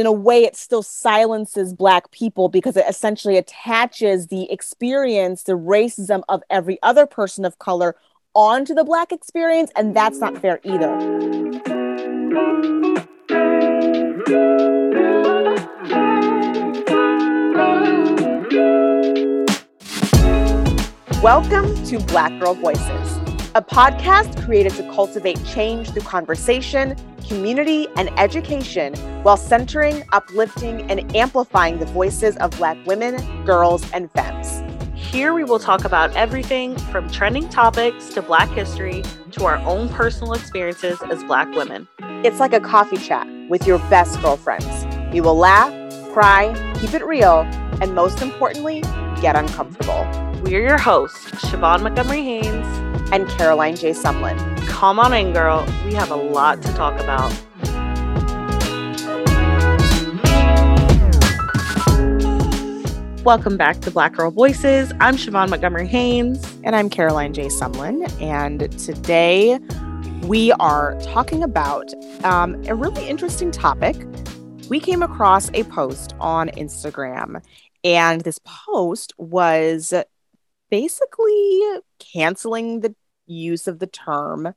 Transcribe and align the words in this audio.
in 0.00 0.06
a 0.06 0.12
way 0.12 0.42
it 0.42 0.56
still 0.56 0.82
silences 0.82 1.72
black 1.72 2.10
people 2.10 2.48
because 2.48 2.76
it 2.76 2.84
essentially 2.88 3.36
attaches 3.36 4.26
the 4.26 4.50
experience 4.50 5.44
the 5.44 5.52
racism 5.52 6.24
of 6.28 6.42
every 6.50 6.80
other 6.82 7.06
person 7.06 7.44
of 7.44 7.60
color 7.60 7.94
onto 8.34 8.74
the 8.74 8.82
black 8.82 9.12
experience 9.12 9.70
and 9.76 9.94
that's 9.94 10.18
not 10.18 10.36
fair 10.38 10.58
either. 10.64 10.90
Welcome 21.22 21.84
to 21.84 22.00
black 22.00 22.36
girl 22.40 22.54
voices 22.54 23.23
a 23.56 23.62
podcast 23.62 24.44
created 24.44 24.72
to 24.72 24.82
cultivate 24.90 25.38
change 25.44 25.88
through 25.90 26.02
conversation, 26.02 26.96
community, 27.28 27.86
and 27.96 28.10
education 28.18 28.92
while 29.22 29.36
centering, 29.36 30.02
uplifting, 30.12 30.90
and 30.90 31.14
amplifying 31.14 31.78
the 31.78 31.86
voices 31.86 32.36
of 32.38 32.50
Black 32.56 32.76
women, 32.84 33.44
girls, 33.44 33.88
and 33.92 34.10
femmes. 34.10 34.60
Here 34.96 35.32
we 35.32 35.44
will 35.44 35.60
talk 35.60 35.84
about 35.84 36.12
everything 36.16 36.76
from 36.90 37.08
trending 37.10 37.48
topics 37.48 38.08
to 38.14 38.22
Black 38.22 38.48
history 38.48 39.04
to 39.30 39.44
our 39.44 39.58
own 39.58 39.88
personal 39.88 40.32
experiences 40.32 41.00
as 41.02 41.22
Black 41.22 41.48
women. 41.54 41.86
It's 42.24 42.40
like 42.40 42.54
a 42.54 42.60
coffee 42.60 42.96
chat 42.96 43.28
with 43.48 43.68
your 43.68 43.78
best 43.88 44.20
girlfriends. 44.20 44.84
We 45.12 45.20
will 45.20 45.36
laugh, 45.36 45.72
cry, 46.12 46.52
keep 46.80 46.92
it 46.92 47.06
real, 47.06 47.42
and 47.80 47.94
most 47.94 48.20
importantly, 48.20 48.80
get 49.20 49.36
uncomfortable. 49.36 50.04
We're 50.42 50.66
your 50.66 50.78
hosts, 50.78 51.30
Siobhan 51.46 51.82
Montgomery 51.82 52.22
Haynes 52.22 52.63
and 53.12 53.28
Caroline 53.28 53.76
J. 53.76 53.90
Sumlin. 53.90 54.38
Come 54.66 54.98
on 54.98 55.12
in, 55.12 55.32
girl. 55.32 55.66
We 55.84 55.94
have 55.94 56.10
a 56.10 56.16
lot 56.16 56.62
to 56.62 56.72
talk 56.74 57.00
about. 57.00 57.32
Welcome 63.24 63.56
back 63.56 63.80
to 63.80 63.90
Black 63.90 64.12
Girl 64.12 64.30
Voices. 64.30 64.92
I'm 65.00 65.16
Siobhan 65.16 65.48
Montgomery 65.48 65.86
Haynes. 65.86 66.46
And 66.62 66.76
I'm 66.76 66.90
Caroline 66.90 67.32
J. 67.32 67.46
Sumlin. 67.46 68.10
And 68.20 68.70
today 68.78 69.58
we 70.24 70.52
are 70.52 70.94
talking 71.00 71.42
about 71.42 71.92
um, 72.22 72.62
a 72.66 72.74
really 72.74 73.08
interesting 73.08 73.50
topic. 73.50 73.96
We 74.68 74.78
came 74.80 75.02
across 75.02 75.50
a 75.54 75.64
post 75.64 76.14
on 76.20 76.48
Instagram, 76.50 77.42
and 77.82 78.22
this 78.22 78.38
post 78.44 79.14
was 79.16 79.94
basically 80.74 81.62
canceling 82.00 82.80
the 82.80 82.92
use 83.26 83.68
of 83.68 83.78
the 83.78 83.86
term 83.86 84.52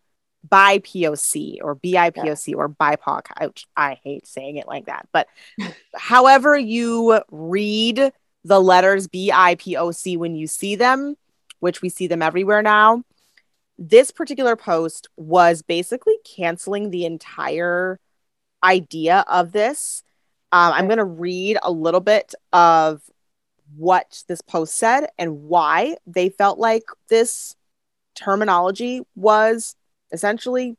BIPOC 0.47 1.59
or 1.61 1.75
BIPOC 1.75 2.47
yeah. 2.47 2.55
or 2.55 2.69
BIPOC. 2.69 3.21
I, 3.37 3.49
I 3.75 3.99
hate 4.03 4.25
saying 4.25 4.57
it 4.57 4.67
like 4.67 4.87
that, 4.87 5.07
but 5.11 5.27
however 5.95 6.57
you 6.57 7.21
read 7.29 8.11
the 8.43 8.59
letters 8.59 9.07
BIPOC 9.07 10.17
when 10.17 10.35
you 10.35 10.47
see 10.47 10.75
them, 10.75 11.15
which 11.59 11.83
we 11.83 11.89
see 11.89 12.07
them 12.07 12.23
everywhere 12.23 12.63
now, 12.63 13.03
this 13.77 14.09
particular 14.09 14.55
post 14.55 15.09
was 15.17 15.61
basically 15.61 16.15
canceling 16.25 16.89
the 16.89 17.05
entire 17.05 17.99
idea 18.63 19.23
of 19.27 19.51
this. 19.51 20.01
Um, 20.51 20.73
I'm 20.73 20.87
going 20.87 20.97
to 20.97 21.03
read 21.03 21.59
a 21.61 21.71
little 21.71 21.99
bit 21.99 22.33
of 22.51 23.03
what 23.75 24.23
this 24.27 24.41
post 24.41 24.75
said 24.75 25.07
and 25.17 25.43
why 25.43 25.97
they 26.05 26.29
felt 26.29 26.59
like 26.59 26.83
this 27.09 27.55
terminology 28.15 29.01
was 29.15 29.75
essentially 30.11 30.77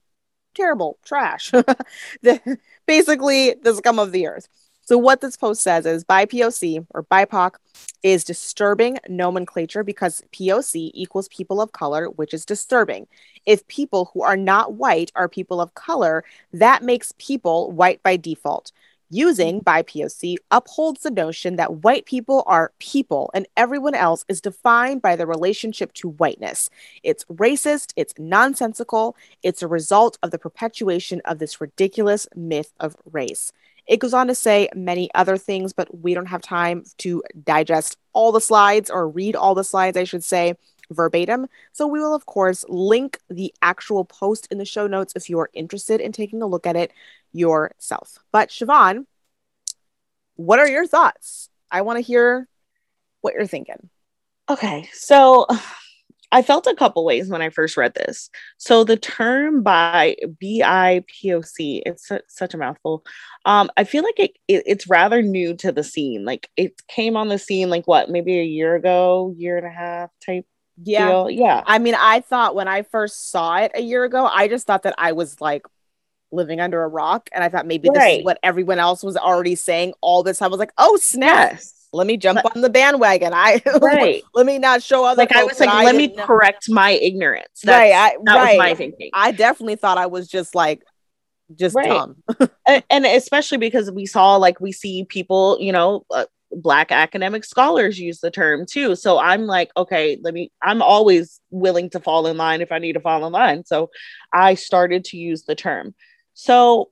terrible 0.55 0.99
trash. 1.05 1.51
the, 2.23 2.59
basically, 2.87 3.55
the 3.63 3.75
scum 3.75 3.99
of 3.99 4.13
the 4.13 4.27
earth. 4.27 4.49
So, 4.89 4.97
what 4.97 5.21
this 5.21 5.37
post 5.37 5.63
says 5.63 5.85
is 5.85 6.03
BIPOC 6.03 6.87
or 6.95 7.05
BIPOC 7.05 7.57
is 8.03 8.25
disturbing 8.25 8.99
nomenclature 9.07 9.85
because 9.85 10.23
POC 10.33 10.93
equals 10.95 11.29
people 11.29 11.61
of 11.61 11.73
color, 11.73 12.07
which 12.07 12.33
is 12.33 12.47
disturbing. 12.47 13.07
If 13.45 13.69
people 13.69 14.11
who 14.15 14.23
are 14.23 14.37
not 14.37 14.75
white 14.75 15.13
are 15.15 15.29
people 15.29 15.61
of 15.61 15.75
color, 15.75 16.25
that 16.55 16.83
makes 16.83 17.13
people 17.19 17.71
white 17.71 18.03
by 18.03 18.17
default 18.17 18.73
using 19.11 19.61
BIPOC 19.61 20.37
upholds 20.51 21.03
the 21.03 21.11
notion 21.11 21.57
that 21.57 21.83
white 21.83 22.07
people 22.07 22.43
are 22.47 22.73
people 22.79 23.31
and 23.35 23.47
everyone 23.57 23.95
else 23.95 24.25
is 24.29 24.41
defined 24.41 25.03
by 25.03 25.17
their 25.17 25.27
relationship 25.27 25.93
to 25.95 26.11
whiteness. 26.11 26.71
It's 27.03 27.25
racist, 27.25 27.93
it's 27.97 28.15
nonsensical, 28.19 29.17
it's 29.43 29.63
a 29.63 29.69
result 29.69 30.19
of 30.23 30.31
the 30.31 30.39
perpetuation 30.39 31.23
of 31.25 31.39
this 31.39 31.61
ridiculous 31.61 32.27
myth 32.35 32.73
of 32.81 32.97
race. 33.13 33.53
It 33.87 34.01
goes 34.01 34.13
on 34.13 34.27
to 34.27 34.35
say 34.35 34.69
many 34.75 35.09
other 35.15 35.39
things, 35.39 35.73
but 35.73 36.03
we 36.03 36.13
don't 36.13 36.27
have 36.27 36.43
time 36.43 36.85
to 36.99 37.23
digest 37.45 37.97
all 38.13 38.33
the 38.33 38.41
slides 38.41 38.91
or 38.91 39.09
read 39.09 39.35
all 39.35 39.55
the 39.55 39.65
slides, 39.65 39.97
I 39.97 40.05
should 40.05 40.25
say 40.25 40.55
verbatim. 40.91 41.47
So 41.73 41.87
we 41.87 42.01
will, 42.01 42.15
of 42.15 42.27
course, 42.27 42.65
link 42.69 43.19
the 43.29 43.55
actual 43.63 44.05
post 44.05 44.49
in 44.51 44.59
the 44.59 44.65
show 44.65 44.87
notes 44.87 45.13
if 45.17 45.29
you 45.29 45.39
are 45.39 45.51
interested 45.53 46.01
in 46.01 46.13
taking 46.13 46.43
a 46.43 46.47
look 46.47 46.67
at 46.67 46.77
it 46.77 46.93
yourself. 47.33 48.19
But 48.33 48.51
Siobhan, 48.51 49.07
what 50.37 50.59
are 50.59 50.69
your 50.69 50.87
thoughts? 50.87 51.49
I 51.71 51.83
want 51.83 51.99
to 51.99 52.03
hear 52.03 52.49
what 53.21 53.35
you're 53.35 53.47
thinking. 53.47 53.91
Okay, 54.49 54.89
so 54.93 55.47
I 56.31 56.43
felt 56.43 56.67
a 56.67 56.75
couple 56.75 57.05
ways 57.07 57.29
when 57.29 57.41
I 57.41 57.49
first 57.49 57.77
read 57.79 57.95
this. 57.95 58.29
So 58.59 58.85
the 58.85 58.99
term 58.99 59.63
by 59.63 60.17
BIPOC, 60.43 61.83
it's 61.87 62.13
such 62.29 62.55
a 62.55 62.59
mouthful. 62.59 63.03
Um, 63.47 63.71
I 63.79 63.85
feel 63.85 64.03
like 64.03 64.19
it, 64.21 64.33
it, 64.47 64.63
it's 64.67 64.91
rather 64.91 65.23
new 65.23 65.55
to 65.57 65.73
the 65.73 65.83
scene. 65.83 66.27
Like 66.27 66.51
it 66.55 66.87
came 66.87 67.17
on 67.17 67.29
the 67.29 67.39
scene 67.39 67.71
like 67.71 67.87
what, 67.87 68.11
maybe 68.11 68.39
a 68.39 68.45
year 68.45 68.75
ago, 68.75 69.35
year 69.39 69.57
and 69.57 69.67
a 69.67 69.71
half 69.71 70.11
type 70.25 70.45
yeah. 70.83 71.09
Deal. 71.09 71.31
Yeah. 71.31 71.63
I 71.67 71.79
mean, 71.79 71.95
I 71.95 72.21
thought 72.21 72.55
when 72.55 72.69
I 72.69 72.83
first 72.83 73.31
saw 73.31 73.57
it 73.57 73.73
a 73.75 73.81
year 73.81 74.05
ago, 74.05 74.27
I 74.27 74.49
just 74.49 74.67
thought 74.67 74.83
that 74.85 74.95
I 74.99 75.13
was 75.13 75.41
like 75.41 75.67
living 76.31 76.61
under 76.61 76.83
a 76.83 76.89
rock. 76.89 77.29
And 77.33 77.43
I 77.43 77.49
thought 77.49 77.67
maybe 77.67 77.89
this 77.93 78.19
is 78.19 78.25
what 78.25 78.39
everyone 78.43 78.79
else 78.79 79.03
was 79.03 79.17
already 79.17 79.55
saying 79.55 79.95
all 80.01 80.23
this 80.23 80.39
time. 80.39 80.47
I 80.47 80.51
was 80.51 80.59
like, 80.59 80.73
oh, 80.79 80.97
snap. 80.97 81.53
Yes. 81.53 81.75
Let 81.93 82.07
me 82.07 82.19
jump 82.19 82.41
but, 82.43 82.55
on 82.55 82.61
the 82.61 82.69
bandwagon. 82.69 83.33
I 83.33 83.63
right. 83.81 84.23
let 84.35 84.45
me 84.45 84.59
not 84.59 84.83
show 84.83 85.07
other. 85.07 85.23
Like 85.23 85.35
I 85.35 85.45
was 85.45 85.59
like, 85.59 85.73
let 85.73 85.97
me 85.97 86.09
know. 86.09 86.27
correct 86.27 86.69
my 86.69 86.91
ignorance. 86.91 87.63
That's, 87.65 87.79
right. 87.79 87.93
I, 87.95 88.17
that 88.25 88.35
right. 88.35 88.49
was 88.51 88.59
my 88.59 88.75
thinking. 88.75 89.11
I 89.15 89.33
definitely 89.33 89.77
thought 89.77 89.97
I 89.97 90.07
was 90.07 90.29
just 90.29 90.55
like 90.55 90.83
just 91.55 91.75
right. 91.75 91.89
dumb. 91.89 92.17
and, 92.67 92.85
and, 92.91 93.07
especially 93.07 93.57
because 93.57 93.91
we 93.91 94.05
saw 94.05 94.37
like 94.37 94.61
we 94.61 94.71
see 94.71 95.05
people, 95.05 95.57
you 95.61 95.73
know, 95.73 96.05
uh, 96.11 96.27
black 96.61 96.93
academic 96.93 97.45
scholars 97.45 97.99
use 97.99 98.21
the 98.21 98.31
term 98.31 98.67
too. 98.67 98.95
So 98.97 99.19
i'm 99.19 99.43
like 99.43 99.71
okay 99.77 100.19
let 100.23 100.35
me 100.35 100.51
i'm 100.63 100.83
always 100.83 101.41
willing 101.51 101.91
to 101.91 102.01
fall 102.01 102.27
in 102.27 102.37
line 102.37 102.61
if 102.61 102.73
i 102.73 102.79
need 102.79 102.95
to 102.95 103.01
fall 103.01 103.27
in 103.27 103.33
line. 103.33 103.65
So 103.65 103.91
i 104.33 104.55
started 104.55 105.05
to 105.07 105.17
use 105.17 105.45
the 105.45 105.55
term. 105.55 105.95
So 106.35 106.91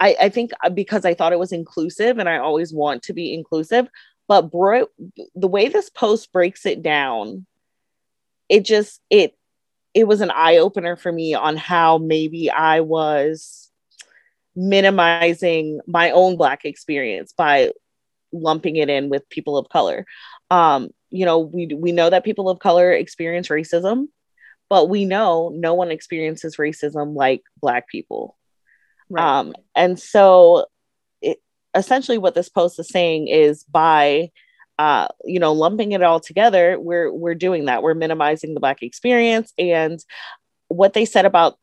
i 0.00 0.16
i 0.20 0.28
think 0.28 0.50
uh, 0.64 0.70
because 0.70 1.04
i 1.04 1.14
thought 1.14 1.32
it 1.32 1.38
was 1.38 1.52
inclusive 1.52 2.18
and 2.18 2.28
i 2.28 2.38
always 2.38 2.72
want 2.72 3.02
to 3.04 3.12
be 3.12 3.32
inclusive 3.32 3.88
but 4.28 4.50
bro 4.50 4.86
the 5.34 5.48
way 5.48 5.68
this 5.68 5.88
post 5.88 6.32
breaks 6.32 6.66
it 6.66 6.82
down 6.82 7.46
it 8.48 8.64
just 8.64 9.00
it 9.08 9.36
it 9.94 10.04
was 10.04 10.20
an 10.20 10.30
eye 10.30 10.56
opener 10.56 10.96
for 10.96 11.12
me 11.12 11.34
on 11.34 11.56
how 11.56 11.98
maybe 11.98 12.50
i 12.50 12.80
was 12.80 13.70
minimizing 14.54 15.80
my 15.86 16.10
own 16.10 16.36
black 16.36 16.64
experience 16.64 17.32
by 17.32 17.70
lumping 18.32 18.76
it 18.76 18.88
in 18.88 19.08
with 19.08 19.28
people 19.28 19.56
of 19.56 19.68
color. 19.68 20.06
Um, 20.50 20.90
you 21.10 21.24
know, 21.24 21.40
we 21.40 21.66
we 21.66 21.92
know 21.92 22.10
that 22.10 22.24
people 22.24 22.48
of 22.48 22.58
color 22.58 22.92
experience 22.92 23.48
racism, 23.48 24.08
but 24.68 24.88
we 24.88 25.04
know 25.04 25.50
no 25.54 25.74
one 25.74 25.90
experiences 25.90 26.56
racism 26.56 27.14
like 27.14 27.42
Black 27.60 27.88
people. 27.88 28.36
Right. 29.10 29.22
Um, 29.22 29.54
and 29.76 29.98
so, 29.98 30.66
it, 31.20 31.38
essentially, 31.74 32.18
what 32.18 32.34
this 32.34 32.48
post 32.48 32.78
is 32.78 32.88
saying 32.88 33.28
is 33.28 33.64
by 33.64 34.30
uh, 34.78 35.06
you 35.24 35.38
know, 35.38 35.52
lumping 35.52 35.92
it 35.92 36.02
all 36.02 36.18
together, 36.18 36.78
we're 36.80 37.12
we're 37.12 37.34
doing 37.34 37.66
that. 37.66 37.82
We're 37.82 37.94
minimizing 37.94 38.54
the 38.54 38.60
Black 38.60 38.82
experience, 38.82 39.52
and 39.58 40.02
what 40.68 40.94
they 40.94 41.04
said 41.04 41.24
about 41.24 41.58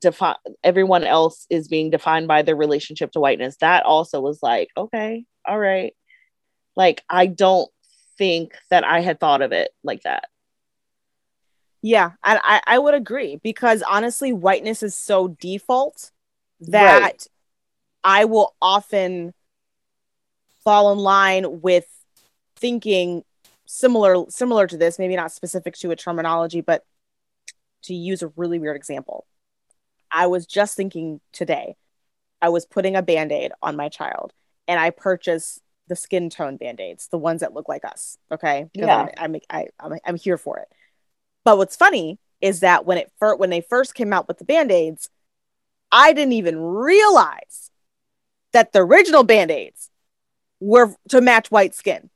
define 0.00 0.36
everyone 0.64 1.04
else 1.04 1.46
is 1.50 1.68
being 1.68 1.90
defined 1.90 2.28
by 2.28 2.42
their 2.42 2.56
relationship 2.56 3.12
to 3.12 3.20
whiteness. 3.20 3.56
That 3.58 3.84
also 3.84 4.20
was 4.20 4.42
like, 4.42 4.68
okay, 4.76 5.24
all 5.44 5.58
right. 5.58 5.94
Like, 6.74 7.02
I 7.08 7.26
don't 7.26 7.70
think 8.18 8.52
that 8.70 8.84
I 8.84 9.00
had 9.00 9.20
thought 9.20 9.42
of 9.42 9.52
it 9.52 9.70
like 9.82 10.02
that. 10.02 10.24
Yeah, 11.82 12.12
and 12.24 12.40
I, 12.42 12.60
I 12.66 12.78
would 12.78 12.94
agree 12.94 13.36
because 13.42 13.82
honestly, 13.82 14.32
whiteness 14.32 14.82
is 14.82 14.96
so 14.96 15.28
default 15.28 16.10
that 16.60 17.00
right. 17.00 17.26
I 18.02 18.24
will 18.24 18.54
often 18.60 19.32
fall 20.64 20.92
in 20.92 20.98
line 20.98 21.60
with 21.60 21.86
thinking 22.56 23.22
similar 23.66 24.24
similar 24.30 24.66
to 24.66 24.76
this, 24.76 24.98
maybe 24.98 25.16
not 25.16 25.32
specific 25.32 25.74
to 25.76 25.90
a 25.92 25.96
terminology, 25.96 26.60
but 26.60 26.84
to 27.84 27.94
use 27.94 28.22
a 28.22 28.32
really 28.36 28.58
weird 28.58 28.76
example. 28.76 29.26
I 30.16 30.28
was 30.28 30.46
just 30.46 30.78
thinking 30.78 31.20
today 31.34 31.76
I 32.40 32.48
was 32.48 32.64
putting 32.64 32.96
a 32.96 33.02
band 33.02 33.32
aid 33.32 33.52
on 33.60 33.76
my 33.76 33.90
child 33.90 34.32
and 34.66 34.80
I 34.80 34.88
purchased 34.88 35.60
the 35.88 35.94
skin 35.94 36.30
tone 36.30 36.56
band 36.56 36.80
aids, 36.80 37.08
the 37.08 37.18
ones 37.18 37.42
that 37.42 37.52
look 37.52 37.68
like 37.68 37.84
us. 37.84 38.16
Okay. 38.32 38.64
Yeah. 38.72 39.08
I'm, 39.18 39.34
I'm, 39.34 39.40
I, 39.50 39.66
I'm, 39.78 39.98
I'm 40.06 40.16
here 40.16 40.38
for 40.38 40.58
it. 40.58 40.68
But 41.44 41.58
what's 41.58 41.76
funny 41.76 42.18
is 42.40 42.60
that 42.60 42.86
when 42.86 42.96
it 42.96 43.12
first, 43.18 43.38
when 43.38 43.50
they 43.50 43.60
first 43.60 43.94
came 43.94 44.14
out 44.14 44.26
with 44.26 44.38
the 44.38 44.46
band 44.46 44.72
aids, 44.72 45.10
I 45.92 46.14
didn't 46.14 46.32
even 46.32 46.58
realize 46.60 47.70
that 48.54 48.72
the 48.72 48.80
original 48.80 49.22
band 49.22 49.50
aids 49.50 49.90
were 50.60 50.94
to 51.10 51.20
match 51.20 51.50
white 51.50 51.74
skin 51.74 52.08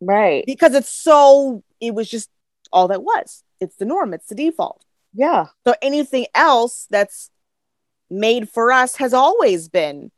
Right. 0.00 0.44
because 0.46 0.74
it's 0.74 0.90
so, 0.90 1.62
it 1.80 1.94
was 1.94 2.10
just 2.10 2.28
all 2.72 2.88
that 2.88 3.04
was. 3.04 3.44
It's 3.60 3.76
the 3.76 3.84
norm, 3.84 4.14
it's 4.14 4.26
the 4.26 4.34
default. 4.34 4.84
Yeah. 5.12 5.46
So 5.66 5.74
anything 5.82 6.26
else 6.34 6.86
that's 6.90 7.30
made 8.10 8.48
for 8.48 8.72
us 8.72 8.96
has 8.96 9.14
always 9.14 9.68
been 9.68 10.10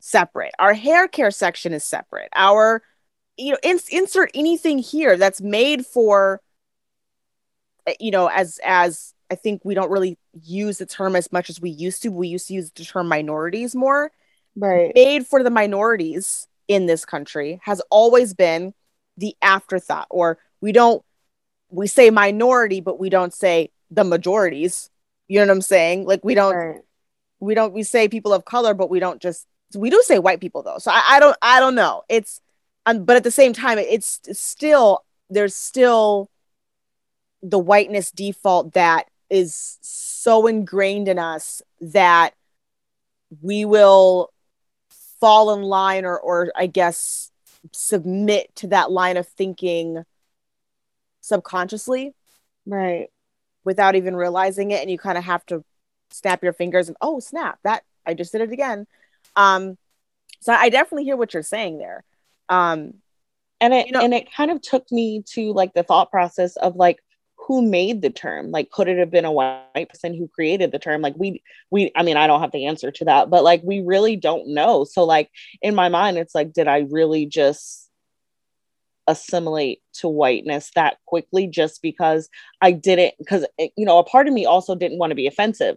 separate. 0.00 0.52
Our 0.58 0.74
hair 0.74 1.08
care 1.08 1.30
section 1.30 1.72
is 1.72 1.84
separate. 1.84 2.28
Our 2.34 2.82
you 3.36 3.52
know 3.52 3.58
ins- 3.62 3.88
insert 3.88 4.30
anything 4.34 4.78
here 4.78 5.16
that's 5.16 5.40
made 5.40 5.86
for 5.86 6.40
eh, 7.86 7.94
you 8.00 8.10
know 8.10 8.28
as 8.28 8.60
as 8.64 9.14
I 9.30 9.34
think 9.34 9.62
we 9.64 9.74
don't 9.74 9.90
really 9.90 10.18
use 10.42 10.78
the 10.78 10.86
term 10.86 11.16
as 11.16 11.32
much 11.32 11.48
as 11.48 11.60
we 11.60 11.70
used 11.70 12.02
to. 12.02 12.10
We 12.10 12.28
used 12.28 12.48
to 12.48 12.54
use 12.54 12.70
the 12.70 12.84
term 12.84 13.08
minorities 13.08 13.74
more. 13.74 14.12
Right. 14.54 14.92
Made 14.94 15.26
for 15.26 15.42
the 15.42 15.50
minorities 15.50 16.46
in 16.68 16.86
this 16.86 17.04
country 17.04 17.60
has 17.64 17.80
always 17.90 18.34
been 18.34 18.74
the 19.16 19.34
afterthought 19.42 20.06
or 20.10 20.38
we 20.60 20.72
don't 20.72 21.02
we 21.70 21.86
say 21.86 22.10
minority 22.10 22.80
but 22.80 22.98
we 22.98 23.10
don't 23.10 23.34
say 23.34 23.70
the 23.92 24.04
majorities. 24.04 24.90
You 25.28 25.38
know 25.40 25.46
what 25.46 25.52
I'm 25.52 25.62
saying? 25.62 26.06
Like 26.06 26.24
we 26.24 26.34
don't 26.34 26.54
Right. 26.54 26.80
we 27.40 27.54
don't 27.54 27.72
we 27.72 27.82
say 27.82 28.08
people 28.08 28.32
of 28.32 28.44
color 28.44 28.74
but 28.74 28.90
we 28.90 29.00
don't 29.00 29.20
just 29.20 29.46
we 29.74 29.90
do 29.90 30.02
say 30.04 30.18
white 30.18 30.40
people 30.40 30.62
though 30.62 30.78
so 30.78 30.90
i, 30.90 31.02
I 31.16 31.20
don't 31.20 31.36
i 31.42 31.58
don't 31.58 31.74
know 31.74 32.02
it's 32.08 32.40
um, 32.86 33.04
but 33.04 33.16
at 33.16 33.24
the 33.24 33.30
same 33.30 33.52
time 33.52 33.78
it's, 33.78 34.20
it's 34.26 34.40
still 34.40 35.04
there's 35.30 35.54
still 35.54 36.28
the 37.42 37.58
whiteness 37.58 38.10
default 38.10 38.74
that 38.74 39.06
is 39.30 39.78
so 39.80 40.46
ingrained 40.46 41.08
in 41.08 41.18
us 41.18 41.62
that 41.80 42.34
we 43.40 43.64
will 43.64 44.30
fall 45.20 45.54
in 45.54 45.62
line 45.62 46.04
or 46.04 46.18
or 46.18 46.52
i 46.54 46.66
guess 46.66 47.30
submit 47.72 48.54
to 48.56 48.66
that 48.68 48.90
line 48.90 49.16
of 49.16 49.26
thinking 49.26 50.04
subconsciously 51.22 52.12
Right. 52.66 53.08
Without 53.64 53.94
even 53.94 54.16
realizing 54.16 54.70
it 54.70 54.80
and 54.80 54.90
you 54.90 54.98
kind 54.98 55.18
of 55.18 55.24
have 55.24 55.44
to 55.46 55.64
snap 56.10 56.42
your 56.42 56.52
fingers 56.52 56.88
and 56.88 56.96
oh 57.00 57.20
snap 57.20 57.58
that 57.64 57.82
i 58.06 58.14
just 58.14 58.32
did 58.32 58.40
it 58.40 58.52
again 58.52 58.86
um 59.36 59.76
so 60.40 60.52
i 60.52 60.68
definitely 60.68 61.04
hear 61.04 61.16
what 61.16 61.32
you're 61.34 61.42
saying 61.42 61.78
there 61.78 62.04
um 62.48 62.94
And 63.60 63.72
it 63.72 63.86
You 63.86 63.92
know- 63.92 64.00
and 64.00 64.12
it 64.14 64.32
kind 64.32 64.50
of 64.50 64.60
took 64.60 64.90
me 64.90 65.22
to 65.34 65.52
like 65.52 65.72
the 65.74 65.82
thought 65.84 66.10
process 66.10 66.56
of 66.56 66.76
like 66.76 66.98
who 67.48 67.60
made 67.60 68.02
the 68.02 68.10
term? 68.10 68.52
Like 68.52 68.70
could 68.70 68.86
it 68.86 68.98
have 68.98 69.10
been 69.10 69.24
a 69.24 69.32
white 69.32 69.88
person 69.88 70.14
who 70.14 70.28
created 70.28 70.70
the 70.70 70.78
term? 70.78 71.00
Like 71.02 71.14
we 71.16 71.42
we 71.72 71.90
I 71.96 72.02
mean 72.04 72.16
I 72.16 72.26
don't 72.28 72.40
have 72.40 72.52
the 72.52 72.66
answer 72.66 72.90
to 72.92 73.04
that, 73.06 73.30
but 73.30 73.42
like 73.42 73.62
we 73.64 73.80
really 73.80 74.14
don't 74.14 74.48
know. 74.54 74.84
So 74.84 75.02
like 75.04 75.28
in 75.60 75.74
my 75.74 75.88
mind 75.88 76.18
it's 76.18 76.34
like 76.36 76.52
did 76.52 76.68
I 76.68 76.86
really 76.90 77.26
just 77.26 77.81
assimilate 79.06 79.80
to 79.94 80.08
whiteness 80.08 80.70
that 80.74 80.96
quickly 81.06 81.46
just 81.46 81.82
because 81.82 82.28
I 82.60 82.72
didn't 82.72 83.14
because 83.18 83.44
eh, 83.58 83.68
you 83.76 83.84
know 83.84 83.98
a 83.98 84.04
part 84.04 84.28
of 84.28 84.34
me 84.34 84.46
also 84.46 84.74
didn't 84.74 84.98
want 84.98 85.10
to 85.10 85.16
be 85.16 85.26
offensive 85.26 85.76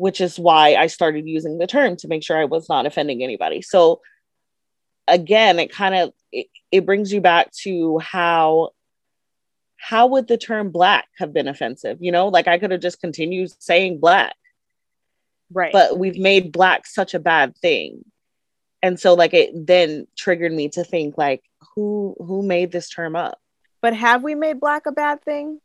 which 0.00 0.22
is 0.22 0.38
why 0.38 0.76
I 0.76 0.86
started 0.86 1.28
using 1.28 1.58
the 1.58 1.66
term 1.66 1.94
to 1.96 2.08
make 2.08 2.24
sure 2.24 2.38
I 2.38 2.46
was 2.46 2.70
not 2.70 2.86
offending 2.86 3.22
anybody. 3.22 3.60
So 3.60 4.00
again, 5.06 5.58
it 5.58 5.70
kind 5.70 5.94
of 5.94 6.12
it, 6.32 6.46
it 6.72 6.86
brings 6.86 7.12
you 7.12 7.20
back 7.20 7.50
to 7.64 7.98
how 7.98 8.70
how 9.76 10.06
would 10.06 10.26
the 10.26 10.38
term 10.38 10.70
black 10.70 11.06
have 11.18 11.34
been 11.34 11.48
offensive? 11.48 11.98
You 12.00 12.12
know, 12.12 12.28
like 12.28 12.48
I 12.48 12.58
could 12.58 12.70
have 12.70 12.80
just 12.80 13.02
continued 13.02 13.50
saying 13.62 14.00
black, 14.00 14.34
right 15.52 15.70
but 15.70 15.98
we've 15.98 16.18
made 16.18 16.50
black 16.50 16.86
such 16.86 17.12
a 17.12 17.18
bad 17.18 17.54
thing. 17.58 18.02
And 18.82 18.98
so 18.98 19.12
like 19.12 19.34
it 19.34 19.50
then 19.54 20.06
triggered 20.16 20.52
me 20.52 20.70
to 20.70 20.82
think 20.82 21.18
like 21.18 21.42
who 21.74 22.16
who 22.18 22.42
made 22.42 22.72
this 22.72 22.88
term 22.88 23.16
up? 23.16 23.38
but 23.82 23.94
have 23.94 24.22
we 24.22 24.34
made 24.34 24.60
black 24.60 24.84
a 24.86 24.92
bad 24.92 25.22
thing 25.24 25.58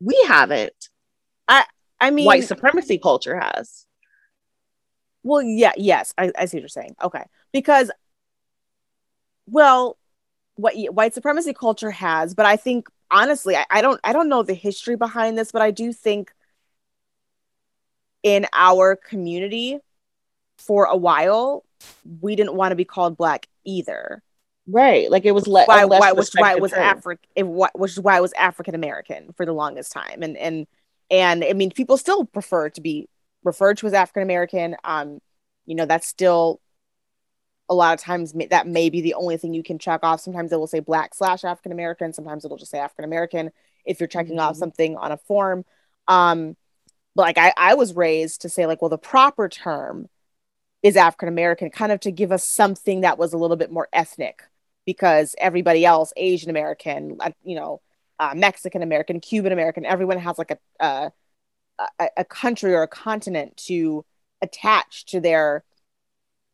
We 0.00 0.16
haven't. 0.26 0.88
i 1.48 1.64
I 2.00 2.10
mean 2.10 2.26
White 2.26 2.44
supremacy 2.44 2.98
culture 2.98 3.38
has. 3.38 3.86
well 5.22 5.42
yeah 5.42 5.72
yes 5.76 6.12
I, 6.18 6.32
I 6.38 6.46
see 6.46 6.56
what 6.56 6.62
you're 6.62 6.68
saying 6.68 6.96
okay 7.02 7.24
because 7.52 7.90
well 9.46 9.96
what 10.56 10.74
white 10.92 11.14
supremacy 11.14 11.52
culture 11.54 11.90
has 11.90 12.34
but 12.34 12.46
i 12.46 12.56
think 12.56 12.88
honestly 13.10 13.54
I, 13.56 13.64
I 13.70 13.82
don't 13.82 14.00
i 14.02 14.12
don't 14.12 14.28
know 14.28 14.42
the 14.42 14.54
history 14.54 14.96
behind 14.96 15.38
this 15.38 15.52
but 15.52 15.62
i 15.62 15.70
do 15.70 15.92
think 15.92 16.32
in 18.22 18.46
our 18.52 18.96
community 18.96 19.78
for 20.58 20.86
a 20.86 20.96
while 20.96 21.64
we 22.20 22.34
didn't 22.34 22.54
want 22.54 22.72
to 22.72 22.76
be 22.76 22.84
called 22.84 23.16
black 23.16 23.46
either 23.64 24.22
Right. 24.68 25.10
Like 25.10 25.24
it 25.24 25.32
was 25.32 25.46
le- 25.46 25.64
why, 25.64 25.84
why 25.84 26.12
which 26.12 26.30
why 26.36 26.52
it 26.52 26.60
was. 26.60 26.72
African 26.72 27.56
which 27.74 27.92
is 27.92 28.00
why 28.00 28.16
it 28.16 28.22
was 28.22 28.32
African 28.32 28.74
American 28.74 29.32
for 29.36 29.46
the 29.46 29.52
longest 29.52 29.92
time 29.92 30.22
and 30.22 30.36
and 30.36 30.66
and 31.10 31.44
I 31.44 31.52
mean 31.52 31.70
people 31.70 31.96
still 31.96 32.24
prefer 32.24 32.70
to 32.70 32.80
be 32.80 33.08
referred 33.44 33.78
to 33.78 33.86
as 33.86 33.92
African 33.94 34.22
American 34.22 34.76
um 34.82 35.20
you 35.66 35.76
know 35.76 35.86
that's 35.86 36.08
still 36.08 36.60
a 37.68 37.74
lot 37.74 37.94
of 37.94 38.00
times 38.00 38.32
that 38.50 38.66
may 38.66 38.90
be 38.90 39.00
the 39.00 39.14
only 39.14 39.36
thing 39.36 39.54
you 39.54 39.62
can 39.62 39.78
check 39.78 40.00
off 40.02 40.20
sometimes 40.20 40.50
it 40.52 40.58
will 40.58 40.66
say 40.66 40.80
black 40.80 41.14
slash 41.14 41.44
African 41.44 41.70
American 41.70 42.12
sometimes 42.12 42.44
it'll 42.44 42.56
just 42.56 42.70
say 42.72 42.78
African 42.78 43.04
American 43.04 43.52
if 43.84 44.00
you're 44.00 44.08
checking 44.08 44.40
off 44.40 44.54
Mhm. 44.56 44.58
something 44.58 44.96
on 44.96 45.12
a 45.12 45.16
form 45.16 45.64
um 46.08 46.56
but 47.14 47.22
like 47.22 47.38
I, 47.38 47.52
I 47.56 47.74
was 47.74 47.94
raised 47.94 48.40
to 48.42 48.48
say 48.48 48.66
like 48.66 48.82
well 48.82 48.88
the 48.88 48.98
proper 48.98 49.48
term 49.48 50.08
is 50.82 50.96
African 50.96 51.28
American 51.28 51.70
kind 51.70 51.92
of 51.92 52.00
to 52.00 52.10
give 52.10 52.32
us 52.32 52.44
something 52.44 53.02
that 53.02 53.16
was 53.18 53.32
a 53.32 53.38
little 53.38 53.56
bit 53.56 53.70
more 53.70 53.88
ethnic 53.92 54.42
because 54.86 55.34
everybody 55.38 55.84
else 55.84 56.12
Asian 56.16 56.48
American 56.48 57.18
you 57.44 57.56
know 57.56 57.80
uh, 58.18 58.32
Mexican 58.34 58.82
American 58.82 59.20
Cuban 59.20 59.52
American 59.52 59.84
everyone 59.84 60.18
has 60.18 60.38
like 60.38 60.52
a, 60.52 60.58
uh, 60.82 61.10
a 61.98 62.08
a 62.18 62.24
country 62.24 62.74
or 62.74 62.82
a 62.82 62.88
continent 62.88 63.56
to 63.66 64.04
attach 64.40 65.04
to 65.06 65.20
their 65.20 65.64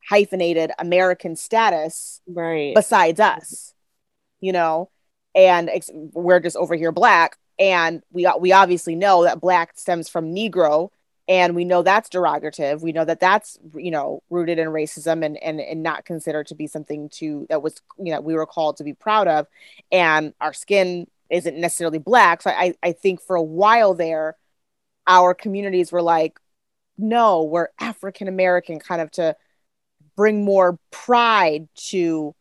hyphenated 0.09 0.73
American 0.79 1.37
status 1.37 2.21
Right. 2.27 2.75
besides 2.75 3.21
us, 3.21 3.75
you 4.41 4.53
know, 4.53 4.91
and 5.35 5.69
ex- 5.71 5.91
we're 5.95 6.41
just 6.41 6.57
over 6.57 6.75
here 6.75 6.93
black, 6.93 7.37
and 7.59 8.03
we 8.11 8.29
we 8.41 8.53
obviously 8.53 8.97
know 8.97 9.25
that 9.25 9.41
black 9.41 9.73
stems 9.77 10.09
from 10.09 10.35
Negro, 10.35 10.91
and 11.29 11.55
we 11.55 11.65
know 11.65 11.83
that's 11.83 12.09
derogative. 12.09 12.81
We 12.81 12.93
know 12.93 13.05
that 13.05 13.21
that's 13.21 13.59
you 13.75 13.91
know 13.91 14.23
rooted 14.31 14.59
in 14.59 14.69
racism 14.69 15.25
and 15.25 15.37
and 15.43 15.61
and 15.61 15.83
not 15.83 16.05
considered 16.05 16.47
to 16.49 16.55
be 16.55 16.67
something 16.67 17.09
to 17.11 17.47
that 17.49 17.63
was 17.63 17.81
you 17.99 18.13
know 18.13 18.21
we 18.21 18.35
were 18.35 18.47
called 18.47 18.77
to 18.79 18.85
be 18.85 18.95
proud 18.95 19.29
of, 19.29 19.47
and 19.91 20.35
our 20.41 20.53
skin 20.53 21.07
isn't 21.31 21.57
necessarily 21.57 21.99
black. 21.99 22.43
So 22.43 22.51
I 22.51 22.75
I 22.83 22.93
think 22.93 23.21
for 23.21 23.37
a 23.37 23.43
while 23.43 23.95
there, 23.95 24.37
our 25.07 25.35
communities 25.35 25.93
were 25.93 26.03
like, 26.03 26.39
no, 26.99 27.45
we're 27.45 27.69
African 27.81 28.29
American, 28.29 28.79
kind 28.79 29.01
of 29.01 29.11
to 29.13 29.37
bring 30.17 30.45
more 30.45 30.79
pride 30.91 31.69
to 31.75 32.35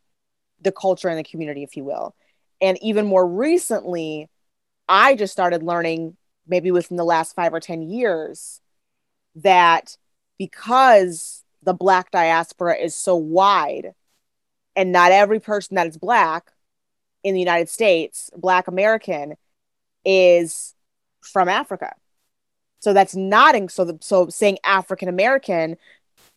the 0.62 0.72
culture 0.72 1.08
and 1.08 1.18
the 1.18 1.24
community, 1.24 1.64
if 1.64 1.78
you 1.78 1.84
will. 1.84 2.16
And 2.60 2.82
even 2.84 3.06
more 3.08 3.28
recently, 3.28 4.30
I 4.88 5.16
just 5.16 5.34
started 5.34 5.64
learning, 5.64 6.18
maybe 6.48 6.72
within 6.72 6.98
the 6.98 7.06
last 7.06 7.36
five 7.36 7.54
or 7.54 7.60
10 7.60 7.82
years, 7.82 8.62
that 9.36 9.98
because 10.38 11.44
the 11.64 11.74
Black 11.74 12.12
diaspora 12.12 12.76
is 12.76 12.96
so 12.96 13.16
wide, 13.16 13.94
and 14.76 14.92
not 14.92 15.12
every 15.12 15.40
person 15.40 15.76
that 15.76 15.88
is 15.88 15.98
Black 15.98 16.52
in 17.24 17.34
the 17.34 17.40
United 17.40 17.70
States, 17.70 18.30
Black 18.36 18.68
American, 18.68 19.36
is 20.04 20.74
from 21.22 21.50
Africa. 21.50 21.94
So 22.80 22.94
that's 22.94 23.16
not 23.16 23.54
in, 23.54 23.70
so 23.70 23.86
the, 23.86 23.98
so 24.02 24.28
saying 24.30 24.58
African 24.64 25.08
American 25.08 25.78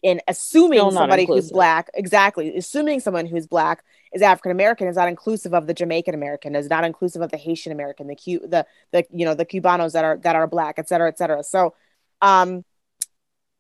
and 0.02 0.20
assuming 0.28 0.90
somebody 0.90 1.24
who's 1.24 1.50
black 1.50 1.90
exactly 1.94 2.54
assuming 2.56 3.00
someone 3.00 3.26
who's 3.26 3.46
black 3.46 3.82
is 4.12 4.22
African 4.22 4.52
American 4.52 4.86
is 4.86 4.96
not 4.96 5.08
inclusive 5.08 5.54
of 5.54 5.66
the 5.66 5.74
Jamaican 5.74 6.14
American 6.14 6.54
is 6.54 6.68
not 6.68 6.84
inclusive 6.84 7.22
of 7.22 7.30
the 7.30 7.36
Haitian 7.38 7.72
American 7.72 8.06
the 8.06 8.16
Cu- 8.16 8.46
the 8.46 8.66
the 8.92 9.04
you 9.10 9.24
know 9.24 9.34
the 9.34 9.46
Cubanos 9.46 9.92
that 9.92 10.04
are 10.04 10.18
that 10.18 10.36
are 10.36 10.46
black 10.46 10.78
et 10.78 10.88
cetera 10.88 11.08
et 11.08 11.18
cetera 11.18 11.42
so 11.42 11.74
um 12.20 12.64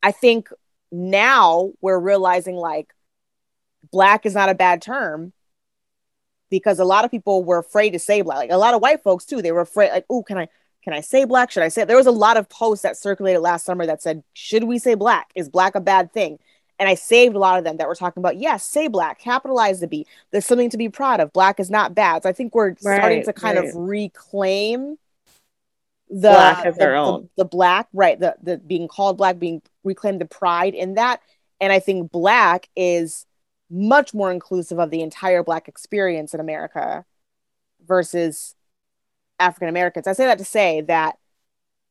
I 0.04 0.12
think 0.12 0.50
now 0.92 1.72
we're 1.80 1.98
realizing 1.98 2.54
like 2.54 2.94
black 3.90 4.24
is 4.26 4.34
not 4.34 4.48
a 4.48 4.54
bad 4.54 4.80
term 4.80 5.32
because 6.50 6.78
a 6.78 6.84
lot 6.84 7.04
of 7.04 7.10
people 7.10 7.42
were 7.42 7.58
afraid 7.58 7.90
to 7.90 7.98
say 7.98 8.22
black 8.22 8.38
like 8.38 8.50
a 8.52 8.56
lot 8.56 8.74
of 8.74 8.80
white 8.80 9.02
folks 9.02 9.24
too 9.24 9.42
they 9.42 9.50
were 9.50 9.62
afraid 9.62 9.90
like 9.90 10.06
oh 10.08 10.22
can 10.22 10.38
I 10.38 10.48
Can 10.84 10.92
I 10.92 11.00
say 11.00 11.24
black? 11.24 11.50
Should 11.50 11.62
I 11.62 11.70
say? 11.70 11.84
There 11.84 11.96
was 11.96 12.06
a 12.06 12.12
lot 12.12 12.36
of 12.36 12.48
posts 12.50 12.82
that 12.82 12.98
circulated 12.98 13.40
last 13.40 13.64
summer 13.64 13.86
that 13.86 14.02
said, 14.02 14.22
"Should 14.34 14.64
we 14.64 14.78
say 14.78 14.94
black? 14.94 15.30
Is 15.34 15.48
black 15.48 15.74
a 15.74 15.80
bad 15.80 16.12
thing?" 16.12 16.38
And 16.78 16.88
I 16.88 16.94
saved 16.94 17.34
a 17.34 17.38
lot 17.38 17.56
of 17.56 17.64
them 17.64 17.78
that 17.78 17.88
were 17.88 17.94
talking 17.94 18.20
about, 18.20 18.36
yes, 18.36 18.66
say 18.66 18.88
black, 18.88 19.18
capitalize 19.18 19.80
the 19.80 19.86
B. 19.86 20.06
There's 20.30 20.44
something 20.44 20.68
to 20.70 20.76
be 20.76 20.90
proud 20.90 21.20
of. 21.20 21.32
Black 21.32 21.58
is 21.58 21.70
not 21.70 21.94
bad. 21.94 22.22
So 22.22 22.28
I 22.28 22.32
think 22.34 22.54
we're 22.54 22.76
right, 22.82 22.98
starting 22.98 23.24
to 23.24 23.32
kind 23.32 23.56
right. 23.58 23.68
of 23.68 23.74
reclaim 23.74 24.98
the 26.14 26.30
black 26.30 26.64
as 26.64 26.74
the, 26.74 26.78
their 26.78 26.96
own. 26.96 27.28
The, 27.36 27.42
the, 27.42 27.48
black, 27.48 27.88
right? 27.92 28.18
The 28.18 28.36
the 28.40 28.58
being 28.58 28.86
called 28.86 29.18
black, 29.18 29.38
being 29.38 29.62
reclaimed 29.82 30.20
the 30.20 30.26
pride 30.26 30.74
in 30.74 30.94
that. 30.94 31.20
And 31.60 31.72
I 31.72 31.80
think 31.80 32.12
black 32.12 32.68
is 32.76 33.26
much 33.68 34.14
more 34.14 34.30
inclusive 34.30 34.78
of 34.78 34.90
the 34.90 35.02
entire 35.02 35.42
black 35.42 35.66
experience 35.66 36.32
in 36.32 36.38
America 36.38 37.04
versus 37.84 38.54
African 39.40 39.68
Americans. 39.68 40.06
I 40.06 40.12
say 40.12 40.26
that 40.26 40.38
to 40.38 40.44
say 40.44 40.82
that 40.82 41.16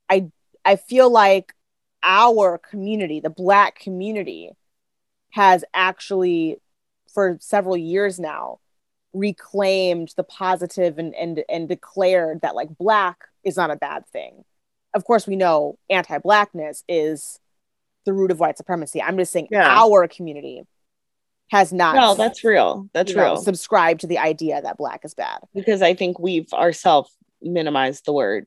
I 0.10 0.32
I 0.64 0.78
feel 0.78 1.10
like 1.10 1.54
our 2.02 2.58
community, 2.58 3.20
the 3.20 3.30
black 3.30 3.78
community, 3.78 4.52
has 5.32 5.66
actually 5.74 6.62
for 7.14 7.38
several 7.42 7.76
years 7.76 8.20
now 8.20 8.60
reclaimed 9.12 10.14
the 10.16 10.24
positive 10.24 10.98
and 10.98 11.14
and 11.16 11.44
and 11.50 11.68
declared 11.68 12.40
that 12.42 12.56
like 12.56 12.70
black 12.78 13.26
is 13.44 13.58
not 13.58 13.72
a 13.72 13.76
bad 13.76 14.08
thing. 14.08 14.44
Of 14.94 15.06
course, 15.06 15.26
we 15.28 15.36
know 15.36 15.78
anti-blackness 15.90 16.84
is 16.88 17.40
the 18.06 18.14
root 18.14 18.32
of 18.32 18.40
white 18.40 18.58
supremacy. 18.58 19.02
I'm 19.02 19.18
just 19.18 19.32
saying 19.32 19.48
yeah. 19.52 19.68
our 19.68 20.08
community 20.08 20.64
has 21.50 21.74
not. 21.74 21.96
No, 21.96 22.16
that's 22.16 22.44
real. 22.44 22.90
That's 22.94 23.14
real. 23.14 23.36
Know, 23.36 23.42
subscribe 23.42 24.00
to 24.00 24.08
the 24.08 24.20
idea 24.20 24.62
that 24.62 24.78
black 24.78 25.02
is 25.04 25.14
bad 25.14 25.40
because 25.54 25.82
I 25.82 25.94
think 25.94 26.20
we've 26.20 26.52
ourselves 26.54 27.16
minimized 27.42 28.06
the 28.06 28.14
word 28.14 28.46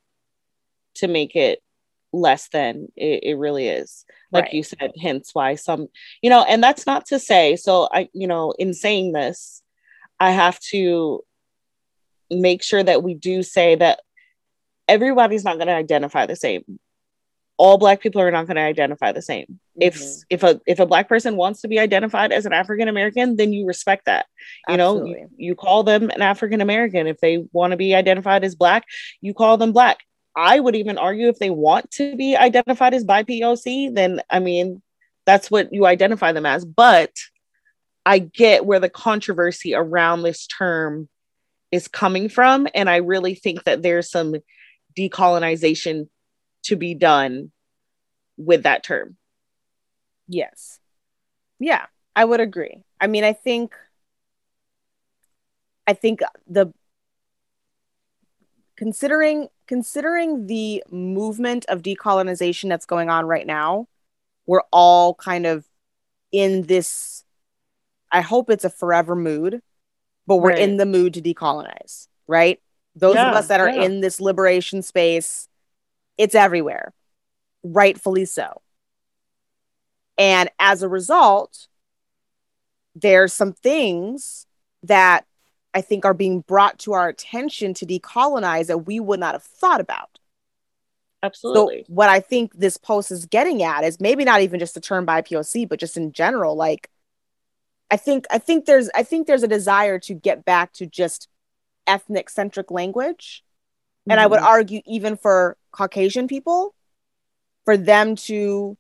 to 0.96 1.08
make 1.08 1.36
it 1.36 1.60
less 2.12 2.48
than 2.48 2.88
it, 2.96 3.24
it 3.24 3.34
really 3.34 3.68
is. 3.68 4.04
Like 4.32 4.44
right. 4.44 4.54
you 4.54 4.62
said, 4.62 4.92
hence 5.00 5.30
why 5.32 5.54
some, 5.54 5.88
you 6.22 6.30
know, 6.30 6.44
and 6.44 6.62
that's 6.62 6.86
not 6.86 7.06
to 7.06 7.18
say. 7.18 7.56
So 7.56 7.88
I, 7.92 8.08
you 8.12 8.26
know, 8.26 8.52
in 8.58 8.74
saying 8.74 9.12
this, 9.12 9.62
I 10.18 10.30
have 10.30 10.58
to 10.70 11.22
make 12.30 12.62
sure 12.62 12.82
that 12.82 13.02
we 13.02 13.14
do 13.14 13.42
say 13.42 13.74
that 13.76 14.00
everybody's 14.88 15.44
not 15.44 15.56
going 15.56 15.68
to 15.68 15.74
identify 15.74 16.26
the 16.26 16.36
same. 16.36 16.78
All 17.58 17.78
black 17.78 18.00
people 18.00 18.20
are 18.20 18.30
not 18.30 18.46
going 18.46 18.56
to 18.56 18.62
identify 18.62 19.12
the 19.12 19.22
same. 19.22 19.58
Mm-hmm. 19.80 19.88
if 19.88 20.02
if 20.30 20.42
a 20.42 20.60
if 20.66 20.78
a 20.78 20.86
black 20.86 21.06
person 21.06 21.36
wants 21.36 21.60
to 21.60 21.68
be 21.68 21.78
identified 21.78 22.32
as 22.32 22.46
an 22.46 22.54
african 22.54 22.88
american 22.88 23.36
then 23.36 23.52
you 23.52 23.66
respect 23.66 24.06
that. 24.06 24.26
You 24.68 24.74
Absolutely. 24.74 25.10
know 25.12 25.16
you, 25.18 25.28
you 25.36 25.54
call 25.54 25.82
them 25.82 26.10
an 26.10 26.22
african 26.22 26.60
american. 26.60 27.06
If 27.06 27.18
they 27.20 27.44
want 27.52 27.72
to 27.72 27.76
be 27.76 27.94
identified 27.94 28.42
as 28.44 28.54
black 28.54 28.84
you 29.20 29.34
call 29.34 29.56
them 29.58 29.72
black. 29.72 29.98
I 30.38 30.60
would 30.60 30.76
even 30.76 30.98
argue 30.98 31.28
if 31.28 31.38
they 31.38 31.48
want 31.48 31.90
to 31.92 32.14
be 32.14 32.36
identified 32.36 32.94
as 32.94 33.04
BIPOC 33.04 33.94
then 33.94 34.20
i 34.30 34.38
mean 34.38 34.82
that's 35.26 35.50
what 35.50 35.72
you 35.72 35.84
identify 35.84 36.32
them 36.32 36.46
as. 36.46 36.64
But 36.64 37.12
i 38.06 38.18
get 38.18 38.64
where 38.64 38.80
the 38.80 38.88
controversy 38.88 39.74
around 39.74 40.22
this 40.22 40.46
term 40.46 41.08
is 41.72 41.88
coming 41.88 42.28
from 42.28 42.66
and 42.74 42.88
i 42.88 42.96
really 42.96 43.34
think 43.34 43.64
that 43.64 43.82
there's 43.82 44.10
some 44.10 44.36
decolonization 44.98 46.08
to 46.64 46.76
be 46.76 46.94
done 46.94 47.52
with 48.36 48.64
that 48.64 48.82
term. 48.82 49.16
Yes. 50.28 50.80
Yeah, 51.58 51.86
I 52.14 52.24
would 52.24 52.40
agree. 52.40 52.82
I 53.00 53.06
mean, 53.06 53.24
I 53.24 53.32
think 53.32 53.74
I 55.86 55.92
think 55.92 56.20
the 56.46 56.72
considering 58.76 59.48
considering 59.66 60.46
the 60.46 60.82
movement 60.90 61.64
of 61.68 61.82
decolonization 61.82 62.68
that's 62.68 62.86
going 62.86 63.08
on 63.08 63.26
right 63.26 63.46
now, 63.46 63.86
we're 64.46 64.62
all 64.72 65.14
kind 65.14 65.46
of 65.46 65.66
in 66.32 66.62
this 66.62 67.24
I 68.10 68.20
hope 68.20 68.50
it's 68.50 68.64
a 68.64 68.70
forever 68.70 69.16
mood, 69.16 69.60
but 70.26 70.36
we're 70.36 70.50
right. 70.50 70.58
in 70.58 70.76
the 70.76 70.86
mood 70.86 71.14
to 71.14 71.22
decolonize, 71.22 72.08
right? 72.26 72.60
Those 72.96 73.14
yeah, 73.14 73.30
of 73.30 73.36
us 73.36 73.48
that 73.48 73.60
are 73.60 73.68
yeah. 73.68 73.82
in 73.82 74.00
this 74.00 74.20
liberation 74.20 74.82
space 74.82 75.48
it's 76.18 76.34
everywhere, 76.34 76.92
rightfully 77.62 78.24
so. 78.24 78.62
And 80.18 80.50
as 80.58 80.82
a 80.82 80.88
result, 80.88 81.68
there's 82.94 83.32
some 83.32 83.52
things 83.52 84.46
that 84.84 85.26
I 85.74 85.82
think 85.82 86.06
are 86.06 86.14
being 86.14 86.40
brought 86.40 86.78
to 86.80 86.94
our 86.94 87.08
attention 87.08 87.74
to 87.74 87.86
decolonize 87.86 88.68
that 88.68 88.86
we 88.86 88.98
would 88.98 89.20
not 89.20 89.34
have 89.34 89.42
thought 89.42 89.80
about. 89.80 90.18
Absolutely. 91.22 91.84
So 91.86 91.92
what 91.92 92.08
I 92.08 92.20
think 92.20 92.54
this 92.54 92.78
post 92.78 93.10
is 93.10 93.26
getting 93.26 93.62
at 93.62 93.84
is 93.84 94.00
maybe 94.00 94.24
not 94.24 94.40
even 94.40 94.58
just 94.58 94.74
the 94.74 94.80
term 94.80 95.06
BIPOC, 95.06 95.68
but 95.68 95.80
just 95.80 95.96
in 95.96 96.12
general, 96.12 96.56
like 96.56 96.88
I 97.90 97.96
think 97.96 98.26
I 98.30 98.38
think 98.38 98.64
there's 98.64 98.88
I 98.94 99.02
think 99.02 99.26
there's 99.26 99.42
a 99.42 99.48
desire 99.48 99.98
to 100.00 100.14
get 100.14 100.44
back 100.44 100.72
to 100.74 100.86
just 100.86 101.28
ethnic 101.86 102.30
centric 102.30 102.70
language. 102.70 103.42
Mm-hmm. 104.02 104.12
And 104.12 104.20
I 104.20 104.26
would 104.26 104.38
mm-hmm. 104.38 104.46
argue 104.46 104.80
even 104.86 105.16
for 105.16 105.56
Caucasian 105.72 106.28
people 106.28 106.74
for 107.64 107.76
them 107.76 108.16
to, 108.16 108.76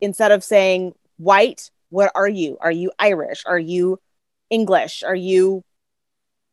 instead 0.00 0.32
of 0.32 0.44
saying 0.44 0.94
white, 1.16 1.70
what 1.90 2.12
are 2.14 2.28
you? 2.28 2.56
Are 2.60 2.70
you 2.70 2.92
Irish? 2.98 3.42
Are 3.46 3.58
you 3.58 3.98
English? 4.48 5.02
Are 5.02 5.14
you 5.14 5.64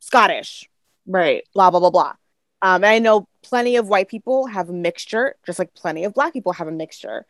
Scottish? 0.00 0.68
Right. 1.06 1.44
Blah, 1.54 1.70
blah, 1.70 1.80
blah, 1.80 1.90
blah. 1.90 2.14
Um, 2.60 2.82
and 2.82 2.86
I 2.86 2.98
know 2.98 3.28
plenty 3.42 3.76
of 3.76 3.88
white 3.88 4.08
people 4.08 4.46
have 4.46 4.68
a 4.68 4.72
mixture, 4.72 5.36
just 5.46 5.60
like 5.60 5.74
plenty 5.74 6.04
of 6.04 6.14
black 6.14 6.32
people 6.32 6.52
have 6.52 6.66
a 6.66 6.72
mixture. 6.72 7.24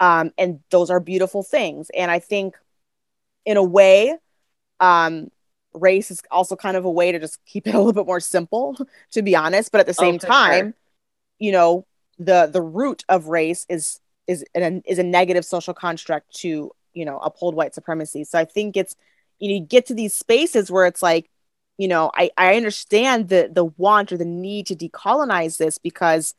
Um, 0.00 0.32
and 0.36 0.60
those 0.70 0.90
are 0.90 0.98
beautiful 0.98 1.44
things. 1.44 1.88
And 1.94 2.10
I 2.10 2.18
think, 2.18 2.56
in 3.44 3.56
a 3.56 3.62
way, 3.62 4.16
um, 4.80 5.30
race 5.74 6.10
is 6.10 6.22
also 6.30 6.56
kind 6.56 6.76
of 6.76 6.84
a 6.84 6.90
way 6.90 7.12
to 7.12 7.18
just 7.18 7.38
keep 7.46 7.66
it 7.66 7.74
a 7.74 7.78
little 7.78 7.92
bit 7.92 8.06
more 8.06 8.20
simple, 8.20 8.76
to 9.12 9.22
be 9.22 9.36
honest. 9.36 9.72
But 9.72 9.80
at 9.80 9.86
the 9.86 9.96
oh, 9.98 10.02
same 10.02 10.14
oh, 10.16 10.18
time, 10.18 10.64
sure 10.66 10.74
you 11.42 11.50
know 11.50 11.84
the 12.18 12.48
the 12.50 12.62
root 12.62 13.04
of 13.08 13.26
race 13.26 13.66
is 13.68 14.00
is 14.28 14.44
an, 14.54 14.82
is 14.86 15.00
a 15.00 15.02
negative 15.02 15.44
social 15.44 15.74
construct 15.74 16.32
to 16.36 16.70
you 16.94 17.04
know 17.04 17.18
uphold 17.18 17.56
white 17.56 17.74
supremacy. 17.74 18.22
So 18.22 18.38
i 18.38 18.44
think 18.44 18.76
it's 18.76 18.94
you, 19.40 19.48
know, 19.48 19.54
you 19.56 19.60
get 19.60 19.86
to 19.86 19.94
these 19.94 20.14
spaces 20.14 20.70
where 20.70 20.86
it's 20.86 21.02
like 21.02 21.28
you 21.78 21.88
know 21.88 22.12
i 22.14 22.30
i 22.38 22.54
understand 22.54 23.28
the 23.28 23.50
the 23.52 23.64
want 23.64 24.12
or 24.12 24.16
the 24.16 24.24
need 24.24 24.66
to 24.68 24.76
decolonize 24.76 25.58
this 25.58 25.78
because 25.78 26.34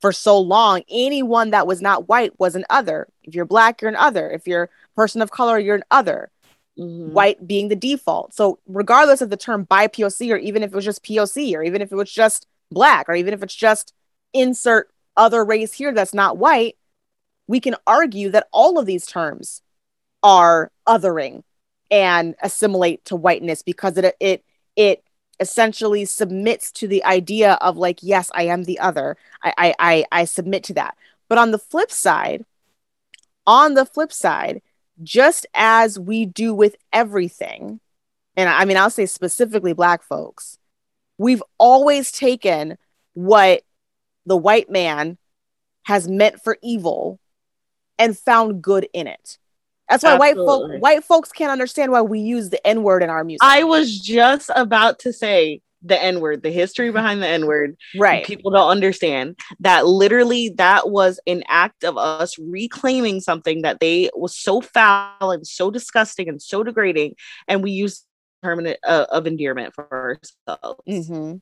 for 0.00 0.10
so 0.10 0.40
long 0.40 0.82
anyone 0.90 1.50
that 1.50 1.68
was 1.68 1.80
not 1.80 2.08
white 2.08 2.38
was 2.40 2.56
an 2.56 2.64
other. 2.68 3.06
If 3.22 3.36
you're 3.36 3.44
black 3.44 3.80
you're 3.80 3.90
an 3.90 3.96
other. 3.96 4.28
If 4.28 4.48
you're 4.48 4.64
a 4.64 4.96
person 4.96 5.22
of 5.22 5.30
color 5.30 5.56
you're 5.56 5.76
an 5.76 5.84
other 5.92 6.32
mm-hmm. 6.78 7.12
white 7.12 7.46
being 7.46 7.68
the 7.68 7.76
default. 7.76 8.34
So 8.34 8.58
regardless 8.66 9.20
of 9.20 9.30
the 9.30 9.36
term 9.36 9.66
BIPOC 9.66 10.32
or 10.32 10.36
even 10.36 10.62
if 10.62 10.72
it 10.72 10.76
was 10.76 10.84
just 10.84 11.02
poc 11.02 11.54
or 11.54 11.62
even 11.62 11.82
if 11.82 11.92
it 11.92 11.96
was 11.96 12.10
just 12.10 12.46
black 12.70 13.08
or 13.08 13.14
even 13.14 13.34
if 13.34 13.42
it's 13.42 13.54
just 13.54 13.92
insert 14.32 14.90
other 15.16 15.44
race 15.44 15.72
here 15.72 15.92
that's 15.92 16.14
not 16.14 16.38
white, 16.38 16.76
we 17.46 17.60
can 17.60 17.76
argue 17.86 18.30
that 18.30 18.48
all 18.52 18.78
of 18.78 18.86
these 18.86 19.06
terms 19.06 19.62
are 20.22 20.70
othering 20.86 21.42
and 21.90 22.34
assimilate 22.42 23.04
to 23.04 23.16
whiteness 23.16 23.62
because 23.62 23.98
it 23.98 24.16
it 24.20 24.44
it 24.76 25.04
essentially 25.40 26.04
submits 26.04 26.70
to 26.70 26.86
the 26.86 27.04
idea 27.04 27.54
of 27.54 27.76
like 27.76 27.98
yes 28.02 28.30
i 28.34 28.44
am 28.44 28.64
the 28.64 28.78
other. 28.78 29.16
I, 29.42 29.52
I 29.58 29.74
i 29.78 30.04
i 30.12 30.24
submit 30.24 30.64
to 30.64 30.74
that. 30.74 30.96
But 31.28 31.38
on 31.38 31.50
the 31.50 31.58
flip 31.58 31.90
side 31.90 32.44
on 33.46 33.74
the 33.74 33.84
flip 33.84 34.12
side 34.12 34.62
just 35.02 35.46
as 35.54 35.98
we 35.98 36.26
do 36.26 36.54
with 36.54 36.76
everything 36.92 37.80
and 38.36 38.48
i 38.48 38.64
mean 38.64 38.76
i'll 38.76 38.90
say 38.90 39.06
specifically 39.06 39.72
black 39.72 40.02
folks 40.02 40.58
we've 41.18 41.42
always 41.58 42.10
taken 42.12 42.76
what 43.14 43.62
the 44.26 44.36
white 44.36 44.70
man 44.70 45.18
has 45.84 46.08
meant 46.08 46.42
for 46.42 46.58
evil 46.62 47.18
and 47.98 48.16
found 48.16 48.62
good 48.62 48.88
in 48.92 49.06
it. 49.06 49.38
That's 49.88 50.04
why 50.04 50.14
Absolutely. 50.14 50.42
white 50.42 50.46
folk 50.46 50.82
white 50.82 51.04
folks 51.04 51.32
can't 51.32 51.50
understand 51.50 51.92
why 51.92 52.02
we 52.02 52.20
use 52.20 52.50
the 52.50 52.64
N 52.66 52.82
word 52.82 53.02
in 53.02 53.10
our 53.10 53.24
music. 53.24 53.40
I 53.42 53.64
was 53.64 53.98
just 53.98 54.50
about 54.54 55.00
to 55.00 55.12
say 55.12 55.60
the 55.82 56.00
N 56.02 56.20
word, 56.20 56.42
the 56.42 56.50
history 56.50 56.90
behind 56.90 57.22
the 57.22 57.28
N 57.28 57.46
word. 57.46 57.76
Right. 57.96 58.24
People 58.24 58.50
don't 58.50 58.70
understand 58.70 59.38
that 59.60 59.86
literally 59.86 60.50
that 60.50 60.90
was 60.90 61.20
an 61.26 61.42
act 61.48 61.84
of 61.84 61.98
us 61.98 62.38
reclaiming 62.38 63.20
something 63.20 63.62
that 63.62 63.80
they 63.80 64.10
was 64.14 64.36
so 64.36 64.60
foul 64.60 65.30
and 65.30 65.46
so 65.46 65.70
disgusting 65.70 66.28
and 66.28 66.40
so 66.40 66.62
degrading, 66.62 67.16
and 67.48 67.62
we 67.62 67.72
used 67.72 68.06
permanent 68.42 68.78
uh, 68.84 69.06
of 69.10 69.26
endearment 69.26 69.74
for 69.74 69.88
ourselves. 69.90 70.82
Mm-hmm. 70.88 71.36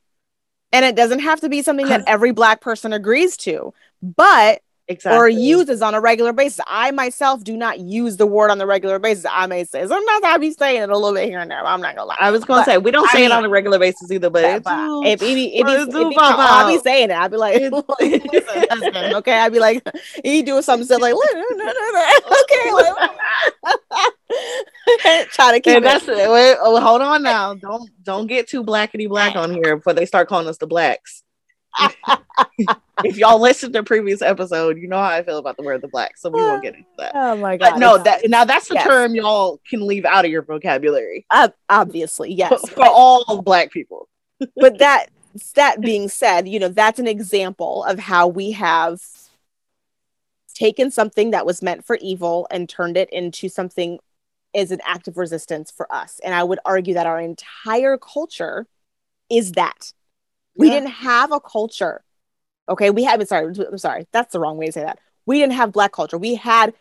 And 0.72 0.84
it 0.84 0.94
doesn't 0.94 1.20
have 1.20 1.40
to 1.40 1.48
be 1.48 1.62
something 1.62 1.88
that 1.88 2.04
every 2.06 2.30
black 2.30 2.60
person 2.60 2.92
agrees 2.92 3.36
to, 3.38 3.74
but 4.02 4.62
exactly. 4.90 5.18
or 5.18 5.28
uses 5.28 5.82
on 5.82 5.94
a 5.94 6.00
regular 6.00 6.32
basis. 6.32 6.60
I 6.66 6.90
myself 6.90 7.42
do 7.44 7.56
not 7.56 7.80
use 7.80 8.16
the 8.16 8.26
word 8.26 8.50
on 8.50 8.58
the 8.58 8.66
regular 8.66 8.98
basis. 8.98 9.24
I 9.30 9.46
may 9.46 9.64
say 9.64 9.86
sometimes 9.86 10.24
I 10.24 10.36
be 10.38 10.50
saying 10.52 10.82
it 10.82 10.90
a 10.90 10.98
little 10.98 11.14
bit 11.14 11.28
here 11.28 11.38
and 11.38 11.50
there. 11.50 11.64
I'm 11.64 11.80
not 11.80 11.96
gonna 11.96 12.08
lie. 12.08 12.16
I 12.20 12.30
was 12.30 12.44
gonna 12.44 12.60
But 12.60 12.66
say 12.66 12.78
we 12.78 12.90
don't 12.90 13.08
I 13.08 13.12
say 13.12 13.24
it 13.24 13.32
on 13.32 13.44
a 13.44 13.48
regular 13.48 13.78
basis 13.78 14.10
either, 14.10 14.30
but 14.30 14.42
Yeah, 14.42 14.58
but 14.58 15.06
if 15.06 15.20
be, 15.20 15.26
if 15.26 15.36
he, 15.36 15.60
if 15.60 15.66
he, 15.66 16.16
I'll 16.18 16.68
be 16.68 16.78
saying 16.78 17.10
it. 17.10 17.14
I'll 17.14 17.28
be 17.28 17.36
like, 17.36 17.60
husband, 18.70 19.14
okay. 19.14 19.38
I'd 19.38 19.52
be 19.52 19.60
like, 19.60 19.86
he 20.24 20.42
doing 20.42 20.62
something 20.62 20.86
silly, 20.86 21.12
like, 21.12 21.22
okay, 22.42 22.72
like, 22.72 22.98
try 25.30 25.52
to 25.52 25.60
keep 25.60 25.76
and 25.76 25.84
it. 25.84 25.88
that's 25.88 26.08
it. 26.08 26.30
Wait, 26.30 26.56
oh, 26.60 26.80
hold 26.80 27.02
on 27.02 27.22
now. 27.22 27.54
Don't 27.54 27.88
don't 28.02 28.26
get 28.26 28.48
too 28.48 28.64
blackety 28.64 29.08
black 29.08 29.36
on 29.36 29.52
here 29.52 29.76
before 29.76 29.94
they 29.94 30.06
start 30.06 30.28
calling 30.28 30.48
us 30.48 30.58
the 30.58 30.66
blacks. 30.66 31.22
if 33.04 33.16
y'all 33.16 33.40
listened 33.40 33.72
to 33.74 33.82
previous 33.82 34.22
episode, 34.22 34.78
you 34.78 34.88
know 34.88 34.98
how 34.98 35.04
I 35.04 35.22
feel 35.22 35.38
about 35.38 35.56
the 35.56 35.62
word 35.62 35.80
the 35.80 35.88
black, 35.88 36.16
so 36.16 36.30
we 36.30 36.40
won't 36.40 36.62
get 36.62 36.74
into 36.74 36.88
that. 36.98 37.12
Oh 37.14 37.36
my 37.36 37.56
god! 37.56 37.72
But 37.72 37.78
no, 37.78 37.98
that 37.98 38.28
now 38.28 38.44
that's 38.44 38.68
the 38.68 38.74
yes. 38.74 38.86
term 38.86 39.14
y'all 39.14 39.60
can 39.68 39.86
leave 39.86 40.04
out 40.04 40.24
of 40.24 40.30
your 40.30 40.42
vocabulary 40.42 41.26
ob- 41.32 41.54
obviously 41.68 42.32
yes, 42.32 42.68
for 42.70 42.86
all 42.86 43.42
black 43.42 43.70
people. 43.70 44.08
but 44.56 44.78
that 44.78 45.06
that 45.54 45.80
being 45.80 46.08
said, 46.08 46.48
you 46.48 46.58
know, 46.58 46.68
that's 46.68 46.98
an 46.98 47.06
example 47.06 47.84
of 47.84 47.98
how 47.98 48.26
we 48.26 48.52
have 48.52 49.00
taken 50.54 50.90
something 50.90 51.30
that 51.30 51.46
was 51.46 51.62
meant 51.62 51.84
for 51.84 51.96
evil 52.00 52.46
and 52.50 52.68
turned 52.68 52.96
it 52.96 53.08
into 53.10 53.48
something 53.48 53.98
as 54.54 54.70
an 54.70 54.80
act 54.84 55.08
of 55.08 55.16
resistance 55.16 55.70
for 55.70 55.90
us. 55.92 56.20
And 56.24 56.34
I 56.34 56.42
would 56.42 56.58
argue 56.64 56.94
that 56.94 57.06
our 57.06 57.20
entire 57.20 57.96
culture 57.96 58.66
is 59.30 59.52
that. 59.52 59.92
We 60.60 60.68
Yeah. 60.68 60.74
didn't 60.74 60.90
have 60.90 61.32
a 61.32 61.40
culture. 61.40 62.02
Okay, 62.68 62.90
we 62.90 63.02
had 63.04 63.26
sorry, 63.26 63.46
I'm 63.46 63.78
sorry. 63.78 64.06
That's 64.12 64.32
the 64.32 64.40
wrong 64.40 64.56
way 64.56 64.66
to 64.66 64.72
say 64.72 64.82
that. 64.82 64.98
We 65.26 65.38
didn't 65.38 65.54
have 65.54 65.72
black 65.72 65.92
culture. 65.92 66.18
We 66.18 66.34
had 66.36 66.74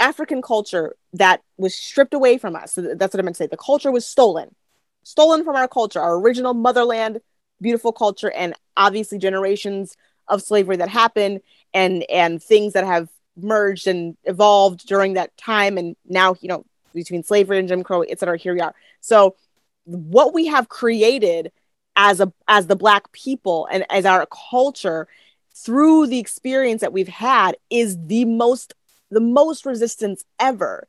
African 0.00 0.42
culture 0.42 0.96
that 1.12 1.42
was 1.56 1.74
stripped 1.74 2.14
away 2.14 2.38
from 2.38 2.56
us. 2.56 2.72
So 2.72 2.94
that's 2.94 3.12
what 3.14 3.20
I 3.20 3.22
meant 3.22 3.36
to 3.36 3.44
say. 3.44 3.48
The 3.48 3.56
culture 3.56 3.92
was 3.92 4.06
stolen. 4.06 4.54
Stolen 5.02 5.44
from 5.44 5.56
our 5.56 5.68
culture, 5.68 6.00
our 6.00 6.16
original 6.18 6.54
motherland, 6.54 7.20
beautiful 7.60 7.92
culture, 7.92 8.30
and 8.30 8.54
obviously 8.76 9.18
generations 9.18 9.96
of 10.28 10.42
slavery 10.42 10.76
that 10.76 10.88
happened 10.88 11.40
and 11.74 12.04
and 12.10 12.42
things 12.42 12.72
that 12.72 12.84
have 12.84 13.08
merged 13.36 13.86
and 13.86 14.16
evolved 14.24 14.86
during 14.86 15.14
that 15.14 15.36
time. 15.36 15.78
And 15.78 15.96
now, 16.06 16.36
you 16.40 16.48
know, 16.48 16.64
between 16.94 17.22
slavery 17.22 17.58
and 17.58 17.68
Jim 17.68 17.82
Crow, 17.82 18.02
et 18.02 18.18
cetera, 18.18 18.38
here 18.38 18.54
we 18.54 18.60
are. 18.60 18.74
So 19.00 19.36
what 19.84 20.34
we 20.34 20.46
have 20.46 20.68
created 20.68 21.52
as 21.98 22.20
a 22.20 22.32
as 22.48 22.68
the 22.68 22.76
black 22.76 23.12
people 23.12 23.68
and 23.70 23.84
as 23.90 24.06
our 24.06 24.26
culture 24.50 25.08
through 25.54 26.06
the 26.06 26.20
experience 26.20 26.80
that 26.80 26.94
we've 26.94 27.08
had 27.08 27.56
is 27.70 27.98
the 28.06 28.24
most 28.24 28.74
the 29.10 29.20
most 29.20 29.66
resistance 29.66 30.24
ever 30.40 30.88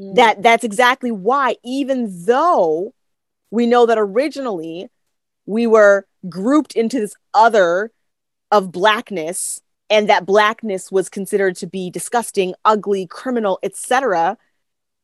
Mm. 0.00 0.14
that 0.16 0.42
that's 0.42 0.64
exactly 0.64 1.10
why 1.12 1.56
even 1.64 2.24
though 2.24 2.94
we 3.50 3.66
know 3.66 3.86
that 3.86 3.98
originally 3.98 4.88
we 5.46 5.66
were 5.66 6.06
grouped 6.28 6.74
into 6.74 7.00
this 7.00 7.14
other 7.34 7.90
of 8.50 8.72
blackness 8.72 9.60
and 9.90 10.08
that 10.08 10.24
blackness 10.26 10.90
was 10.92 11.10
considered 11.10 11.56
to 11.56 11.66
be 11.66 11.90
disgusting 11.90 12.54
ugly 12.64 13.06
criminal 13.06 13.58
etc 13.62 14.38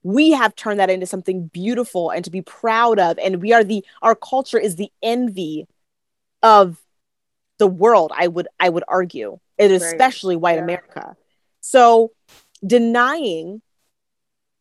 we 0.07 0.31
have 0.31 0.55
turned 0.55 0.79
that 0.79 0.89
into 0.89 1.05
something 1.05 1.49
beautiful 1.49 2.11
and 2.11 2.25
to 2.25 2.31
be 2.31 2.41
proud 2.41 3.01
of 3.01 3.19
and 3.19 3.43
we 3.43 3.53
are 3.53 3.65
the 3.65 3.85
our 4.03 4.15
culture 4.15 4.59
is 4.59 4.77
the 4.77 4.89
envy 5.03 5.67
of 6.45 6.81
the 7.59 7.67
world 7.67 8.13
i 8.15 8.29
would 8.29 8.47
i 8.61 8.69
would 8.69 8.85
argue 8.87 9.39
and 9.59 9.73
Right. 9.73 9.83
especially 9.83 10.37
white 10.37 10.59
Yeah. 10.59 10.63
america 10.63 11.17
so 11.61 12.13
denying 12.65 13.63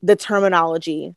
the 0.02 0.16
terminology 0.16 1.14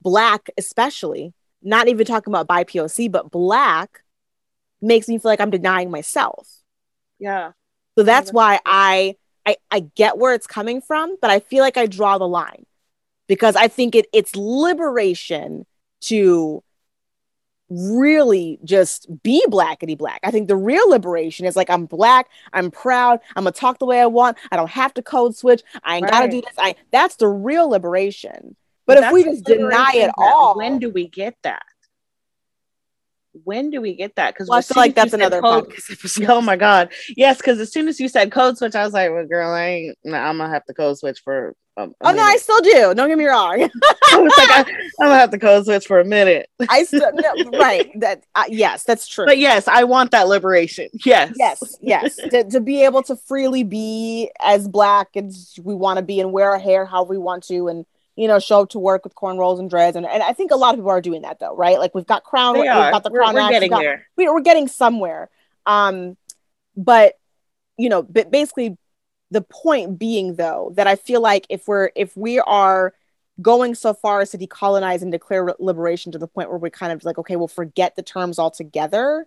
black 0.00 0.50
especially 0.58 1.32
not 1.62 1.86
even 1.86 2.04
talking 2.04 2.32
about 2.32 2.48
bi 2.48 2.64
poc 2.64 3.12
but 3.12 3.30
black 3.30 4.02
makes 4.80 5.06
me 5.06 5.18
feel 5.18 5.30
like 5.30 5.40
i'm 5.40 5.50
denying 5.50 5.88
myself 5.88 6.48
yeah. 7.20 7.52
so 7.96 8.02
that's 8.02 8.26
that's 8.26 8.32
why 8.32 8.58
I, 8.66 9.14
I 9.46 9.56
I 9.70 9.80
get 9.94 10.18
where 10.18 10.34
it's 10.34 10.48
coming 10.48 10.80
from, 10.80 11.16
but 11.22 11.30
I 11.30 11.38
feel 11.38 11.62
like 11.62 11.76
I 11.76 11.86
draw 11.86 12.18
the 12.18 12.26
line 12.26 12.66
because 13.32 13.56
I 13.56 13.66
think 13.66 13.94
it 13.94 14.04
it's 14.12 14.36
liberation 14.36 15.64
to 16.02 16.62
really 17.70 18.58
just 18.62 19.06
be 19.22 19.42
blackety 19.48 19.96
black. 19.96 20.20
I 20.22 20.30
think 20.30 20.48
the 20.48 20.56
real 20.56 20.90
liberation 20.90 21.46
is 21.46 21.56
like 21.56 21.70
I'm 21.70 21.86
black, 21.86 22.28
I'm 22.52 22.70
proud, 22.70 23.20
I'm 23.34 23.44
gonna 23.44 23.52
talk 23.52 23.78
the 23.78 23.86
way 23.86 24.02
I 24.02 24.06
want, 24.06 24.36
I 24.50 24.56
don't 24.56 24.68
have 24.68 24.92
to 24.94 25.02
code 25.02 25.34
switch, 25.34 25.62
I 25.82 25.96
ain't 25.96 26.10
gotta 26.10 26.28
do 26.28 26.42
this. 26.42 26.52
I 26.58 26.74
that's 26.90 27.16
the 27.16 27.26
real 27.26 27.70
liberation. 27.70 28.54
But, 28.84 28.98
if 28.98 29.12
we 29.12 29.24
just 29.24 29.44
deny 29.44 29.92
it 29.94 30.10
all, 30.18 30.54
when 30.58 30.78
do 30.78 30.90
we 30.90 31.08
get 31.08 31.34
that? 31.42 31.62
When 33.44 33.70
do 33.70 33.80
we 33.80 33.94
get 33.94 34.16
that? 34.16 34.34
Because 34.34 34.50
well, 34.50 34.58
I 34.58 34.60
feel 34.62 34.76
like 34.76 34.94
that's 34.94 35.14
another 35.14 35.40
episode. 35.46 36.26
Oh 36.28 36.42
my 36.42 36.56
god, 36.56 36.92
yes! 37.16 37.38
Because 37.38 37.60
as 37.60 37.72
soon 37.72 37.88
as 37.88 37.98
you 37.98 38.08
said 38.08 38.30
code 38.30 38.58
switch, 38.58 38.74
I 38.74 38.84
was 38.84 38.92
like, 38.92 39.10
"Well, 39.10 39.24
girl, 39.24 39.54
I 39.54 39.64
ain't. 39.68 39.98
Nah, 40.04 40.18
I'm 40.18 40.36
gonna 40.36 40.52
have 40.52 40.66
to 40.66 40.74
code 40.74 40.98
switch 40.98 41.20
for." 41.24 41.54
Um, 41.76 41.94
Oh 42.02 42.12
no, 42.12 42.22
I 42.22 42.36
still 42.36 42.60
do. 42.60 42.92
Don't 42.94 43.08
get 43.08 43.16
me 43.16 43.24
wrong. 43.24 43.62
I 44.12 44.18
was 44.18 44.32
like, 44.36 44.50
I, 44.50 44.60
I'm 45.00 45.08
gonna 45.08 45.14
have 45.18 45.30
to 45.30 45.38
code 45.38 45.64
switch 45.64 45.86
for 45.86 46.00
a 46.00 46.04
minute. 46.04 46.50
I 46.68 46.84
still 46.84 47.10
no, 47.14 47.50
right. 47.58 47.90
That 48.00 48.24
uh, 48.34 48.44
yes, 48.48 48.84
that's 48.84 49.08
true. 49.08 49.24
But 49.24 49.38
yes, 49.38 49.66
I 49.68 49.84
want 49.84 50.10
that 50.10 50.28
liberation. 50.28 50.88
Yes, 51.04 51.32
yes 51.36 51.78
yes 51.80 52.16
to, 52.16 52.44
to 52.44 52.60
be 52.60 52.84
able 52.84 53.02
to 53.04 53.16
freely 53.16 53.62
be 53.62 54.30
as 54.40 54.68
black 54.68 55.08
as 55.16 55.58
we 55.62 55.74
want 55.74 55.96
to 55.96 56.02
be 56.02 56.20
and 56.20 56.32
wear 56.32 56.50
our 56.50 56.58
hair 56.58 56.84
how 56.84 57.04
we 57.04 57.16
want 57.16 57.42
to 57.44 57.68
and 57.68 57.86
you 58.16 58.28
know 58.28 58.38
show 58.38 58.60
up 58.62 58.68
to 58.70 58.78
work 58.78 59.04
with 59.04 59.14
cornrows 59.14 59.58
and 59.58 59.70
dreads 59.70 59.96
and, 59.96 60.04
and 60.06 60.22
i 60.22 60.32
think 60.34 60.50
a 60.50 60.56
lot 60.56 60.74
of 60.74 60.78
people 60.78 60.90
are 60.90 61.00
doing 61.00 61.22
that 61.22 61.38
though 61.40 61.56
right 61.56 61.78
like 61.78 61.94
we've 61.94 62.06
got 62.06 62.22
crown 62.24 62.54
we've 62.54 62.66
got 62.66 63.02
the 63.02 63.10
We're, 63.10 63.20
crown 63.20 63.34
we're 63.34 63.48
getting 63.48 63.70
got- 63.70 63.80
there. 63.80 64.06
we, 64.16 64.28
we're 64.28 64.40
getting 64.42 64.68
somewhere 64.68 65.30
um 65.66 66.16
but 66.76 67.14
you 67.78 67.88
know 67.88 68.02
but 68.02 68.30
basically 68.30 68.76
the 69.32 69.42
point 69.42 69.98
being 69.98 70.36
though 70.36 70.72
that 70.76 70.86
i 70.86 70.96
feel 70.96 71.20
like 71.20 71.46
if 71.50 71.66
we're 71.68 71.90
if 71.96 72.16
we 72.16 72.38
are 72.40 72.94
going 73.40 73.74
so 73.74 73.94
far 73.94 74.20
as 74.20 74.30
to 74.30 74.38
decolonize 74.38 75.02
and 75.02 75.10
declare 75.12 75.44
re- 75.44 75.54
liberation 75.58 76.12
to 76.12 76.18
the 76.18 76.28
point 76.28 76.50
where 76.50 76.58
we're 76.58 76.70
kind 76.70 76.92
of 76.92 77.04
like 77.04 77.18
okay 77.18 77.36
we'll 77.36 77.48
forget 77.48 77.96
the 77.96 78.02
terms 78.02 78.38
altogether 78.38 79.26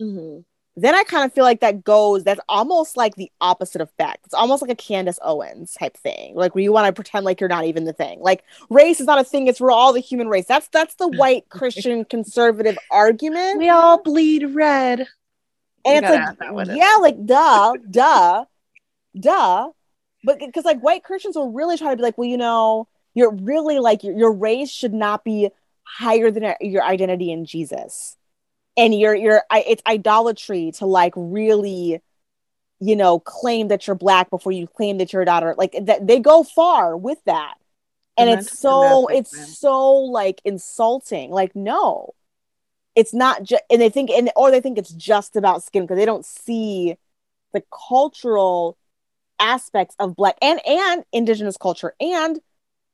Mhm. 0.00 0.44
then 0.74 0.94
I 0.94 1.04
kind 1.04 1.24
of 1.26 1.32
feel 1.34 1.44
like 1.44 1.60
that 1.60 1.84
goes, 1.84 2.24
that's 2.24 2.40
almost 2.48 2.96
like 2.96 3.14
the 3.14 3.30
opposite 3.42 3.82
effect. 3.82 4.24
It's 4.24 4.34
almost 4.34 4.62
like 4.62 4.70
a 4.70 4.74
Candace 4.74 5.18
Owens 5.22 5.74
type 5.74 5.98
thing, 5.98 6.34
like 6.34 6.54
where 6.54 6.64
you 6.64 6.72
want 6.72 6.86
to 6.86 6.92
pretend 6.94 7.26
like 7.26 7.40
you're 7.40 7.48
not 7.56 7.66
even 7.66 7.84
the 7.84 7.92
thing. 7.92 8.20
Like 8.20 8.42
race 8.70 8.98
is 8.98 9.06
not 9.06 9.20
a 9.20 9.24
thing, 9.24 9.46
it's 9.48 9.60
we're 9.60 9.70
all 9.70 9.92
the 9.92 10.00
human 10.00 10.28
race. 10.28 10.46
That's 10.46 10.68
that's 10.68 10.94
the 10.94 11.08
white 11.08 11.46
Christian 11.50 12.06
conservative 12.06 12.78
argument. 12.90 13.58
We 13.58 13.68
all 13.68 14.02
bleed 14.02 14.44
red. 14.54 15.06
and 15.84 16.06
we 16.06 16.08
it's 16.08 16.08
gotta 16.08 16.22
add 16.30 16.38
that 16.38 16.54
like, 16.54 16.68
yeah, 16.72 16.96
like 17.00 17.26
duh, 17.26 17.74
duh, 17.90 18.44
duh. 19.18 19.70
But 20.24 20.38
because 20.38 20.64
like 20.64 20.80
white 20.80 21.02
Christians 21.02 21.36
will 21.36 21.50
really 21.52 21.76
try 21.76 21.90
to 21.90 21.96
be 21.96 22.02
like, 22.02 22.16
well, 22.16 22.28
you 22.28 22.36
know, 22.36 22.88
you're 23.14 23.32
really 23.32 23.78
like 23.78 24.04
your, 24.04 24.16
your 24.16 24.32
race 24.32 24.70
should 24.70 24.94
not 24.94 25.24
be 25.24 25.50
higher 25.84 26.30
than 26.30 26.54
your 26.60 26.82
identity 26.82 27.32
in 27.32 27.44
Jesus. 27.44 28.16
And 28.76 28.98
you're 28.98 29.14
you're 29.14 29.42
I, 29.50 29.64
it's 29.66 29.82
idolatry 29.86 30.72
to 30.76 30.86
like 30.86 31.12
really, 31.16 32.00
you 32.80 32.96
know, 32.96 33.18
claim 33.18 33.68
that 33.68 33.86
you're 33.86 33.96
black 33.96 34.30
before 34.30 34.52
you 34.52 34.66
claim 34.66 34.98
that 34.98 35.12
you're 35.12 35.22
a 35.22 35.26
daughter. 35.26 35.54
Like 35.58 35.74
that 35.82 36.06
they 36.06 36.20
go 36.20 36.42
far 36.42 36.96
with 36.96 37.18
that. 37.26 37.54
And 38.16 38.30
And 38.30 38.40
it's 38.40 38.58
so 38.58 39.08
it's 39.08 39.32
man. 39.36 39.46
so 39.46 39.92
like 39.94 40.40
insulting. 40.44 41.30
Like 41.30 41.56
no, 41.56 42.14
it's 42.94 43.12
not 43.12 43.42
just 43.42 43.62
and 43.70 43.80
they 43.80 43.90
think 43.90 44.10
and 44.10 44.30
or 44.36 44.50
they 44.50 44.60
think 44.60 44.78
it's 44.78 44.92
just 44.92 45.36
about 45.36 45.62
skin 45.62 45.82
because 45.82 45.96
they 45.96 46.06
don't 46.06 46.24
see 46.24 46.96
the 47.52 47.62
cultural 47.88 48.78
aspects 49.42 49.94
of 49.98 50.16
black 50.16 50.36
and 50.40 50.60
and 50.66 51.04
indigenous 51.12 51.56
culture 51.56 51.94
and 52.00 52.40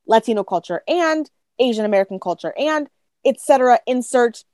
latino 0.07 0.43
culture 0.43 0.83
and 0.89 1.31
asian 1.59 1.85
american 1.85 2.19
culture 2.19 2.55
and 2.59 2.89
etc 3.25 3.79
insert 3.87 4.45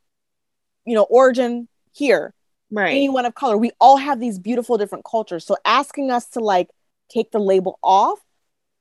you 0.84 0.94
know 0.94 1.04
origin 1.04 1.68
here. 1.92 2.34
Right. 2.70 2.92
anyone 2.94 3.24
of 3.24 3.36
color. 3.36 3.56
We 3.56 3.70
all 3.80 3.98
have 3.98 4.18
these 4.18 4.40
beautiful 4.40 4.78
different 4.78 5.04
cultures. 5.08 5.46
So 5.46 5.56
asking 5.64 6.10
us 6.10 6.26
to 6.30 6.40
like 6.40 6.70
take 7.08 7.30
the 7.30 7.38
label 7.38 7.78
off 7.82 8.18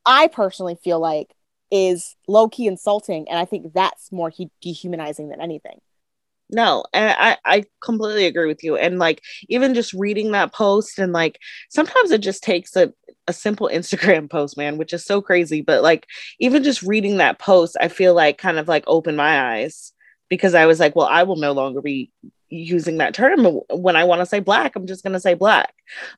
i 0.06 0.26
personally 0.28 0.76
feel 0.82 0.98
like 0.98 1.34
is 1.70 2.16
low-key 2.28 2.66
insulting 2.66 3.28
and 3.28 3.38
i 3.38 3.44
think 3.44 3.72
that's 3.72 4.10
more 4.12 4.30
he- 4.30 4.50
dehumanizing 4.60 5.28
than 5.28 5.40
anything 5.40 5.80
No, 6.54 6.84
and 6.92 7.14
I 7.18 7.36
I 7.44 7.64
completely 7.82 8.26
agree 8.26 8.46
with 8.46 8.62
you. 8.64 8.76
And 8.76 8.98
like 8.98 9.22
even 9.48 9.74
just 9.74 9.92
reading 9.92 10.32
that 10.32 10.52
post 10.52 10.98
and 10.98 11.12
like 11.12 11.38
sometimes 11.68 12.10
it 12.10 12.20
just 12.20 12.42
takes 12.42 12.76
a 12.76 12.92
a 13.26 13.32
simple 13.32 13.68
Instagram 13.72 14.30
post, 14.30 14.56
man, 14.56 14.78
which 14.78 14.92
is 14.92 15.04
so 15.04 15.20
crazy. 15.20 15.60
But 15.62 15.82
like 15.82 16.06
even 16.38 16.62
just 16.62 16.82
reading 16.82 17.18
that 17.18 17.38
post, 17.38 17.76
I 17.80 17.88
feel 17.88 18.14
like 18.14 18.38
kind 18.38 18.58
of 18.58 18.68
like 18.68 18.84
opened 18.86 19.16
my 19.16 19.56
eyes 19.56 19.92
because 20.28 20.54
I 20.54 20.66
was 20.66 20.80
like, 20.80 20.96
well, 20.96 21.06
I 21.06 21.24
will 21.24 21.36
no 21.36 21.52
longer 21.52 21.82
be 21.82 22.10
using 22.48 22.98
that 22.98 23.14
term 23.14 23.44
when 23.70 23.96
I 23.96 24.04
want 24.04 24.20
to 24.20 24.26
say 24.26 24.40
black. 24.40 24.76
I'm 24.76 24.86
just 24.86 25.02
gonna 25.04 25.20
say 25.20 25.34
black. 25.34 25.74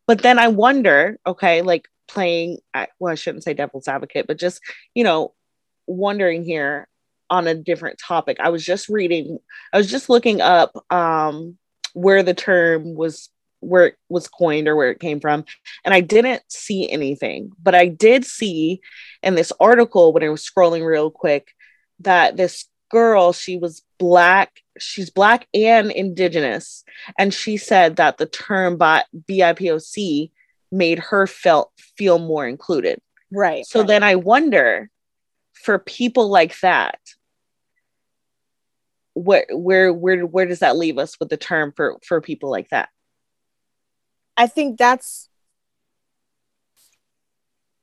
But 0.07 0.22
then 0.22 0.38
I 0.38 0.49
wonder, 0.49 1.18
okay, 1.27 1.62
like 1.62 1.88
playing 2.09 2.59
well 2.99 3.12
i 3.12 3.14
shouldn't 3.14 3.44
say 3.44 3.55
devil's 3.55 3.88
advocate 3.88 4.27
but 4.27 4.38
just 4.38 4.61
you 4.94 5.05
know 5.05 5.33
wondering 5.87 6.44
here 6.44 6.88
on 7.30 7.46
a 7.46 7.54
different 7.54 7.98
topic. 7.98 8.38
I 8.40 8.50
was 8.50 8.64
just 8.64 8.88
reading 8.88 9.38
i 9.72 9.76
was 9.76 9.90
just 9.90 10.08
looking 10.08 10.40
up 10.40 10.72
um 10.92 11.56
where 11.94 12.22
the 12.22 12.34
term 12.34 12.94
was 12.94 13.30
where 13.60 13.86
it 13.86 13.94
was 14.08 14.28
coined 14.28 14.68
or 14.68 14.76
where 14.76 14.90
it 14.90 15.00
came 15.00 15.18
from 15.20 15.44
and 15.84 15.94
i 15.94 16.00
didn't 16.00 16.42
see 16.48 16.90
anything. 16.90 17.50
But 17.62 17.74
i 17.74 17.86
did 17.88 18.24
see 18.24 18.80
in 19.22 19.34
this 19.34 19.52
article 19.60 20.12
when 20.12 20.22
i 20.22 20.28
was 20.28 20.44
scrolling 20.44 20.86
real 20.86 21.10
quick 21.10 21.54
that 22.00 22.36
this 22.36 22.66
girl 22.90 23.32
she 23.32 23.56
was 23.56 23.82
black 23.98 24.60
she's 24.78 25.10
black 25.10 25.48
and 25.52 25.90
indigenous 25.90 26.84
and 27.18 27.34
she 27.34 27.56
said 27.56 27.96
that 27.96 28.18
the 28.18 28.26
term 28.26 28.78
bipoc 28.78 30.30
made 30.70 30.98
her 30.98 31.26
felt 31.26 31.72
feel 31.96 32.18
more 32.18 32.46
included. 32.46 33.00
Right 33.32 33.66
so 33.66 33.80
right. 33.80 33.88
then 33.88 34.02
i 34.02 34.14
wonder 34.14 34.90
for 35.66 35.81
people 35.81 36.29
like 36.29 36.59
that 36.61 37.00
where 39.14 39.46
where 39.50 39.92
where 39.92 40.24
where 40.24 40.46
does 40.46 40.61
that 40.61 40.76
leave 40.76 40.96
us 40.96 41.18
with 41.18 41.29
the 41.29 41.37
term 41.37 41.72
for 41.74 41.98
for 42.07 42.20
people 42.20 42.50
like 42.50 42.68
that? 42.68 42.88
I 44.37 44.46
think 44.46 44.79
that's 44.79 45.29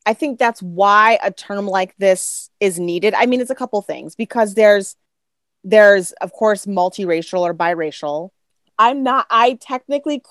i 0.06 0.14
think 0.14 0.40
that's 0.40 0.62
why 0.62 1.18
a 1.22 1.32
term 1.32 1.68
like 1.68 1.96
this 1.98 2.50
is 2.62 2.80
needed. 2.80 3.14
I 3.16 3.26
mean 3.26 3.42
it's 3.42 3.52
a 3.52 3.56
couple 3.56 3.82
things 3.82 4.16
because 4.16 4.54
there's 4.54 4.96
there's 5.66 6.14
of 6.14 6.32
course 6.32 6.66
multiracial 6.66 7.42
or 7.42 7.54
biracial. 7.54 8.30
I'm 8.80 9.04
not 9.04 9.28
i 9.30 9.58
technically 9.60 10.22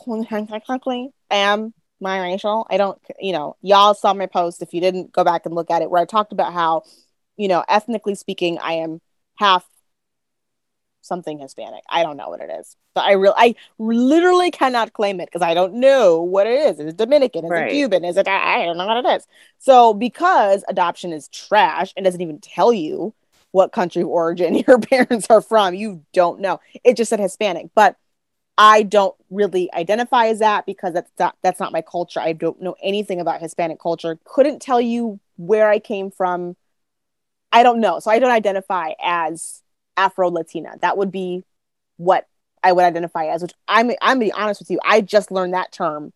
technically 0.48 1.10
am 1.30 1.74
biracial. 2.02 2.64
I 2.70 2.78
don't 2.78 2.98
you 3.20 3.32
know 3.32 3.56
y'all 3.60 3.92
saw 3.92 4.14
my 4.14 4.26
post 4.26 4.62
if 4.62 4.72
you 4.72 4.80
didn't 4.80 5.12
go 5.12 5.22
back 5.22 5.44
and 5.44 5.54
look 5.54 5.70
at 5.70 5.82
it 5.82 5.90
where 5.90 6.00
i 6.00 6.06
talked 6.06 6.32
about 6.32 6.54
how 6.54 6.84
you 7.36 7.48
know 7.48 7.64
ethnically 7.68 8.14
speaking 8.14 8.58
i 8.60 8.74
am 8.74 9.00
half 9.36 9.64
something 11.02 11.38
Hispanic. 11.38 11.82
I 11.90 12.02
don't 12.02 12.16
know 12.16 12.28
what 12.28 12.40
it 12.40 12.50
is, 12.60 12.76
but 12.94 13.04
I 13.04 13.12
real 13.12 13.34
I 13.36 13.54
literally 13.78 14.50
cannot 14.50 14.92
claim 14.92 15.20
it 15.20 15.26
because 15.26 15.42
I 15.42 15.54
don't 15.54 15.74
know 15.74 16.22
what 16.22 16.46
it 16.46 16.58
is. 16.58 16.78
Is 16.78 16.86
it 16.86 16.96
Dominican? 16.96 17.44
Is 17.44 17.50
right. 17.50 17.68
it 17.68 17.72
Cuban? 17.72 18.04
Is 18.04 18.16
it 18.16 18.28
I 18.28 18.64
don't 18.64 18.78
know 18.78 18.86
what 18.86 19.04
it 19.04 19.08
is. 19.16 19.26
So 19.58 19.92
because 19.92 20.64
adoption 20.68 21.12
is 21.12 21.28
trash 21.28 21.92
and 21.96 22.04
doesn't 22.04 22.20
even 22.20 22.40
tell 22.40 22.72
you 22.72 23.14
what 23.50 23.72
country 23.72 24.02
of 24.02 24.08
origin 24.08 24.54
your 24.66 24.78
parents 24.78 25.26
are 25.28 25.42
from, 25.42 25.74
you 25.74 26.02
don't 26.12 26.40
know. 26.40 26.60
It 26.84 26.96
just 26.96 27.10
said 27.10 27.20
Hispanic, 27.20 27.66
but 27.74 27.96
I 28.58 28.82
don't 28.82 29.14
really 29.30 29.72
identify 29.72 30.26
as 30.26 30.38
that 30.40 30.66
because 30.66 30.94
that's 30.94 31.10
not 31.18 31.36
that's 31.42 31.60
not 31.60 31.72
my 31.72 31.82
culture. 31.82 32.20
I 32.20 32.32
don't 32.32 32.60
know 32.60 32.76
anything 32.82 33.20
about 33.20 33.40
Hispanic 33.40 33.80
culture. 33.80 34.18
Couldn't 34.24 34.60
tell 34.60 34.80
you 34.80 35.20
where 35.36 35.68
I 35.68 35.78
came 35.78 36.10
from. 36.10 36.56
I 37.52 37.62
don't 37.62 37.80
know. 37.80 38.00
So 38.00 38.10
I 38.10 38.18
don't 38.18 38.30
identify 38.30 38.92
as 39.02 39.62
Afro 39.96 40.30
Latina. 40.30 40.76
That 40.80 40.96
would 40.96 41.12
be 41.12 41.44
what 41.98 42.26
I 42.62 42.72
would 42.72 42.84
identify 42.84 43.26
as. 43.26 43.42
Which 43.42 43.52
I'm 43.68 43.90
I'm 44.00 44.18
be 44.18 44.32
honest 44.32 44.60
with 44.60 44.70
you, 44.70 44.80
I 44.84 45.00
just 45.02 45.30
learned 45.30 45.54
that 45.54 45.72
term 45.72 46.12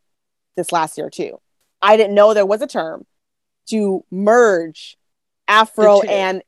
this 0.56 0.72
last 0.72 0.96
year 0.96 1.10
too. 1.10 1.38
I 1.82 1.96
didn't 1.96 2.14
know 2.14 2.32
there 2.32 2.46
was 2.46 2.62
a 2.62 2.66
term 2.66 3.04
to 3.68 4.04
merge 4.10 4.96
Afro 5.48 6.00
and 6.02 6.42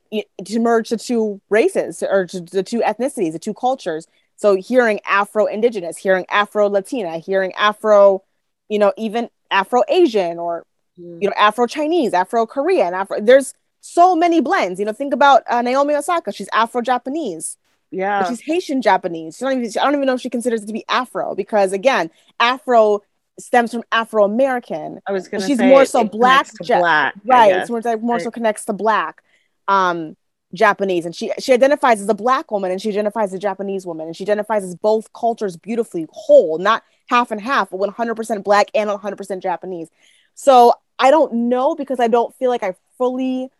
to 0.45 0.59
merge 0.59 0.89
the 0.89 0.97
two 0.97 1.41
races 1.51 2.03
or 2.03 2.27
the 2.27 2.63
two 2.63 2.81
ethnicities, 2.81 3.33
the 3.33 3.39
two 3.39 3.55
cultures. 3.55 4.07
So 4.37 4.57
hearing 4.57 5.01
Afro 5.05 5.47
Indigenous, 5.47 5.97
hearing 5.97 6.25
Afro 6.31 6.69
Latina, 6.69 7.19
hearing 7.19 7.53
Afro, 7.55 8.23
you 8.69 8.79
know, 8.79 8.93
even 8.97 9.29
Afro 9.51 9.83
Asian 9.89 10.39
or 10.39 10.65
mm. 10.99 11.23
you 11.23 11.29
know 11.29 11.35
Afro 11.37 11.67
Chinese, 11.67 12.15
Afro 12.15 12.47
Korean, 12.47 12.95
Afro. 12.95 13.21
There's 13.21 13.55
so 13.81 14.15
many 14.15 14.41
blends. 14.41 14.79
You 14.79 14.87
know, 14.87 14.93
think 14.93 15.15
about 15.15 15.43
uh, 15.49 15.63
Naomi 15.63 15.95
Osaka. 15.95 16.33
She's 16.33 16.49
Afro 16.53 16.83
Japanese. 16.83 17.57
Yeah. 17.91 18.29
She's 18.29 18.41
Haitian 18.41 18.83
Japanese. 18.83 19.37
She 19.39 19.45
don't 19.45 19.65
even, 19.65 19.81
I 19.81 19.85
don't 19.85 19.95
even 19.95 20.07
know 20.07 20.15
if 20.15 20.21
she 20.21 20.31
considers 20.31 20.63
it 20.63 20.67
to 20.67 20.73
be 20.73 20.85
Afro 20.89 21.35
because, 21.35 21.73
again, 21.73 22.11
Afro 22.39 23.03
stems 23.41 23.73
from 23.73 23.83
Afro 23.93 24.25
American. 24.25 25.01
I 25.07 25.13
was 25.13 25.29
going 25.29 25.41
to 25.41 25.47
She's 25.47 25.59
say 25.59 25.69
more 25.69 25.85
so 25.85 26.05
black. 26.05 26.49
Ja- 26.63 26.81
black. 26.81 27.15
Right. 27.25 27.57
It's 27.57 27.71
more, 27.71 27.81
like, 27.81 28.03
more 28.03 28.17
right. 28.17 28.25
so 28.25 28.31
connects 28.31 28.65
to 28.67 28.73
black. 28.73 29.23
Um, 29.67 30.17
Japanese, 30.55 31.05
and 31.05 31.15
she 31.15 31.31
she 31.39 31.53
identifies 31.53 32.01
as 32.01 32.09
a 32.09 32.15
black 32.15 32.51
woman, 32.51 32.71
and 32.71 32.81
she 32.81 32.89
identifies 32.89 33.31
as 33.31 33.35
a 33.35 33.39
Japanese 33.39 33.87
woman, 33.87 34.07
and 34.07 34.17
she 34.17 34.25
identifies 34.25 34.65
as 34.65 34.75
both 34.75 35.13
cultures 35.13 35.59
beautifully 35.59 36.07
whole, 36.11 36.57
not 36.57 36.83
half 37.09 37.31
and 37.31 37.41
half, 37.41 37.71
but 37.71 37.81
100% 37.81 38.45
black 38.45 38.71
and 38.75 38.89
100% 38.89 39.43
Japanese. 39.43 39.89
So 40.35 40.73
I 40.99 41.11
don't 41.11 41.33
know 41.33 41.75
because 41.75 42.01
I 42.01 42.09
don't 42.09 42.35
feel 42.37 42.51
like 42.51 42.63
I 42.63 42.75
fully 42.97 43.51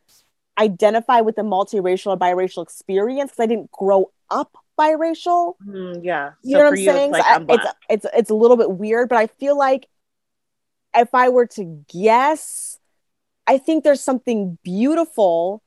identify 0.59 1.21
with 1.21 1.37
the 1.37 1.43
multiracial 1.43 2.09
or 2.09 2.17
biracial 2.19 2.63
experience 2.63 3.31
because 3.31 3.45
I 3.45 3.47
didn't 3.47 3.71
grow 3.71 4.11
up 4.31 4.57
biracial. 4.79 5.55
Mm, 5.67 6.01
yeah. 6.05 6.33
You 6.43 6.53
so 6.53 6.59
know 6.59 6.65
what 6.65 6.73
I'm 6.73 6.79
you, 6.79 6.85
saying? 6.85 7.11
It's, 7.15 7.19
like, 7.19 7.37
so 7.37 7.47
I, 7.49 7.55
it's, 7.55 7.75
it's, 7.89 8.07
it's 8.15 8.31
a 8.31 8.35
little 8.35 8.57
bit 8.57 8.71
weird, 8.73 9.09
but 9.09 9.19
I 9.19 9.27
feel 9.27 9.57
like 9.57 9.87
if 10.95 11.15
I 11.15 11.29
were 11.29 11.47
to 11.47 11.85
guess, 11.93 12.79
I 13.47 13.59
think 13.59 13.85
there's 13.85 14.01
something 14.01 14.59
beautiful 14.63 15.63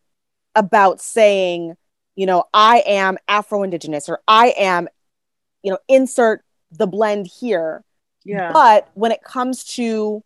about 0.56 1.02
saying, 1.02 1.76
you 2.16 2.26
know, 2.26 2.44
I 2.54 2.84
am 2.86 3.18
Afro 3.28 3.64
Indigenous 3.64 4.10
or 4.10 4.20
I 4.28 4.54
am, 4.58 4.88
you 5.64 5.72
know, 5.72 5.80
insert 5.88 6.44
the 6.72 6.88
blend 6.88 7.28
here. 7.28 7.84
Yeah. 8.24 8.52
But 8.52 8.90
when 8.94 9.12
it 9.12 9.24
comes 9.24 9.64
to 9.76 10.24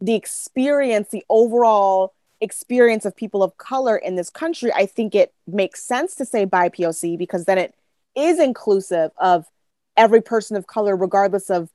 the 0.00 0.14
experience, 0.14 1.08
the 1.10 1.24
overall 1.28 2.12
experience 2.44 3.04
of 3.04 3.16
people 3.16 3.42
of 3.42 3.56
color 3.56 3.96
in 3.96 4.14
this 4.14 4.30
country, 4.30 4.72
I 4.72 4.86
think 4.86 5.14
it 5.14 5.34
makes 5.46 5.82
sense 5.82 6.14
to 6.16 6.24
say 6.24 6.44
by 6.44 6.68
POC 6.68 7.18
because 7.18 7.46
then 7.46 7.58
it 7.58 7.74
is 8.14 8.38
inclusive 8.38 9.10
of 9.16 9.46
every 9.96 10.22
person 10.22 10.56
of 10.56 10.66
color, 10.66 10.96
regardless 10.96 11.50
of 11.50 11.70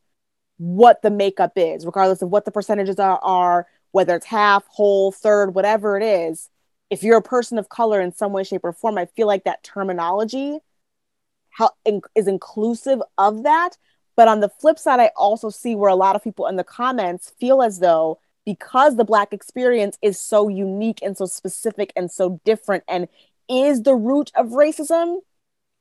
what 0.57 1.01
the 1.01 1.09
makeup 1.09 1.53
is, 1.55 1.85
regardless 1.85 2.21
of 2.21 2.29
what 2.29 2.45
the 2.45 2.51
percentages 2.51 2.99
are, 2.99 3.19
are 3.21 3.67
whether 3.91 4.15
it's 4.15 4.25
half, 4.25 4.65
whole, 4.67 5.11
third, 5.11 5.55
whatever 5.55 5.97
it 5.97 6.03
is. 6.03 6.49
If 6.89 7.03
you're 7.03 7.17
a 7.17 7.21
person 7.21 7.57
of 7.57 7.69
color 7.69 7.99
in 7.99 8.13
some 8.13 8.31
way, 8.31 8.43
shape, 8.43 8.63
or 8.63 8.73
form, 8.73 8.97
I 8.97 9.05
feel 9.05 9.27
like 9.27 9.43
that 9.45 9.63
terminology 9.63 10.59
how, 11.49 11.71
in, 11.85 12.01
is 12.15 12.27
inclusive 12.27 13.01
of 13.17 13.43
that. 13.43 13.77
But 14.15 14.27
on 14.27 14.39
the 14.41 14.49
flip 14.49 14.77
side, 14.77 14.99
I 14.99 15.11
also 15.15 15.49
see 15.49 15.75
where 15.75 15.89
a 15.89 15.95
lot 15.95 16.15
of 16.15 16.23
people 16.23 16.47
in 16.47 16.55
the 16.55 16.63
comments 16.63 17.31
feel 17.39 17.61
as 17.61 17.79
though 17.79 18.19
because 18.49 18.95
the 18.95 19.05
black 19.05 19.31
experience 19.31 19.95
is 20.01 20.19
so 20.19 20.47
unique 20.47 20.97
and 21.03 21.15
so 21.15 21.27
specific 21.27 21.93
and 21.95 22.09
so 22.09 22.41
different 22.43 22.83
and 22.87 23.07
is 23.47 23.83
the 23.83 23.93
root 23.93 24.31
of 24.33 24.47
racism 24.47 25.17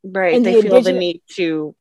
right 0.04 0.34
and 0.34 0.44
they 0.44 0.56
the 0.56 0.60
feel 0.62 0.76
indigenous- 0.76 0.84
the 0.84 0.92
need 0.92 1.22
to 1.30 1.74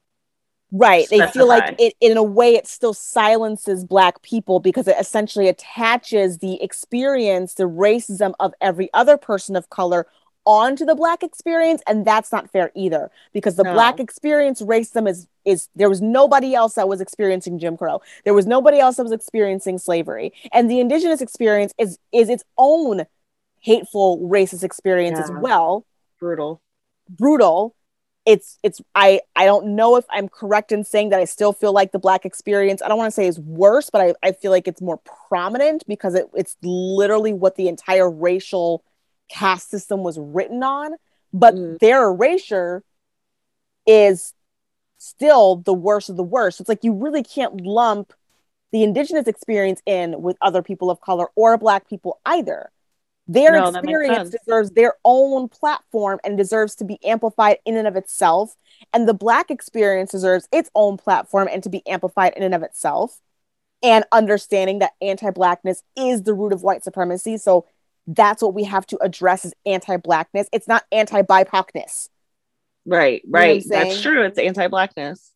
right 0.71 1.07
specify. 1.07 1.25
they 1.25 1.31
feel 1.33 1.47
like 1.47 1.75
it 1.77 1.93
in 1.99 2.15
a 2.15 2.23
way 2.23 2.55
it 2.55 2.65
still 2.65 2.93
silences 2.93 3.83
black 3.83 4.21
people 4.21 4.61
because 4.61 4.87
it 4.87 4.95
essentially 4.97 5.49
attaches 5.49 6.37
the 6.37 6.61
experience 6.63 7.55
the 7.55 7.63
racism 7.63 8.33
of 8.39 8.53
every 8.61 8.89
other 8.93 9.17
person 9.17 9.57
of 9.57 9.69
color 9.69 10.07
onto 10.45 10.85
the 10.85 10.95
black 10.95 11.21
experience 11.21 11.81
and 11.85 12.05
that's 12.05 12.31
not 12.31 12.49
fair 12.49 12.71
either 12.75 13.11
because 13.33 13.57
the 13.57 13.63
no. 13.63 13.73
black 13.73 13.99
experience 13.99 14.61
racism 14.61 15.05
is 15.09 15.27
is 15.47 15.69
there 15.75 15.89
was 15.89 16.01
nobody 16.01 16.53
else 16.53 16.75
that 16.75 16.87
was 16.87 17.01
experiencing 17.01 17.57
jim 17.57 17.77
crow. 17.77 18.01
There 18.23 18.33
was 18.33 18.45
nobody 18.45 18.79
else 18.79 18.97
that 18.97 19.03
was 19.03 19.11
experiencing 19.11 19.79
slavery. 19.79 20.33
And 20.51 20.69
the 20.69 20.79
indigenous 20.79 21.21
experience 21.21 21.73
is 21.77 21.97
is 22.11 22.29
its 22.29 22.43
own 22.57 23.05
hateful 23.59 24.19
racist 24.29 24.63
experience 24.63 25.17
yeah. 25.17 25.25
as 25.25 25.31
well. 25.41 25.85
Brutal. 26.19 26.61
Brutal. 27.09 27.75
It's 28.25 28.59
it's 28.61 28.81
i 28.93 29.21
i 29.37 29.45
don't 29.45 29.67
know 29.67 29.95
if 29.95 30.03
i'm 30.09 30.27
correct 30.27 30.73
in 30.73 30.83
saying 30.83 31.11
that 31.11 31.19
i 31.21 31.23
still 31.23 31.53
feel 31.53 31.71
like 31.71 31.93
the 31.93 31.99
black 31.99 32.25
experience 32.25 32.81
i 32.81 32.89
don't 32.89 32.97
want 32.97 33.07
to 33.07 33.15
say 33.15 33.25
is 33.25 33.39
worse 33.39 33.89
but 33.89 34.01
i, 34.01 34.13
I 34.21 34.33
feel 34.33 34.51
like 34.51 34.67
it's 34.67 34.81
more 34.81 34.99
prominent 35.29 35.85
because 35.87 36.13
it, 36.13 36.25
it's 36.33 36.57
literally 36.61 37.31
what 37.31 37.55
the 37.55 37.69
entire 37.69 38.11
racial 38.11 38.83
caste 39.29 39.69
system 39.69 40.03
was 40.03 40.17
written 40.19 40.63
on, 40.63 40.95
but 41.33 41.55
mm. 41.55 41.79
their 41.79 42.03
erasure 42.03 42.83
is 43.85 44.33
still 44.97 45.57
the 45.57 45.73
worst 45.73 46.09
of 46.09 46.17
the 46.17 46.23
worst. 46.23 46.59
It's 46.59 46.69
like 46.69 46.83
you 46.83 46.93
really 46.93 47.23
can't 47.23 47.61
lump 47.61 48.13
the 48.71 48.83
indigenous 48.83 49.27
experience 49.27 49.81
in 49.85 50.21
with 50.21 50.37
other 50.41 50.61
people 50.61 50.89
of 50.89 51.01
color 51.01 51.27
or 51.35 51.57
black 51.57 51.89
people 51.89 52.19
either. 52.25 52.69
Their 53.29 53.53
no, 53.53 53.67
experience 53.67 54.29
deserves 54.29 54.71
their 54.71 54.93
own 55.03 55.49
platform 55.49 56.19
and 56.23 56.37
deserves 56.37 56.75
to 56.75 56.85
be 56.85 56.97
amplified 57.03 57.57
in 57.65 57.75
and 57.75 57.87
of 57.87 57.97
itself. 57.97 58.55
And 58.93 59.07
the 59.07 59.13
black 59.13 59.51
experience 59.51 60.11
deserves 60.11 60.47
its 60.51 60.69
own 60.75 60.97
platform 60.97 61.49
and 61.51 61.61
to 61.63 61.69
be 61.69 61.85
amplified 61.87 62.33
in 62.37 62.43
and 62.43 62.55
of 62.55 62.63
itself. 62.63 63.19
And 63.83 64.05
understanding 64.11 64.79
that 64.79 64.93
anti 65.01 65.29
blackness 65.31 65.83
is 65.97 66.23
the 66.23 66.33
root 66.33 66.53
of 66.53 66.63
white 66.63 66.83
supremacy. 66.83 67.37
So 67.37 67.65
that's 68.07 68.41
what 68.41 68.53
we 68.53 68.63
have 68.63 68.87
to 68.87 68.97
address 69.01 69.43
as 69.45 69.53
anti-blackness. 69.65 70.47
It's 70.53 70.67
not 70.67 70.85
anti-BIPOCness. 70.91 72.09
Right, 72.87 73.21
right. 73.27 73.63
You 73.63 73.69
know 73.69 73.79
that's 73.79 74.01
true. 74.01 74.23
It's 74.23 74.39
anti-blackness. 74.39 75.31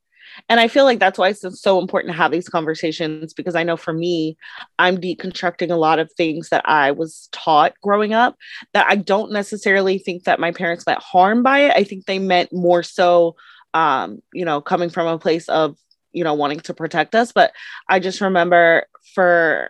and 0.47 0.59
i 0.59 0.67
feel 0.67 0.85
like 0.85 0.99
that's 0.99 1.19
why 1.19 1.27
it's 1.29 1.61
so 1.61 1.79
important 1.79 2.11
to 2.11 2.17
have 2.17 2.31
these 2.31 2.47
conversations 2.47 3.33
because 3.33 3.55
i 3.55 3.63
know 3.63 3.75
for 3.75 3.91
me 3.91 4.37
i'm 4.79 4.97
deconstructing 4.97 5.69
a 5.69 5.75
lot 5.75 5.99
of 5.99 6.09
things 6.13 6.49
that 6.49 6.61
i 6.65 6.91
was 6.91 7.27
taught 7.33 7.73
growing 7.81 8.13
up 8.13 8.37
that 8.73 8.87
i 8.87 8.95
don't 8.95 9.31
necessarily 9.31 9.97
think 9.97 10.23
that 10.23 10.39
my 10.39 10.51
parents 10.51 10.85
meant 10.85 11.01
harm 11.03 11.43
by 11.43 11.59
it 11.59 11.73
i 11.75 11.83
think 11.83 12.05
they 12.05 12.19
meant 12.19 12.53
more 12.53 12.81
so 12.81 13.35
um 13.73 14.21
you 14.33 14.45
know 14.45 14.61
coming 14.61 14.89
from 14.89 15.07
a 15.07 15.19
place 15.19 15.49
of 15.49 15.75
you 16.13 16.23
know 16.23 16.33
wanting 16.33 16.59
to 16.61 16.73
protect 16.73 17.13
us 17.13 17.33
but 17.33 17.51
i 17.89 17.99
just 17.99 18.21
remember 18.21 18.85
for 19.13 19.69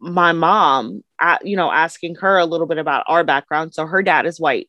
my 0.00 0.30
mom 0.32 1.02
uh, 1.20 1.38
you 1.42 1.56
know 1.56 1.72
asking 1.72 2.14
her 2.14 2.38
a 2.38 2.46
little 2.46 2.68
bit 2.68 2.78
about 2.78 3.04
our 3.08 3.24
background 3.24 3.74
so 3.74 3.84
her 3.84 4.02
dad 4.02 4.26
is 4.26 4.38
white 4.38 4.68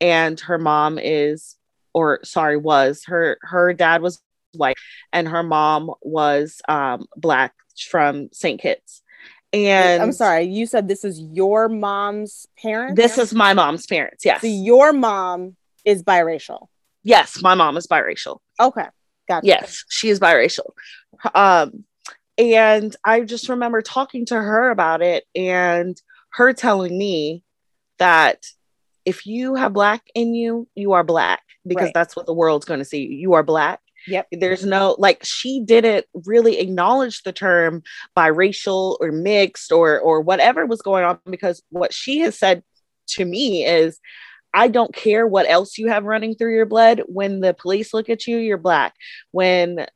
and 0.00 0.38
her 0.40 0.58
mom 0.58 0.98
is 0.98 1.56
or 1.98 2.20
sorry 2.22 2.56
was 2.56 3.02
her 3.06 3.38
her 3.42 3.72
dad 3.72 4.02
was 4.02 4.22
white 4.54 4.76
and 5.12 5.26
her 5.26 5.42
mom 5.42 5.90
was 6.00 6.62
um 6.68 7.06
black 7.16 7.52
from 7.90 8.28
st 8.32 8.60
kitts. 8.60 9.02
And 9.52 10.00
i'm 10.02 10.12
sorry 10.12 10.44
you 10.44 10.66
said 10.66 10.86
this 10.86 11.04
is 11.04 11.20
your 11.20 11.68
mom's 11.68 12.46
parents? 12.56 12.96
This 12.96 13.18
is 13.18 13.34
my 13.34 13.52
mom's 13.52 13.86
parents 13.86 14.24
yes. 14.24 14.42
So 14.42 14.46
your 14.46 14.92
mom 14.92 15.56
is 15.84 16.04
biracial? 16.04 16.68
Yes 17.02 17.42
my 17.42 17.54
mom 17.54 17.76
is 17.76 17.88
biracial. 17.88 18.38
Okay 18.60 18.86
gotcha. 19.28 19.46
Yes 19.46 19.84
she 19.88 20.08
is 20.08 20.20
biracial. 20.20 20.70
Um 21.34 21.84
and 22.36 22.94
i 23.04 23.22
just 23.22 23.48
remember 23.48 23.82
talking 23.82 24.24
to 24.26 24.36
her 24.36 24.70
about 24.70 25.02
it 25.02 25.24
and 25.34 26.00
her 26.30 26.52
telling 26.52 26.96
me 26.96 27.42
that 27.98 28.46
if 29.08 29.24
you 29.24 29.54
have 29.54 29.72
black 29.72 30.02
in 30.14 30.34
you, 30.34 30.68
you 30.74 30.92
are 30.92 31.02
black 31.02 31.40
because 31.66 31.86
right. 31.86 31.94
that's 31.94 32.14
what 32.14 32.26
the 32.26 32.34
world's 32.34 32.66
going 32.66 32.80
to 32.80 32.84
see. 32.84 33.06
You 33.06 33.32
are 33.32 33.42
black. 33.42 33.80
Yep. 34.06 34.28
There's 34.32 34.66
no 34.66 34.96
like 34.98 35.20
she 35.24 35.62
didn't 35.64 36.04
really 36.26 36.58
acknowledge 36.58 37.22
the 37.22 37.32
term 37.32 37.82
biracial 38.14 38.98
or 39.00 39.10
mixed 39.10 39.72
or 39.72 39.98
or 39.98 40.20
whatever 40.20 40.66
was 40.66 40.82
going 40.82 41.04
on 41.04 41.18
because 41.24 41.62
what 41.70 41.94
she 41.94 42.18
has 42.18 42.38
said 42.38 42.62
to 43.08 43.24
me 43.24 43.64
is 43.64 43.98
I 44.52 44.68
don't 44.68 44.94
care 44.94 45.26
what 45.26 45.48
else 45.48 45.78
you 45.78 45.88
have 45.88 46.04
running 46.04 46.34
through 46.34 46.54
your 46.54 46.66
blood. 46.66 47.02
When 47.06 47.40
the 47.40 47.54
police 47.54 47.94
look 47.94 48.10
at 48.10 48.26
you, 48.26 48.36
you're 48.36 48.58
black. 48.58 48.94
When 49.30 49.86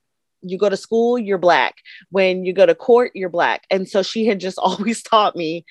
you 0.40 0.56
go 0.56 0.70
to 0.70 0.76
school, 0.76 1.18
you're 1.18 1.36
black. 1.36 1.74
When 2.08 2.46
you 2.46 2.54
go 2.54 2.64
to 2.64 2.74
court, 2.74 3.12
you're 3.14 3.28
black. 3.28 3.64
And 3.70 3.86
so 3.86 4.02
she 4.02 4.26
had 4.26 4.40
just 4.40 4.58
always 4.62 5.02
taught 5.02 5.36
me 5.36 5.66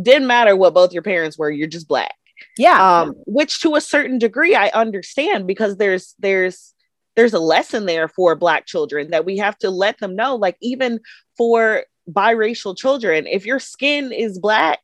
didn't 0.00 0.26
matter 0.26 0.56
what 0.56 0.74
both 0.74 0.92
your 0.92 1.02
parents 1.02 1.38
were, 1.38 1.50
you're 1.50 1.68
just 1.68 1.88
black. 1.88 2.14
Yeah. 2.56 3.00
Um, 3.00 3.14
which 3.26 3.60
to 3.60 3.76
a 3.76 3.80
certain 3.80 4.18
degree 4.18 4.54
I 4.54 4.68
understand 4.68 5.46
because 5.46 5.76
there's 5.76 6.14
there's 6.18 6.74
there's 7.16 7.34
a 7.34 7.38
lesson 7.38 7.86
there 7.86 8.08
for 8.08 8.34
black 8.34 8.66
children 8.66 9.10
that 9.10 9.24
we 9.24 9.38
have 9.38 9.56
to 9.58 9.70
let 9.70 9.98
them 9.98 10.16
know 10.16 10.36
like 10.36 10.56
even 10.60 11.00
for 11.36 11.84
biracial 12.10 12.76
children 12.76 13.26
if 13.26 13.46
your 13.46 13.58
skin 13.58 14.12
is 14.12 14.38
black 14.38 14.80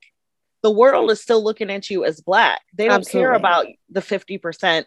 the 0.62 0.70
world 0.70 1.10
is 1.10 1.20
still 1.20 1.42
looking 1.42 1.70
at 1.70 1.90
you 1.90 2.04
as 2.04 2.20
black 2.20 2.62
they 2.74 2.86
don't 2.86 3.00
Absolutely. 3.00 3.20
care 3.20 3.34
about 3.34 3.66
the 3.90 4.00
50% 4.00 4.84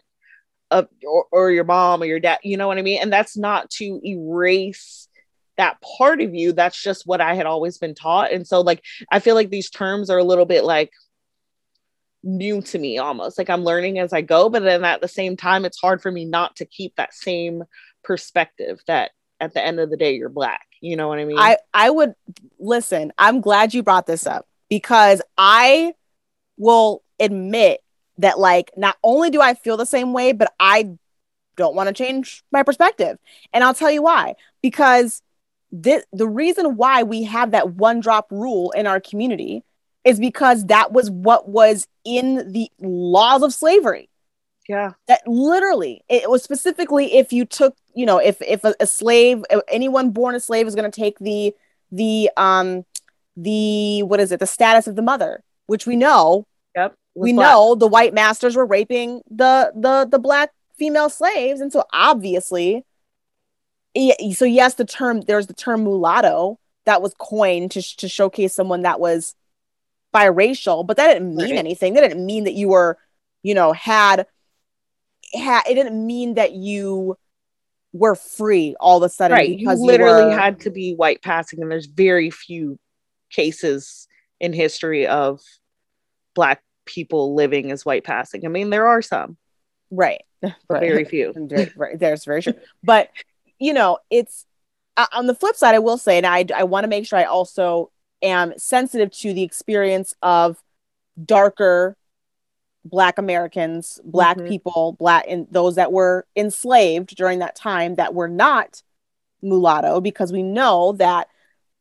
of 0.70 0.88
or, 1.06 1.26
or 1.30 1.50
your 1.50 1.64
mom 1.64 2.02
or 2.02 2.06
your 2.06 2.18
dad 2.18 2.38
you 2.42 2.56
know 2.56 2.66
what 2.66 2.78
i 2.78 2.82
mean 2.82 3.00
and 3.00 3.12
that's 3.12 3.36
not 3.36 3.70
to 3.70 4.00
erase 4.04 5.08
that 5.56 5.80
part 5.80 6.20
of 6.20 6.34
you 6.34 6.52
that's 6.52 6.80
just 6.80 7.06
what 7.06 7.20
i 7.20 7.34
had 7.34 7.46
always 7.46 7.78
been 7.78 7.94
taught 7.94 8.32
and 8.32 8.46
so 8.46 8.60
like 8.60 8.82
i 9.12 9.20
feel 9.20 9.34
like 9.34 9.50
these 9.50 9.70
terms 9.70 10.10
are 10.10 10.18
a 10.18 10.24
little 10.24 10.46
bit 10.46 10.64
like 10.64 10.90
new 12.24 12.62
to 12.62 12.78
me 12.78 12.98
almost. 12.98 13.38
Like 13.38 13.50
i'm 13.50 13.64
learning 13.64 13.98
as 13.98 14.12
i 14.12 14.20
go 14.20 14.48
but 14.48 14.62
then 14.62 14.84
at 14.84 15.00
the 15.00 15.08
same 15.08 15.36
time 15.36 15.64
it's 15.64 15.78
hard 15.80 16.02
for 16.02 16.10
me 16.10 16.24
not 16.24 16.56
to 16.56 16.64
keep 16.64 16.96
that 16.96 17.14
same 17.14 17.64
perspective 18.02 18.82
that 18.86 19.12
at 19.40 19.54
the 19.54 19.64
end 19.64 19.78
of 19.80 19.90
the 19.90 19.96
day 19.96 20.14
you're 20.14 20.28
black. 20.28 20.66
You 20.80 20.96
know 20.96 21.08
what 21.08 21.18
i 21.18 21.24
mean? 21.24 21.38
I 21.38 21.58
i 21.72 21.88
would 21.90 22.14
listen 22.58 23.12
i'm 23.18 23.40
glad 23.40 23.74
you 23.74 23.82
brought 23.82 24.06
this 24.06 24.26
up 24.26 24.46
because 24.68 25.22
i 25.38 25.94
will 26.56 27.02
admit 27.20 27.80
that 28.18 28.38
like 28.38 28.70
not 28.76 28.96
only 29.02 29.30
do 29.30 29.40
i 29.40 29.54
feel 29.54 29.76
the 29.76 29.86
same 29.86 30.12
way 30.12 30.32
but 30.32 30.52
i 30.58 30.96
don't 31.56 31.74
want 31.74 31.88
to 31.88 31.92
change 31.92 32.42
my 32.52 32.62
perspective. 32.62 33.18
And 33.52 33.64
i'll 33.64 33.74
tell 33.74 33.90
you 33.90 34.02
why. 34.02 34.34
Because 34.62 35.22
the, 35.72 36.04
the 36.12 36.28
reason 36.28 36.76
why 36.76 37.02
we 37.02 37.24
have 37.24 37.50
that 37.50 37.70
one 37.70 38.00
drop 38.00 38.30
rule 38.30 38.70
in 38.72 38.86
our 38.86 39.00
community 39.00 39.64
is 40.04 40.20
because 40.20 40.66
that 40.66 40.92
was 40.92 41.10
what 41.10 41.48
was 41.48 41.86
in 42.04 42.52
the 42.52 42.70
laws 42.80 43.42
of 43.42 43.52
slavery. 43.52 44.08
Yeah. 44.68 44.92
That 45.08 45.26
literally, 45.26 46.04
it 46.08 46.30
was 46.30 46.42
specifically 46.42 47.14
if 47.14 47.32
you 47.32 47.44
took, 47.44 47.76
you 47.94 48.06
know, 48.06 48.18
if 48.18 48.40
if 48.40 48.64
a, 48.64 48.74
a 48.80 48.86
slave, 48.86 49.44
anyone 49.68 50.10
born 50.10 50.34
a 50.34 50.40
slave 50.40 50.66
is 50.66 50.74
going 50.74 50.90
to 50.90 51.00
take 51.00 51.18
the 51.18 51.54
the 51.92 52.30
um 52.36 52.84
the 53.36 54.02
what 54.04 54.20
is 54.20 54.32
it, 54.32 54.40
the 54.40 54.46
status 54.46 54.86
of 54.86 54.96
the 54.96 55.02
mother, 55.02 55.42
which 55.66 55.86
we 55.86 55.96
know. 55.96 56.46
Yep. 56.76 56.94
We 57.14 57.32
black. 57.32 57.48
know 57.48 57.74
the 57.74 57.86
white 57.86 58.14
masters 58.14 58.56
were 58.56 58.66
raping 58.66 59.22
the 59.30 59.72
the 59.76 60.08
the 60.10 60.18
black 60.18 60.50
female 60.78 61.10
slaves, 61.10 61.60
and 61.60 61.72
so 61.72 61.84
obviously, 61.92 62.84
so 64.32 64.44
yes, 64.44 64.74
the 64.74 64.84
term 64.84 65.20
there's 65.20 65.46
the 65.46 65.54
term 65.54 65.84
mulatto 65.84 66.58
that 66.86 67.02
was 67.02 67.14
coined 67.18 67.70
to 67.72 67.96
to 67.98 68.08
showcase 68.08 68.54
someone 68.54 68.82
that 68.82 68.98
was 68.98 69.34
biracial, 70.14 70.86
but 70.86 70.96
that 70.96 71.12
didn't 71.12 71.34
mean 71.34 71.50
right. 71.50 71.58
anything. 71.58 71.94
That 71.94 72.02
didn't 72.02 72.24
mean 72.24 72.44
that 72.44 72.54
you 72.54 72.68
were, 72.68 72.98
you 73.42 73.54
know, 73.54 73.72
had 73.72 74.26
had 75.34 75.62
it 75.68 75.74
didn't 75.74 76.06
mean 76.06 76.34
that 76.34 76.52
you 76.52 77.16
were 77.92 78.14
free 78.14 78.74
all 78.80 78.98
of 78.98 79.02
a 79.02 79.08
sudden 79.08 79.36
right. 79.36 79.56
because 79.56 79.80
you 79.80 79.86
literally 79.86 80.22
you 80.22 80.28
were... 80.28 80.38
had 80.38 80.60
to 80.60 80.70
be 80.70 80.94
white 80.94 81.22
passing 81.22 81.62
and 81.62 81.70
there's 81.70 81.86
very 81.86 82.30
few 82.30 82.78
cases 83.30 84.08
in 84.40 84.52
history 84.52 85.06
of 85.06 85.40
black 86.34 86.62
people 86.86 87.34
living 87.34 87.70
as 87.70 87.84
white 87.84 88.04
passing. 88.04 88.44
I 88.44 88.48
mean, 88.48 88.70
there 88.70 88.86
are 88.86 89.02
some. 89.02 89.36
Right. 89.90 90.22
Right. 90.68 90.80
very 90.80 91.06
few. 91.06 91.32
right. 91.76 91.98
There's 91.98 92.26
very 92.26 92.42
sure. 92.42 92.52
But 92.82 93.08
you 93.58 93.72
know, 93.72 93.98
it's 94.10 94.44
uh, 94.96 95.06
on 95.14 95.26
the 95.26 95.34
flip 95.34 95.56
side, 95.56 95.74
I 95.74 95.78
will 95.78 95.96
say, 95.96 96.18
and 96.18 96.26
I 96.26 96.44
I 96.54 96.64
want 96.64 96.84
to 96.84 96.88
make 96.88 97.06
sure 97.06 97.18
I 97.18 97.24
also 97.24 97.90
am 98.24 98.52
sensitive 98.56 99.10
to 99.10 99.32
the 99.32 99.42
experience 99.42 100.14
of 100.22 100.62
darker 101.22 101.96
black 102.84 103.18
americans 103.18 104.00
black 104.04 104.36
mm-hmm. 104.36 104.48
people 104.48 104.96
black 104.98 105.24
and 105.28 105.46
those 105.50 105.76
that 105.76 105.92
were 105.92 106.26
enslaved 106.36 107.14
during 107.16 107.38
that 107.38 107.54
time 107.54 107.94
that 107.94 108.14
were 108.14 108.28
not 108.28 108.82
mulatto 109.40 110.00
because 110.00 110.32
we 110.32 110.42
know 110.42 110.92
that 110.92 111.28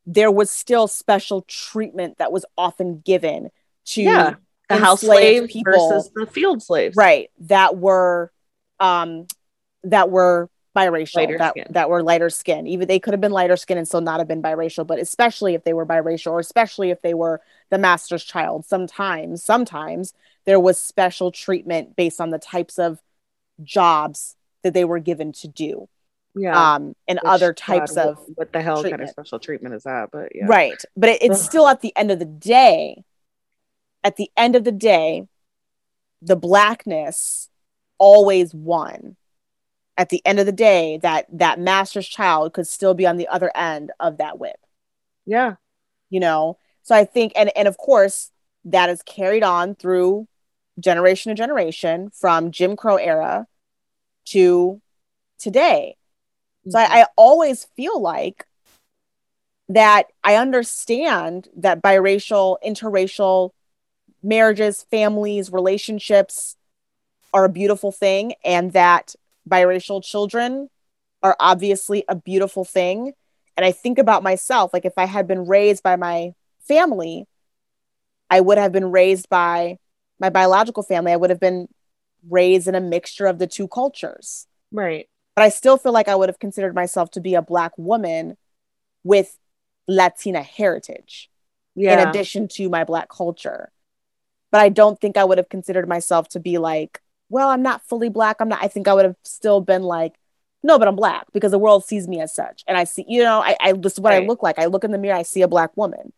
there 0.06 0.32
was 0.32 0.50
still 0.50 0.88
special 0.88 1.44
treatment 1.44 2.18
that 2.18 2.32
was 2.32 2.46
often 2.58 3.00
given 3.00 3.50
to 3.86 4.02
yeah, 4.02 4.36
the 4.70 4.78
house 4.78 5.02
slaves 5.02 5.52
people 5.52 5.90
versus 5.90 6.12
the 6.14 6.28
field 6.28 6.62
slaves 6.62 6.96
right 6.96 7.30
that 7.40 7.78
were 7.78 8.32
um 8.80 9.26
that 9.84 10.10
were 10.10 10.50
biracial 10.76 11.38
that, 11.38 11.56
that 11.72 11.90
were 11.90 12.02
lighter 12.02 12.30
skin. 12.30 12.68
Even 12.68 12.88
they 12.88 13.00
could 13.00 13.14
have 13.14 13.22
been 13.22 13.32
lighter 13.32 13.58
skin 13.58 13.78
and 13.78 13.88
still 13.88 14.02
not 14.02 14.20
have 14.20 14.28
been 14.28 14.42
biracial, 14.42 14.86
but 14.86 15.00
especially 15.00 15.54
if 15.54 15.64
they 15.64 15.74
were 15.74 15.86
biracial 15.86 16.32
or 16.32 16.40
especially 16.40 16.90
if 16.90 17.02
they 17.02 17.14
were 17.14 17.42
the 17.70 17.78
master's 17.78 18.24
child, 18.24 18.66
sometimes, 18.66 19.44
sometimes 19.44 20.14
there 20.46 20.60
was 20.60 20.80
special 20.80 21.32
treatment 21.32 21.96
based 21.96 22.20
on 22.20 22.32
the 22.32 22.40
types 22.40 22.80
of 22.80 23.02
jobs 23.64 24.36
that 24.64 24.74
they 24.74 24.86
were 24.86 25.00
given 25.00 25.32
to 25.32 25.48
do. 25.48 25.88
Yeah. 26.36 26.76
Um, 26.76 26.96
and 27.08 27.20
Which, 27.22 27.32
other 27.32 27.54
types 27.54 27.96
God, 27.96 28.08
of 28.08 28.18
what, 28.18 28.38
what, 28.38 28.54
the 28.54 28.62
hell 28.62 28.82
treatment. 28.82 29.02
kind 29.02 29.10
of 29.10 29.12
special 29.12 29.40
treatment 29.40 29.76
is 29.76 29.84
that? 29.84 30.10
But 30.12 30.30
yeah. 30.34 30.46
Right. 30.48 30.82
But 30.98 31.10
it, 31.10 31.22
it's 31.22 31.42
still 31.42 31.68
at 31.68 31.82
the 31.82 31.96
end 31.96 32.10
of 32.10 32.18
the 32.18 32.26
day, 32.26 33.04
at 34.04 34.16
the 34.16 34.32
end 34.36 34.56
of 34.56 34.64
the 34.64 34.72
day, 34.72 35.28
the 36.22 36.36
blackness 36.36 37.50
always 38.00 38.54
won 38.54 39.16
at 39.98 40.10
the 40.10 40.22
end 40.26 40.40
of 40.40 40.46
the 40.46 40.52
day 40.52 40.98
that 41.02 41.26
that 41.32 41.60
master's 41.60 42.08
child 42.08 42.54
could 42.54 42.68
still 42.68 42.94
be 42.94 43.06
on 43.06 43.18
the 43.18 43.28
other 43.28 43.52
end 43.56 43.92
of 44.00 44.18
that 44.18 44.40
whip 44.40 44.58
yeah 45.26 45.56
you 46.10 46.20
know 46.20 46.58
so 46.82 46.96
i 46.96 47.06
think 47.06 47.32
and 47.36 47.52
and 47.56 47.68
of 47.68 47.78
course 47.78 48.32
that 48.66 48.90
is 48.90 49.02
carried 49.04 49.44
on 49.44 49.76
through 49.76 50.28
generation 50.80 51.30
to 51.30 51.36
generation 51.36 52.10
from 52.10 52.52
jim 52.52 52.76
crow 52.76 52.96
era 52.96 53.48
to 54.26 54.82
today 55.38 55.96
mm-hmm. 56.62 56.72
so 56.72 56.80
I, 56.80 56.84
mm-hmm. 56.86 56.94
I 56.94 57.06
always 57.16 57.66
feel 57.76 58.02
like 58.02 58.46
that 59.70 60.08
i 60.24 60.36
understand 60.36 61.50
that 61.58 61.82
biracial 61.82 62.58
interracial 62.66 63.52
marriages 64.24 64.86
families 64.90 65.52
relationships 65.52 66.56
are 67.34 67.46
a 67.46 67.50
beautiful 67.50 67.92
thing 67.92 68.34
and 68.44 68.72
that 68.74 69.16
biracial 69.50 70.04
children 70.04 70.70
are 71.22 71.36
obviously 71.40 72.04
a 72.08 72.16
beautiful 72.16 72.66
thing. 72.66 73.14
And 73.56 73.66
I 73.66 73.72
think 73.72 74.00
about 74.00 74.24
myself, 74.24 74.74
like 74.74 74.86
if 74.86 74.94
I 74.98 75.06
had 75.06 75.28
been 75.28 75.46
raised 75.46 75.84
by 75.84 75.96
my 75.96 76.34
family, 76.68 77.26
I 78.30 78.42
would 78.42 78.58
have 78.58 78.72
been 78.72 78.92
raised 78.92 79.30
by 79.30 79.78
my 80.20 80.30
biological 80.30 80.84
family. 80.84 81.12
I 81.12 81.18
would 81.18 81.30
have 81.30 81.40
been 81.40 81.68
raised 82.30 82.68
in 82.68 82.76
a 82.76 82.82
mixture 82.82 83.26
of 83.26 83.38
the 83.38 83.48
two 83.48 83.68
cultures. 83.68 84.48
Right. 84.72 85.08
but 85.36 85.44
I 85.44 85.50
still 85.50 85.78
feel 85.78 85.92
like 85.92 86.08
I 86.08 86.16
would 86.16 86.30
have 86.30 86.40
considered 86.40 86.74
myself 86.74 87.12
to 87.12 87.22
be 87.22 87.36
a 87.36 87.44
black 87.44 87.74
woman 87.78 88.38
with 89.04 89.38
Latina 89.88 90.42
heritage 90.42 91.30
yeah. 91.76 92.02
in 92.02 92.08
addition 92.08 92.48
to 92.50 92.70
my 92.70 92.84
black 92.84 93.10
culture. 93.10 93.72
But 94.52 94.62
I 94.62 94.70
don't 94.70 95.00
think 95.00 95.18
I 95.18 95.24
would 95.24 95.38
have 95.38 95.50
considered 95.50 95.88
myself 95.88 96.30
to 96.30 96.40
be 96.40 96.58
like, 96.58 97.02
well, 97.34 97.50
I'm 97.50 97.64
not 97.64 97.82
fully 97.88 98.10
black. 98.10 98.38
I'm 98.40 98.48
not, 98.48 98.64
I 98.64 98.68
think 98.68 98.88
I 98.88 98.94
would 98.94 99.06
have 99.06 99.16
still 99.24 99.60
been 99.60 99.82
like, 99.82 100.14
no, 100.62 100.78
but 100.78 100.88
I'm 100.88 100.96
black 100.96 101.26
because 101.34 101.52
the 101.52 101.58
world 101.58 101.84
sees 101.84 102.08
me 102.08 102.22
as 102.22 102.34
such. 102.34 102.64
And 102.68 102.78
I 102.78 102.84
see, 102.84 103.04
you 103.08 103.24
know, 103.24 103.42
I, 103.42 103.58
I 103.60 103.74
this 103.74 103.94
is 103.94 104.00
what 104.00 104.12
right. 104.12 104.24
I 104.24 104.26
look 104.28 104.44
like. 104.44 104.60
I 104.60 104.66
look 104.66 104.84
in 104.84 104.92
the 104.92 105.00
mirror, 105.00 105.18
I 105.18 105.24
see 105.24 105.42
a 105.42 105.48
black 105.48 105.76
woman. 105.76 106.14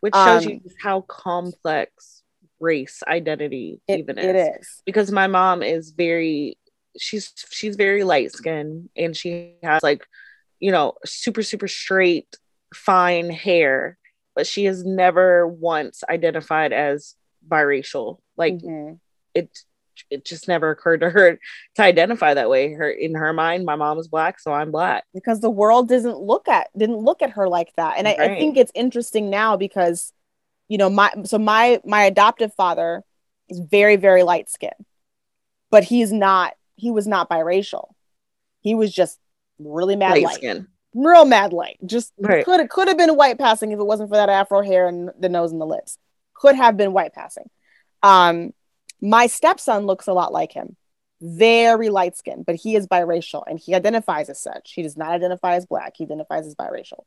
Which 0.00 0.14
shows 0.14 0.46
um, 0.46 0.52
you 0.52 0.60
how 0.80 1.00
complex 1.00 2.22
race 2.60 3.02
identity 3.08 3.80
it, 3.88 4.00
even 4.00 4.18
is. 4.18 4.24
It 4.26 4.36
is. 4.36 4.82
Because 4.84 5.10
my 5.10 5.26
mom 5.26 5.62
is 5.62 5.90
very 5.90 6.58
she's 6.98 7.32
she's 7.50 7.76
very 7.76 8.04
light 8.04 8.30
skinned 8.30 8.90
and 8.94 9.16
she 9.16 9.54
has 9.62 9.82
like, 9.82 10.06
you 10.60 10.70
know, 10.70 10.94
super, 11.06 11.42
super 11.42 11.66
straight, 11.66 12.36
fine 12.74 13.30
hair, 13.30 13.96
but 14.36 14.46
she 14.46 14.66
has 14.66 14.84
never 14.84 15.48
once 15.48 16.04
identified 16.08 16.74
as 16.74 17.14
biracial. 17.48 18.18
Like 18.36 18.58
mm-hmm. 18.58 18.94
it 19.34 19.58
it 20.10 20.24
just 20.24 20.48
never 20.48 20.70
occurred 20.70 21.00
to 21.00 21.10
her 21.10 21.38
to 21.76 21.82
identify 21.82 22.34
that 22.34 22.50
way. 22.50 22.72
Her 22.72 22.90
in 22.90 23.14
her 23.14 23.32
mind, 23.32 23.64
my 23.64 23.76
mom 23.76 23.98
is 23.98 24.08
black, 24.08 24.40
so 24.40 24.52
I'm 24.52 24.70
black. 24.70 25.04
Because 25.14 25.40
the 25.40 25.50
world 25.50 25.88
doesn't 25.88 26.18
look 26.18 26.48
at 26.48 26.68
didn't 26.76 26.98
look 26.98 27.22
at 27.22 27.30
her 27.30 27.48
like 27.48 27.72
that. 27.76 27.98
And 27.98 28.06
right. 28.06 28.18
I, 28.18 28.24
I 28.24 28.38
think 28.38 28.56
it's 28.56 28.72
interesting 28.74 29.30
now 29.30 29.56
because, 29.56 30.12
you 30.68 30.78
know, 30.78 30.90
my 30.90 31.12
so 31.24 31.38
my 31.38 31.80
my 31.84 32.04
adoptive 32.04 32.54
father 32.54 33.02
is 33.48 33.60
very, 33.60 33.96
very 33.96 34.22
light 34.22 34.50
skinned, 34.50 34.84
but 35.70 35.84
he's 35.84 36.12
not 36.12 36.54
he 36.76 36.90
was 36.90 37.06
not 37.06 37.28
biracial. 37.28 37.90
He 38.60 38.74
was 38.74 38.92
just 38.92 39.18
really 39.58 39.96
mad 39.96 40.12
light, 40.12 40.24
light. 40.24 40.34
skin. 40.34 40.68
Real 40.94 41.24
mad 41.24 41.52
light. 41.52 41.78
Just 41.84 42.12
right. 42.18 42.44
could 42.44 42.68
could 42.70 42.88
have 42.88 42.98
been 42.98 43.16
white 43.16 43.38
passing 43.38 43.72
if 43.72 43.78
it 43.78 43.86
wasn't 43.86 44.10
for 44.10 44.16
that 44.16 44.28
afro 44.28 44.62
hair 44.62 44.88
and 44.88 45.10
the 45.18 45.28
nose 45.28 45.52
and 45.52 45.60
the 45.60 45.66
lips. 45.66 45.98
Could 46.34 46.56
have 46.56 46.76
been 46.76 46.92
white 46.92 47.12
passing. 47.12 47.50
Um, 48.02 48.52
my 49.00 49.26
stepson 49.26 49.86
looks 49.86 50.06
a 50.06 50.12
lot 50.12 50.32
like 50.32 50.52
him, 50.52 50.76
very 51.20 51.88
light 51.88 52.16
skinned, 52.16 52.46
but 52.46 52.56
he 52.56 52.76
is 52.76 52.86
biracial 52.86 53.42
and 53.46 53.58
he 53.58 53.74
identifies 53.74 54.28
as 54.28 54.40
such. 54.40 54.72
He 54.72 54.82
does 54.82 54.96
not 54.96 55.10
identify 55.10 55.54
as 55.54 55.66
black, 55.66 55.94
he 55.96 56.04
identifies 56.04 56.46
as 56.46 56.54
biracial, 56.54 57.04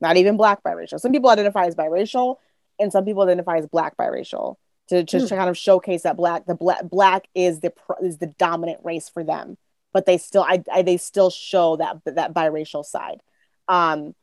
not 0.00 0.16
even 0.16 0.36
black 0.36 0.62
biracial. 0.62 1.00
Some 1.00 1.12
people 1.12 1.30
identify 1.30 1.66
as 1.66 1.74
biracial 1.74 2.36
and 2.78 2.90
some 2.90 3.04
people 3.04 3.22
identify 3.22 3.58
as 3.58 3.66
black 3.66 3.96
biracial 3.96 4.56
to, 4.90 5.04
to, 5.04 5.16
mm. 5.18 5.28
to 5.28 5.36
kind 5.36 5.48
of 5.48 5.56
showcase 5.56 6.02
that 6.02 6.16
black 6.16 6.46
the 6.46 6.54
black 6.54 6.82
black 6.82 7.28
is 7.34 7.60
the 7.60 7.72
is 8.02 8.18
the 8.18 8.26
dominant 8.26 8.80
race 8.82 9.08
for 9.08 9.22
them 9.22 9.56
but 9.92 10.04
they 10.04 10.18
still 10.18 10.42
I, 10.42 10.62
I 10.70 10.82
they 10.82 10.96
still 10.96 11.30
show 11.30 11.76
that 11.76 11.98
that 12.04 12.34
biracial 12.34 12.84
side 12.84 13.22
um 13.68 14.14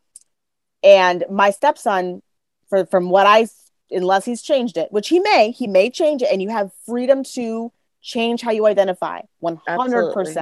and 0.83 1.23
my 1.31 1.51
stepson 1.51 2.21
for 2.69 2.85
from 2.85 3.09
what 3.09 3.25
i 3.25 3.47
unless 3.91 4.25
he's 4.25 4.41
changed 4.41 4.77
it, 4.77 4.91
which 4.91 5.09
he 5.09 5.19
may, 5.19 5.51
he 5.51 5.67
may 5.67 5.89
change 5.89 6.21
it, 6.21 6.29
and 6.31 6.41
you 6.41 6.49
have 6.49 6.71
freedom 6.85 7.23
to 7.35 7.71
change 8.01 8.41
how 8.41 8.51
you 8.51 8.65
identify 8.65 9.21
100%. 9.43 9.59
Absolutely. 9.67 10.35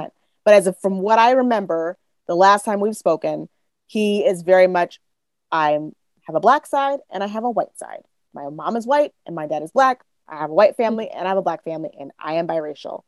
But 0.43 0.53
as 0.53 0.67
of, 0.67 0.77
from 0.79 0.99
what 0.99 1.19
I 1.19 1.31
remember, 1.31 1.97
the 2.27 2.35
last 2.35 2.65
time 2.65 2.79
we've 2.79 2.97
spoken, 2.97 3.49
he 3.87 4.25
is 4.25 4.41
very 4.41 4.67
much, 4.67 4.99
I 5.51 5.71
have 6.23 6.35
a 6.35 6.39
black 6.39 6.65
side 6.65 6.99
and 7.11 7.23
I 7.23 7.27
have 7.27 7.43
a 7.43 7.49
white 7.49 7.77
side. 7.77 8.03
My 8.33 8.49
mom 8.49 8.75
is 8.75 8.85
white 8.85 9.13
and 9.25 9.35
my 9.35 9.47
dad 9.47 9.63
is 9.63 9.71
black. 9.71 10.03
I 10.27 10.37
have 10.37 10.49
a 10.49 10.53
white 10.53 10.75
family 10.75 11.09
and 11.09 11.25
I 11.25 11.29
have 11.29 11.37
a 11.37 11.43
black 11.43 11.63
family 11.63 11.91
and 11.99 12.11
I 12.19 12.33
am 12.33 12.47
biracial 12.47 13.03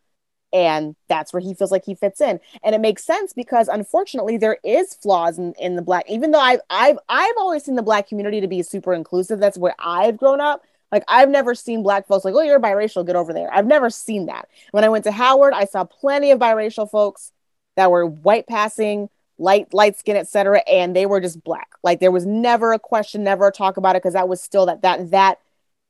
and 0.57 0.95
that's 1.07 1.31
where 1.33 1.39
he 1.39 1.53
feels 1.53 1.71
like 1.71 1.85
he 1.85 1.93
fits 1.93 2.19
in. 2.19 2.39
And 2.63 2.73
it 2.73 2.81
makes 2.81 3.03
sense 3.03 3.31
because 3.31 3.67
unfortunately 3.67 4.37
there 4.37 4.57
is 4.63 4.95
flaws 4.95 5.37
in, 5.37 5.53
in 5.59 5.75
the 5.75 5.83
black 5.83 6.09
even 6.09 6.31
though 6.31 6.39
I've, 6.39 6.61
I've 6.69 6.97
i've 7.07 7.35
always 7.37 7.63
seen 7.63 7.75
the 7.75 7.83
black 7.83 8.07
community 8.07 8.41
to 8.41 8.47
be 8.47 8.63
super 8.63 8.93
inclusive. 8.93 9.39
That's 9.39 9.57
where 9.57 9.75
i've 9.77 10.17
grown 10.17 10.41
up. 10.41 10.63
Like 10.91 11.03
i've 11.07 11.29
never 11.29 11.53
seen 11.53 11.83
black 11.83 12.07
folks 12.07 12.25
like 12.25 12.33
oh 12.33 12.41
you're 12.41 12.59
biracial 12.59 13.05
get 13.05 13.15
over 13.15 13.33
there. 13.33 13.53
I've 13.53 13.67
never 13.67 13.91
seen 13.91 14.25
that. 14.25 14.49
When 14.71 14.83
i 14.83 14.89
went 14.89 15.03
to 15.03 15.11
howard 15.11 15.53
i 15.53 15.65
saw 15.65 15.83
plenty 15.83 16.31
of 16.31 16.39
biracial 16.39 16.89
folks 16.89 17.31
that 17.75 17.91
were 17.91 18.05
white 18.07 18.47
passing 18.47 19.09
light 19.37 19.71
light 19.75 19.99
skin 19.99 20.17
etc 20.17 20.61
and 20.67 20.95
they 20.95 21.05
were 21.05 21.21
just 21.21 21.43
black. 21.43 21.69
Like 21.83 21.99
there 21.99 22.11
was 22.11 22.25
never 22.25 22.73
a 22.73 22.79
question 22.79 23.23
never 23.23 23.47
a 23.47 23.51
talk 23.51 23.77
about 23.77 23.95
it 23.95 24.01
because 24.01 24.15
that 24.15 24.27
was 24.27 24.41
still 24.41 24.65
that 24.65 24.81
that 24.81 25.11
that 25.11 25.37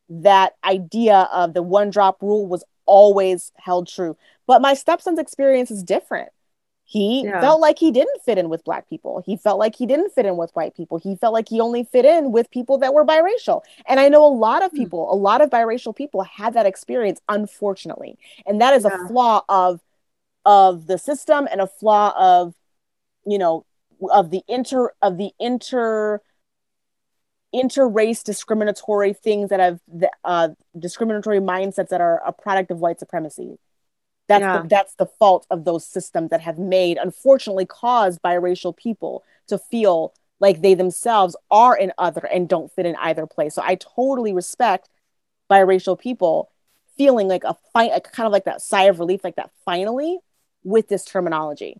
that 0.09 0.53
idea 0.63 1.27
of 1.31 1.53
the 1.53 1.63
one 1.63 1.89
drop 1.89 2.21
rule 2.21 2.47
was 2.47 2.63
always 2.85 3.51
held 3.57 3.87
true. 3.87 4.17
But 4.45 4.61
my 4.61 4.73
stepson's 4.73 5.19
experience 5.19 5.71
is 5.71 5.83
different. 5.83 6.29
He 6.89 7.25
yeah. 7.25 7.41
felt 7.41 7.59
like 7.59 7.77
he 7.77 7.91
didn't 7.91 8.21
fit 8.23 8.37
in 8.37 8.47
with 8.47 8.63
black 8.63 8.87
people. 8.87 9.21
He 9.25 9.35
felt 9.35 9.59
like 9.59 9.75
he 9.75 9.85
didn't 9.85 10.13
fit 10.13 10.25
in 10.25 10.37
with 10.37 10.51
white 10.53 10.73
people. 10.73 10.97
He 10.97 11.17
felt 11.17 11.33
like 11.33 11.49
he 11.49 11.59
only 11.59 11.83
fit 11.83 12.05
in 12.05 12.31
with 12.31 12.49
people 12.49 12.77
that 12.77 12.93
were 12.93 13.05
biracial. 13.05 13.61
And 13.87 13.99
I 13.99 14.07
know 14.07 14.25
a 14.25 14.31
lot 14.31 14.63
of 14.63 14.71
hmm. 14.71 14.77
people, 14.77 15.11
a 15.11 15.15
lot 15.15 15.41
of 15.41 15.49
biracial 15.49 15.93
people 15.93 16.23
had 16.23 16.53
that 16.53 16.65
experience, 16.65 17.19
unfortunately. 17.27 18.17
And 18.45 18.61
that 18.61 18.73
is 18.73 18.85
yeah. 18.85 19.03
a 19.03 19.07
flaw 19.07 19.43
of 19.49 19.81
of 20.45 20.87
the 20.87 20.97
system 20.97 21.45
and 21.51 21.59
a 21.59 21.67
flaw 21.67 22.13
of, 22.17 22.55
you 23.25 23.37
know, 23.37 23.65
of 24.09 24.31
the 24.31 24.41
inter 24.47 24.93
of 25.01 25.17
the 25.17 25.31
inter 25.41 26.21
inter-race 27.53 28.23
discriminatory 28.23 29.13
things 29.13 29.49
that 29.49 29.59
have 29.59 29.79
the, 29.87 30.11
uh, 30.23 30.49
discriminatory 30.77 31.39
mindsets 31.39 31.89
that 31.89 32.01
are 32.01 32.21
a 32.25 32.33
product 32.33 32.71
of 32.71 32.79
white 32.79 32.99
supremacy. 32.99 33.57
That's 34.27 34.41
yeah. 34.41 34.61
the, 34.61 34.67
that's 34.67 34.95
the 34.95 35.05
fault 35.05 35.47
of 35.49 35.63
those 35.63 35.85
systems 35.85 36.31
that 36.31 36.41
have 36.41 36.57
made, 36.57 36.97
unfortunately, 36.97 37.65
caused 37.65 38.21
biracial 38.21 38.75
people 38.75 39.23
to 39.47 39.57
feel 39.57 40.13
like 40.39 40.61
they 40.61 40.73
themselves 40.73 41.35
are 41.49 41.75
an 41.75 41.93
other 41.97 42.27
and 42.31 42.49
don't 42.49 42.71
fit 42.71 42.85
in 42.85 42.95
either 42.97 43.25
place. 43.25 43.55
So 43.55 43.61
I 43.63 43.75
totally 43.75 44.33
respect 44.33 44.89
biracial 45.49 45.97
people 45.97 46.51
feeling 46.97 47.27
like 47.27 47.43
a 47.45 47.55
fight, 47.71 47.91
kind 48.11 48.27
of 48.27 48.33
like 48.33 48.45
that 48.45 48.61
sigh 48.61 48.83
of 48.83 48.99
relief, 48.99 49.23
like 49.23 49.37
that 49.37 49.51
finally 49.63 50.19
with 50.63 50.89
this 50.89 51.05
terminology. 51.05 51.77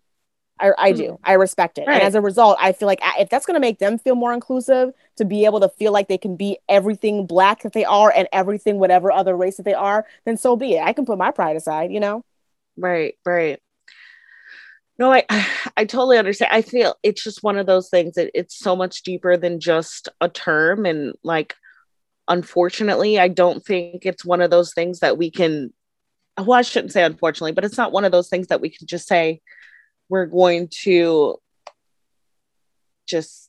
I, 0.60 0.72
I 0.78 0.92
do. 0.92 1.02
Mm. 1.02 1.18
I 1.24 1.32
respect 1.34 1.78
it. 1.78 1.86
Right. 1.86 1.94
And 1.94 2.02
as 2.02 2.14
a 2.14 2.20
result, 2.20 2.56
I 2.60 2.72
feel 2.72 2.86
like 2.86 3.00
if 3.18 3.28
that's 3.28 3.46
going 3.46 3.54
to 3.54 3.60
make 3.60 3.78
them 3.78 3.98
feel 3.98 4.14
more 4.14 4.32
inclusive, 4.32 4.92
to 5.16 5.24
be 5.24 5.44
able 5.44 5.60
to 5.60 5.68
feel 5.68 5.92
like 5.92 6.08
they 6.08 6.18
can 6.18 6.36
be 6.36 6.58
everything 6.68 7.26
black 7.26 7.62
that 7.62 7.72
they 7.72 7.84
are 7.84 8.12
and 8.14 8.28
everything 8.32 8.78
whatever 8.78 9.12
other 9.12 9.36
race 9.36 9.56
that 9.56 9.64
they 9.64 9.74
are, 9.74 10.06
then 10.24 10.36
so 10.36 10.56
be 10.56 10.74
it. 10.74 10.82
I 10.82 10.92
can 10.92 11.06
put 11.06 11.18
my 11.18 11.30
pride 11.30 11.56
aside, 11.56 11.92
you 11.92 12.00
know? 12.00 12.24
Right, 12.76 13.14
right. 13.24 13.60
No, 14.98 15.12
I 15.12 15.24
I 15.76 15.84
totally 15.84 16.18
understand. 16.18 16.52
I 16.52 16.62
feel 16.62 16.94
it's 17.02 17.22
just 17.22 17.42
one 17.42 17.58
of 17.58 17.66
those 17.66 17.88
things 17.88 18.14
that 18.14 18.30
it's 18.34 18.58
so 18.58 18.74
much 18.74 19.02
deeper 19.02 19.36
than 19.36 19.60
just 19.60 20.08
a 20.20 20.28
term 20.28 20.86
and 20.86 21.14
like 21.22 21.54
unfortunately, 22.30 23.18
I 23.18 23.28
don't 23.28 23.64
think 23.64 24.04
it's 24.04 24.24
one 24.24 24.42
of 24.42 24.50
those 24.50 24.74
things 24.74 25.00
that 25.00 25.16
we 25.16 25.30
can 25.30 25.72
well, 26.38 26.58
I 26.58 26.62
shouldn't 26.62 26.92
say 26.92 27.02
unfortunately, 27.02 27.52
but 27.52 27.64
it's 27.64 27.76
not 27.76 27.90
one 27.90 28.04
of 28.04 28.12
those 28.12 28.28
things 28.28 28.46
that 28.48 28.60
we 28.60 28.70
can 28.70 28.86
just 28.86 29.08
say 29.08 29.40
we're 30.08 30.26
going 30.26 30.68
to 30.68 31.38
just 33.06 33.48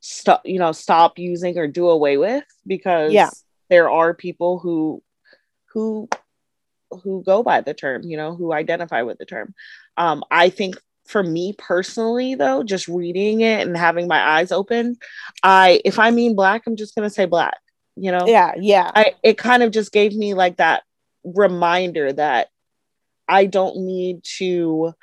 stop 0.00 0.42
you 0.44 0.58
know 0.58 0.72
stop 0.72 1.18
using 1.18 1.56
or 1.58 1.66
do 1.66 1.88
away 1.88 2.16
with 2.16 2.44
because 2.66 3.12
yeah. 3.12 3.30
there 3.68 3.90
are 3.90 4.14
people 4.14 4.58
who 4.58 5.02
who 5.72 6.08
who 7.02 7.22
go 7.22 7.42
by 7.42 7.60
the 7.60 7.74
term 7.74 8.02
you 8.02 8.16
know 8.16 8.34
who 8.34 8.52
identify 8.52 9.02
with 9.02 9.18
the 9.18 9.26
term. 9.26 9.54
Um 9.96 10.24
i 10.30 10.48
think 10.48 10.76
for 11.06 11.22
me 11.22 11.54
personally 11.58 12.34
though 12.34 12.62
just 12.62 12.88
reading 12.88 13.40
it 13.40 13.66
and 13.66 13.76
having 13.76 14.06
my 14.06 14.38
eyes 14.38 14.52
open 14.52 14.96
i 15.42 15.80
if 15.84 15.98
i 15.98 16.10
mean 16.10 16.36
black 16.36 16.62
i'm 16.66 16.76
just 16.76 16.94
going 16.94 17.08
to 17.08 17.12
say 17.12 17.26
black 17.26 17.58
you 17.96 18.12
know? 18.12 18.26
Yeah 18.26 18.52
yeah. 18.58 18.90
I 18.94 19.14
it 19.22 19.36
kind 19.36 19.62
of 19.62 19.72
just 19.72 19.92
gave 19.92 20.14
me 20.14 20.34
like 20.34 20.56
that 20.56 20.84
reminder 21.24 22.12
that 22.12 22.48
i 23.28 23.44
don't 23.44 23.78
need 23.78 24.22
to 24.38 24.94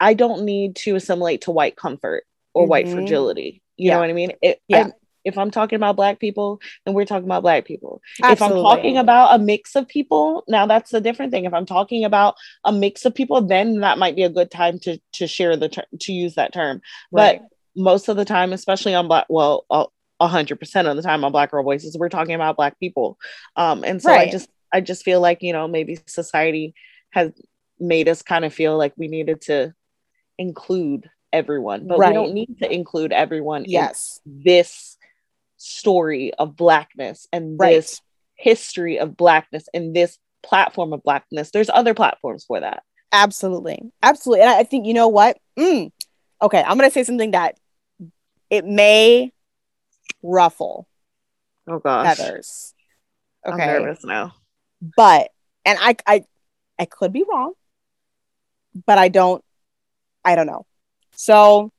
I 0.00 0.14
don't 0.14 0.44
need 0.44 0.76
to 0.76 0.96
assimilate 0.96 1.42
to 1.42 1.50
white 1.50 1.76
comfort 1.76 2.24
or 2.54 2.64
mm-hmm. 2.64 2.70
white 2.70 2.88
fragility. 2.88 3.62
You 3.76 3.88
yeah. 3.88 3.94
know 3.94 4.00
what 4.00 4.10
I 4.10 4.14
mean? 4.14 4.32
It, 4.42 4.60
yeah. 4.68 4.86
I, 4.86 4.92
if 5.24 5.36
I'm 5.36 5.50
talking 5.50 5.76
about 5.76 5.96
black 5.96 6.18
people, 6.20 6.60
then 6.84 6.94
we're 6.94 7.04
talking 7.04 7.26
about 7.26 7.42
black 7.42 7.64
people. 7.66 8.00
Absolutely. 8.22 8.32
If 8.32 8.66
I'm 8.66 8.76
talking 8.76 8.98
about 8.98 9.34
a 9.34 9.42
mix 9.42 9.76
of 9.76 9.86
people, 9.86 10.44
now 10.48 10.66
that's 10.66 10.94
a 10.94 11.00
different 11.00 11.32
thing. 11.32 11.44
If 11.44 11.52
I'm 11.52 11.66
talking 11.66 12.04
about 12.04 12.36
a 12.64 12.72
mix 12.72 13.04
of 13.04 13.14
people, 13.14 13.42
then 13.42 13.80
that 13.80 13.98
might 13.98 14.16
be 14.16 14.22
a 14.22 14.30
good 14.30 14.50
time 14.50 14.78
to 14.80 14.98
to 15.14 15.26
share 15.26 15.56
the 15.56 15.68
ter- 15.68 15.84
to 16.00 16.12
use 16.12 16.34
that 16.36 16.52
term. 16.52 16.80
Right. 17.12 17.40
But 17.40 17.48
most 17.80 18.08
of 18.08 18.16
the 18.16 18.24
time, 18.24 18.52
especially 18.52 18.94
on 18.94 19.06
black, 19.06 19.26
well, 19.28 19.66
a 20.20 20.28
hundred 20.28 20.58
percent 20.58 20.88
of 20.88 20.96
the 20.96 21.02
time 21.02 21.24
on 21.24 21.32
Black 21.32 21.50
Girl 21.50 21.62
Voices, 21.62 21.96
we're 21.96 22.08
talking 22.08 22.34
about 22.34 22.56
black 22.56 22.78
people. 22.80 23.18
Um, 23.56 23.84
and 23.84 24.02
so 24.02 24.10
right. 24.10 24.28
I 24.28 24.30
just 24.30 24.48
I 24.72 24.80
just 24.80 25.04
feel 25.04 25.20
like 25.20 25.42
you 25.42 25.52
know 25.52 25.68
maybe 25.68 25.98
society 26.06 26.74
has 27.10 27.32
made 27.78 28.08
us 28.08 28.22
kind 28.22 28.44
of 28.44 28.52
feel 28.52 28.76
like 28.76 28.92
we 28.96 29.08
needed 29.08 29.40
to 29.42 29.74
include 30.38 31.10
everyone, 31.32 31.86
but 31.86 31.98
right. 31.98 32.08
we 32.08 32.14
don't 32.14 32.32
need 32.32 32.58
to 32.60 32.72
include 32.72 33.12
everyone 33.12 33.64
yes. 33.66 34.20
this 34.24 34.96
story 35.56 36.32
of 36.34 36.56
blackness 36.56 37.26
and 37.32 37.58
right. 37.58 37.74
this 37.74 38.00
history 38.34 38.98
of 38.98 39.16
blackness 39.16 39.68
and 39.74 39.94
this 39.94 40.18
platform 40.42 40.92
of 40.92 41.02
blackness. 41.02 41.50
There's 41.50 41.68
other 41.68 41.92
platforms 41.92 42.44
for 42.44 42.60
that. 42.60 42.82
Absolutely. 43.12 43.82
Absolutely. 44.02 44.42
And 44.42 44.50
I 44.50 44.62
think, 44.62 44.86
you 44.86 44.94
know 44.94 45.08
what? 45.08 45.38
Mm. 45.58 45.90
Okay. 46.40 46.62
I'm 46.62 46.78
going 46.78 46.88
to 46.88 46.94
say 46.94 47.04
something 47.04 47.32
that 47.32 47.58
it 48.48 48.64
may 48.64 49.32
ruffle 50.22 50.88
oh 51.66 51.78
gosh 51.78 52.16
feathers. 52.16 52.74
Okay. 53.46 53.62
I'm 53.62 53.82
nervous 53.82 54.04
now. 54.04 54.34
But, 54.96 55.30
and 55.64 55.78
I, 55.80 55.96
I, 56.06 56.24
I 56.78 56.84
could 56.84 57.12
be 57.12 57.24
wrong, 57.28 57.52
but 58.86 58.98
I 58.98 59.08
don't, 59.08 59.44
I 60.24 60.34
don't 60.34 60.46
know. 60.46 60.66
So 61.12 61.72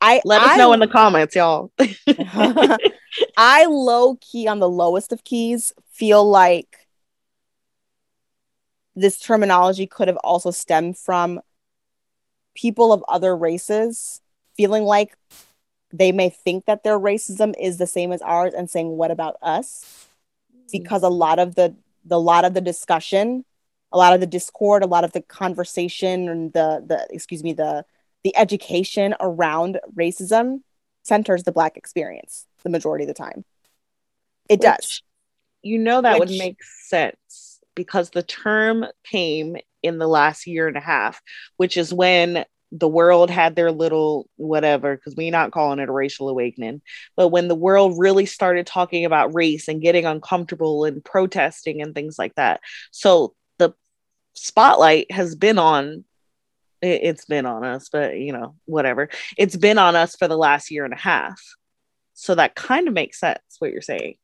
I 0.00 0.20
let 0.24 0.42
us 0.42 0.50
I, 0.52 0.56
know 0.56 0.72
in 0.72 0.80
the 0.80 0.88
comments, 0.88 1.34
y'all. 1.36 1.72
I 3.36 3.66
low 3.66 4.16
key 4.20 4.48
on 4.48 4.58
the 4.58 4.68
lowest 4.68 5.12
of 5.12 5.24
keys 5.24 5.72
feel 5.92 6.28
like 6.28 6.88
this 8.96 9.18
terminology 9.18 9.86
could 9.86 10.08
have 10.08 10.16
also 10.18 10.50
stemmed 10.50 10.98
from 10.98 11.40
people 12.54 12.92
of 12.92 13.04
other 13.08 13.36
races 13.36 14.20
feeling 14.56 14.84
like 14.84 15.16
they 15.92 16.12
may 16.12 16.30
think 16.30 16.66
that 16.66 16.82
their 16.82 16.98
racism 16.98 17.54
is 17.60 17.78
the 17.78 17.86
same 17.86 18.12
as 18.12 18.22
ours 18.22 18.54
and 18.54 18.68
saying 18.68 18.88
what 18.88 19.10
about 19.10 19.36
us 19.42 20.08
mm. 20.54 20.70
because 20.72 21.02
a 21.02 21.08
lot 21.08 21.38
of 21.38 21.54
the 21.54 21.74
the 22.04 22.20
lot 22.20 22.44
of 22.44 22.54
the 22.54 22.60
discussion 22.60 23.44
a 23.92 23.98
lot 23.98 24.14
of 24.14 24.20
the 24.20 24.26
discord 24.26 24.82
a 24.82 24.86
lot 24.86 25.04
of 25.04 25.12
the 25.12 25.22
conversation 25.22 26.28
and 26.28 26.52
the 26.52 26.84
the 26.86 27.06
excuse 27.10 27.42
me 27.42 27.52
the 27.52 27.84
the 28.24 28.36
education 28.36 29.14
around 29.20 29.80
racism 29.94 30.60
centers 31.02 31.42
the 31.44 31.52
black 31.52 31.76
experience 31.76 32.46
the 32.62 32.70
majority 32.70 33.04
of 33.04 33.08
the 33.08 33.14
time 33.14 33.44
it 34.48 34.60
Which, 34.60 34.60
does 34.60 35.02
you 35.62 35.78
know 35.78 36.02
that 36.02 36.18
Which, 36.18 36.30
would 36.30 36.38
make 36.38 36.62
sense 36.62 37.60
because 37.74 38.10
the 38.10 38.22
term 38.22 38.86
came 39.04 39.56
in 39.82 39.98
the 39.98 40.08
last 40.08 40.46
year 40.46 40.68
and 40.68 40.76
a 40.76 40.80
half, 40.80 41.22
which 41.56 41.76
is 41.76 41.92
when 41.92 42.44
the 42.72 42.88
world 42.88 43.30
had 43.30 43.56
their 43.56 43.72
little 43.72 44.28
whatever, 44.36 44.96
because 44.96 45.16
we're 45.16 45.32
not 45.32 45.50
calling 45.50 45.80
it 45.80 45.88
a 45.88 45.92
racial 45.92 46.28
awakening, 46.28 46.82
but 47.16 47.28
when 47.28 47.48
the 47.48 47.54
world 47.54 47.94
really 47.98 48.26
started 48.26 48.66
talking 48.66 49.04
about 49.04 49.34
race 49.34 49.66
and 49.66 49.82
getting 49.82 50.06
uncomfortable 50.06 50.84
and 50.84 51.04
protesting 51.04 51.82
and 51.82 51.94
things 51.94 52.18
like 52.18 52.34
that. 52.36 52.60
So 52.90 53.34
spotlight 54.34 55.10
has 55.10 55.34
been 55.34 55.58
on 55.58 56.04
it's 56.82 57.26
been 57.26 57.44
on 57.44 57.64
us, 57.64 57.90
but 57.90 58.18
you 58.18 58.32
know, 58.32 58.54
whatever. 58.64 59.10
It's 59.36 59.56
been 59.56 59.78
on 59.78 59.96
us 59.96 60.16
for 60.16 60.28
the 60.28 60.36
last 60.36 60.70
year 60.70 60.84
and 60.84 60.94
a 60.94 60.98
half. 60.98 61.40
So 62.14 62.34
that 62.34 62.54
kind 62.54 62.88
of 62.88 62.94
makes 62.94 63.20
sense 63.20 63.38
what 63.58 63.72
you're 63.72 63.82
saying. 63.82 64.14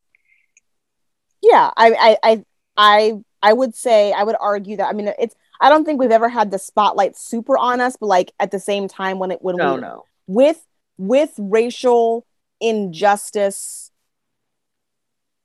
Yeah, 1.42 1.70
I 1.76 1.92
I 1.92 2.18
I 2.22 2.44
I 2.76 3.12
I 3.42 3.52
would 3.52 3.74
say 3.74 4.12
I 4.12 4.22
would 4.22 4.36
argue 4.40 4.78
that 4.78 4.88
I 4.88 4.92
mean 4.92 5.12
it's 5.18 5.34
I 5.60 5.68
don't 5.68 5.84
think 5.84 6.00
we've 6.00 6.10
ever 6.10 6.28
had 6.28 6.50
the 6.50 6.58
spotlight 6.58 7.16
super 7.16 7.56
on 7.58 7.80
us, 7.80 7.96
but 7.98 8.06
like 8.06 8.32
at 8.40 8.50
the 8.50 8.60
same 8.60 8.88
time 8.88 9.18
when 9.18 9.30
it 9.30 9.42
when 9.42 9.56
no, 9.56 9.74
we 9.74 9.80
no. 9.80 10.04
with 10.26 10.64
with 10.98 11.32
racial 11.38 12.26
injustice 12.60 13.90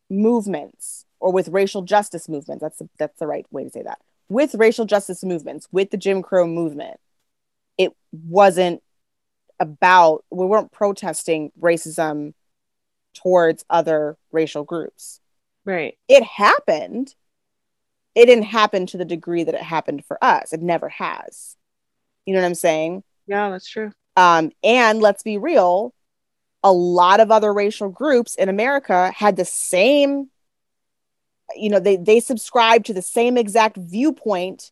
movements 0.09 1.05
or 1.19 1.31
with 1.31 1.47
racial 1.49 1.81
justice 1.81 2.27
movements 2.27 2.61
that's 2.61 2.77
the, 2.77 2.89
that's 2.97 3.17
the 3.19 3.27
right 3.27 3.45
way 3.51 3.63
to 3.63 3.69
say 3.69 3.81
that 3.81 3.99
with 4.31 4.55
racial 4.55 4.85
justice 4.85 5.23
movements 5.23 5.67
with 5.71 5.89
the 5.89 5.97
jim 5.97 6.21
crow 6.21 6.47
movement 6.47 6.99
it 7.77 7.91
wasn't 8.11 8.81
about 9.59 10.23
we 10.31 10.45
weren't 10.45 10.71
protesting 10.71 11.51
racism 11.59 12.33
towards 13.13 13.65
other 13.69 14.17
racial 14.31 14.63
groups 14.63 15.19
right 15.65 15.97
it 16.07 16.23
happened 16.23 17.13
it 18.15 18.25
didn't 18.25 18.45
happen 18.45 18.85
to 18.87 18.97
the 18.97 19.05
degree 19.05 19.43
that 19.43 19.55
it 19.55 19.61
happened 19.61 20.05
for 20.05 20.21
us. 20.23 20.53
It 20.53 20.61
never 20.61 20.89
has. 20.89 21.55
You 22.25 22.33
know 22.33 22.41
what 22.41 22.47
I'm 22.47 22.55
saying? 22.55 23.03
Yeah, 23.27 23.49
that's 23.49 23.69
true. 23.69 23.91
Um, 24.17 24.51
and 24.63 24.99
let's 24.99 25.23
be 25.23 25.37
real, 25.37 25.93
a 26.63 26.71
lot 26.71 27.19
of 27.19 27.31
other 27.31 27.53
racial 27.53 27.89
groups 27.89 28.35
in 28.35 28.49
America 28.49 29.11
had 29.15 29.37
the 29.37 29.45
same, 29.45 30.29
you 31.55 31.69
know, 31.69 31.79
they 31.79 31.97
they 31.97 32.19
subscribe 32.19 32.85
to 32.85 32.93
the 32.93 33.01
same 33.01 33.37
exact 33.37 33.77
viewpoint 33.77 34.71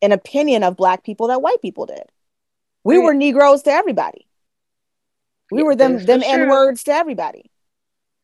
and 0.00 0.12
opinion 0.12 0.62
of 0.62 0.76
black 0.76 1.04
people 1.04 1.28
that 1.28 1.42
white 1.42 1.62
people 1.62 1.86
did. 1.86 2.04
We 2.84 2.96
right. 2.96 3.04
were 3.04 3.14
Negroes 3.14 3.62
to 3.62 3.70
everybody. 3.70 4.26
We 5.50 5.58
yeah, 5.58 5.64
were 5.64 5.76
them 5.76 6.04
them 6.04 6.22
N 6.24 6.48
words 6.48 6.82
to 6.84 6.92
everybody. 6.92 7.50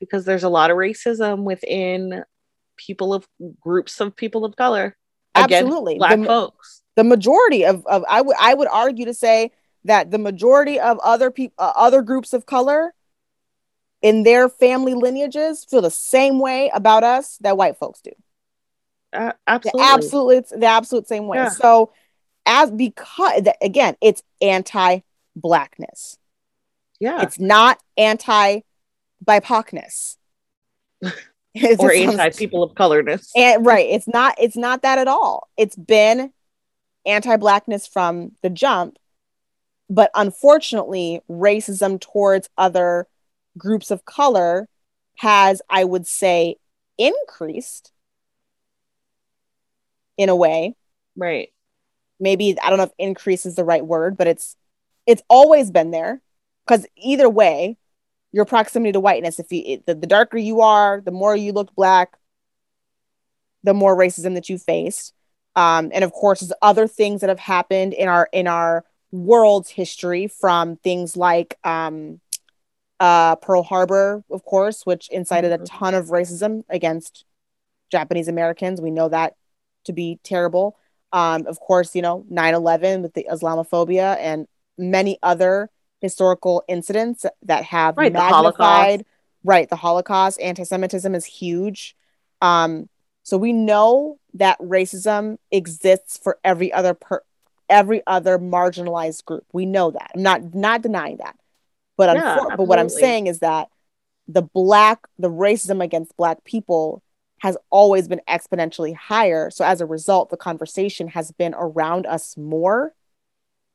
Because 0.01 0.25
there's 0.25 0.45
a 0.45 0.49
lot 0.49 0.71
of 0.71 0.77
racism 0.77 1.43
within 1.43 2.25
people 2.79 3.13
of 3.13 3.27
groups 3.61 4.01
of 4.01 4.17
people 4.17 4.45
of 4.45 4.57
color 4.57 4.97
absolutely 5.35 5.99
black 5.99 6.19
the, 6.19 6.25
folks 6.25 6.83
the 6.97 7.05
majority 7.05 7.65
of, 7.65 7.85
of 7.87 8.05
i 8.09 8.23
would 8.23 8.37
i 8.41 8.55
would 8.55 8.69
argue 8.69 9.05
to 9.05 9.13
say 9.13 9.51
that 9.85 10.11
the 10.11 10.19
majority 10.19 10.81
of 10.81 10.99
other 11.01 11.31
people 11.31 11.55
uh, 11.59 11.73
other 11.77 12.03
groups 12.03 12.33
of 12.33 12.47
color 12.47 12.95
in 14.03 14.23
their 14.23 14.49
family 14.49 14.95
lineages 14.95 15.65
feel 15.65 15.83
the 15.83 15.91
same 15.91 16.39
way 16.39 16.71
about 16.75 17.05
us 17.05 17.37
that 17.39 17.57
white 17.57 17.77
folks 17.77 18.01
do 18.01 18.13
uh, 19.13 19.33
absolutely 19.47 19.81
the 19.81 19.87
absolute 19.87 20.37
it's 20.37 20.51
the 20.51 20.67
absolute 20.67 21.09
same 21.09 21.27
way 21.27 21.39
yeah. 21.39 21.49
so 21.49 21.93
as 22.47 22.71
because 22.71 23.43
again 23.63 23.97
it's 24.01 24.23
anti-blackness 24.43 26.19
yeah 27.01 27.23
it's 27.23 27.39
not 27.39 27.79
anti 27.97 28.61
bipocness 29.25 30.17
or 31.79 31.93
anti 31.93 32.31
people 32.31 32.63
of 32.63 32.75
colorness. 32.75 33.33
And 33.37 33.65
right, 33.65 33.87
it's 33.89 34.09
not 34.09 34.35
it's 34.39 34.57
not 34.57 34.83
that 34.83 34.99
at 34.99 35.09
all. 35.09 35.49
It's 35.57 35.77
been 35.77 36.33
anti-blackness 37.07 37.87
from 37.87 38.33
the 38.43 38.51
jump, 38.51 38.99
but 39.89 40.11
unfortunately, 40.15 41.21
racism 41.31 42.01
towards 42.01 42.49
other 42.59 43.07
groups 43.59 43.91
of 43.91 44.05
color 44.05 44.69
has, 45.17 45.61
I 45.69 45.85
would 45.85 46.07
say, 46.07 46.57
increased 46.97 47.93
in 50.17 50.29
a 50.29 50.37
way. 50.37 50.75
Right. 51.17 51.53
Maybe 52.21 52.57
I 52.61 52.71
don't 52.71 52.79
know 52.79 52.85
if 52.85 52.93
increase 52.99 53.47
is 53.47 53.55
the 53.55 53.65
right 53.65 53.85
word, 53.85 54.17
but 54.17 54.27
it's 54.27 54.57
it's 55.07 55.23
always 55.29 55.71
been 55.71 55.91
there 55.91 56.21
because 56.67 56.87
either 56.97 57.29
way, 57.29 57.79
your 58.33 58.45
proximity 58.45 58.93
to 58.93 59.01
whiteness. 59.01 59.39
If 59.39 59.51
you 59.53 59.83
the, 59.87 59.95
the 59.95 60.07
darker 60.07 60.37
you 60.37 60.61
are, 60.61 61.01
the 61.01 61.13
more 61.13 61.35
you 61.35 61.53
look 61.53 61.75
black, 61.75 62.19
the 63.63 63.75
more 63.75 63.97
racism 63.97 64.35
that 64.35 64.49
you 64.49 64.59
faced. 64.59 65.15
Um, 65.57 65.91
and 65.93 66.05
of 66.05 66.13
course, 66.13 66.41
there's 66.41 66.53
other 66.63 66.87
things 66.87 67.21
that 67.21 67.31
have 67.31 67.39
happened 67.39 67.95
in 67.95 68.09
our 68.09 68.29
in 68.33 68.47
our 68.47 68.85
world's 69.11 69.71
history, 69.71 70.27
from 70.27 70.77
things 70.77 71.17
like 71.17 71.57
um, 71.65 72.21
uh, 73.01 73.37
Pearl 73.37 73.63
Harbor, 73.63 74.25
of 74.31 74.45
course, 74.45 74.85
which 74.85 75.09
incited 75.11 75.53
mm-hmm. 75.53 75.63
a 75.63 75.67
ton 75.67 75.95
of 75.95 76.07
racism 76.07 76.65
against 76.69 77.25
Japanese 77.91 78.29
Americans. 78.29 78.81
We 78.81 78.91
know 78.91 79.09
that 79.09 79.35
to 79.85 79.93
be 79.93 80.19
terrible. 80.23 80.77
Um, 81.13 81.47
of 81.47 81.59
course, 81.61 81.95
you 81.95 82.03
know, 82.03 82.25
9 82.29 82.55
11 82.55 83.03
with 83.03 83.15
the 83.15 83.27
Islamophobia 83.31 84.17
and 84.19 84.47
many 84.77 85.19
other 85.23 85.71
historical 86.01 86.63
incidents 86.69 87.27
that 87.43 87.65
have 87.65 87.97
right, 87.97 88.13
magnified 88.13 89.01
the 89.01 89.05
right 89.45 89.69
the 89.69 89.77
holocaust 89.77 90.41
anti-semitism 90.41 91.15
is 91.15 91.25
huge 91.25 91.97
um 92.41 92.89
so 93.25 93.37
we 93.37 93.53
know 93.53 94.19
that 94.35 94.59
racism 94.61 95.39
exists 95.51 96.17
for 96.17 96.39
every 96.45 96.73
other 96.73 96.95
per 96.95 97.21
every 97.69 98.01
other 98.07 98.39
marginalized 98.39 99.25
group 99.25 99.45
we 99.53 99.67
know 99.67 99.91
that 99.91 100.11
i'm 100.15 100.23
not 100.23 100.55
not 100.55 100.83
denying 100.83 101.17
that 101.17 101.37
but 101.99 102.17
yeah, 102.17 102.39
but 102.57 102.65
what 102.65 102.79
i'm 102.79 102.89
saying 102.89 103.27
is 103.27 103.41
that 103.41 103.69
the 104.27 104.43
black 104.43 105.07
the 105.19 105.31
racism 105.31 105.85
against 105.85 106.17
black 106.17 106.43
people 106.45 107.03
has 107.41 107.57
always 107.69 108.09
been 108.09 108.21
exponentially 108.27 108.97
higher 108.97 109.51
so 109.51 109.65
as 109.65 109.83
a 109.83 109.87
result 109.87 110.31
the 110.31 110.37
conversation 110.39 111.09
has 111.09 111.31
been 111.33 111.55
around 111.55 112.07
us 112.07 112.35
more 112.39 112.95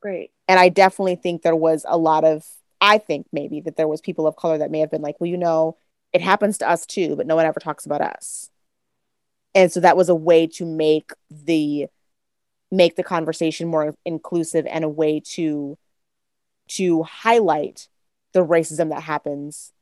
Right. 0.04 0.30
And 0.46 0.60
I 0.60 0.68
definitely 0.68 1.16
think 1.16 1.40
there 1.40 1.56
was 1.56 1.86
a 1.88 1.96
lot 1.96 2.24
of, 2.24 2.46
I 2.80 2.98
think 2.98 3.26
maybe 3.32 3.60
that 3.62 3.76
there 3.76 3.88
was 3.88 4.02
people 4.02 4.26
of 4.26 4.36
color 4.36 4.58
that 4.58 4.70
may 4.70 4.80
have 4.80 4.90
been 4.90 5.00
like, 5.00 5.18
well, 5.18 5.30
you 5.30 5.38
know, 5.38 5.78
it 6.12 6.20
happens 6.20 6.58
to 6.58 6.68
us 6.68 6.84
too, 6.84 7.16
but 7.16 7.26
no 7.26 7.34
one 7.34 7.46
ever 7.46 7.58
talks 7.58 7.86
about 7.86 8.02
us. 8.02 8.50
And 9.54 9.72
so 9.72 9.80
that 9.80 9.96
was 9.96 10.10
a 10.10 10.14
way 10.14 10.46
to 10.48 10.66
make 10.66 11.12
the 11.30 11.86
make 12.70 12.96
the 12.96 13.04
conversation 13.04 13.68
more 13.68 13.94
inclusive 14.04 14.66
and 14.66 14.84
a 14.84 14.88
way 14.88 15.20
to 15.20 15.78
to 16.66 17.02
highlight 17.04 17.88
the 18.34 18.44
racism 18.44 18.90
that 18.90 19.02
happens 19.02 19.72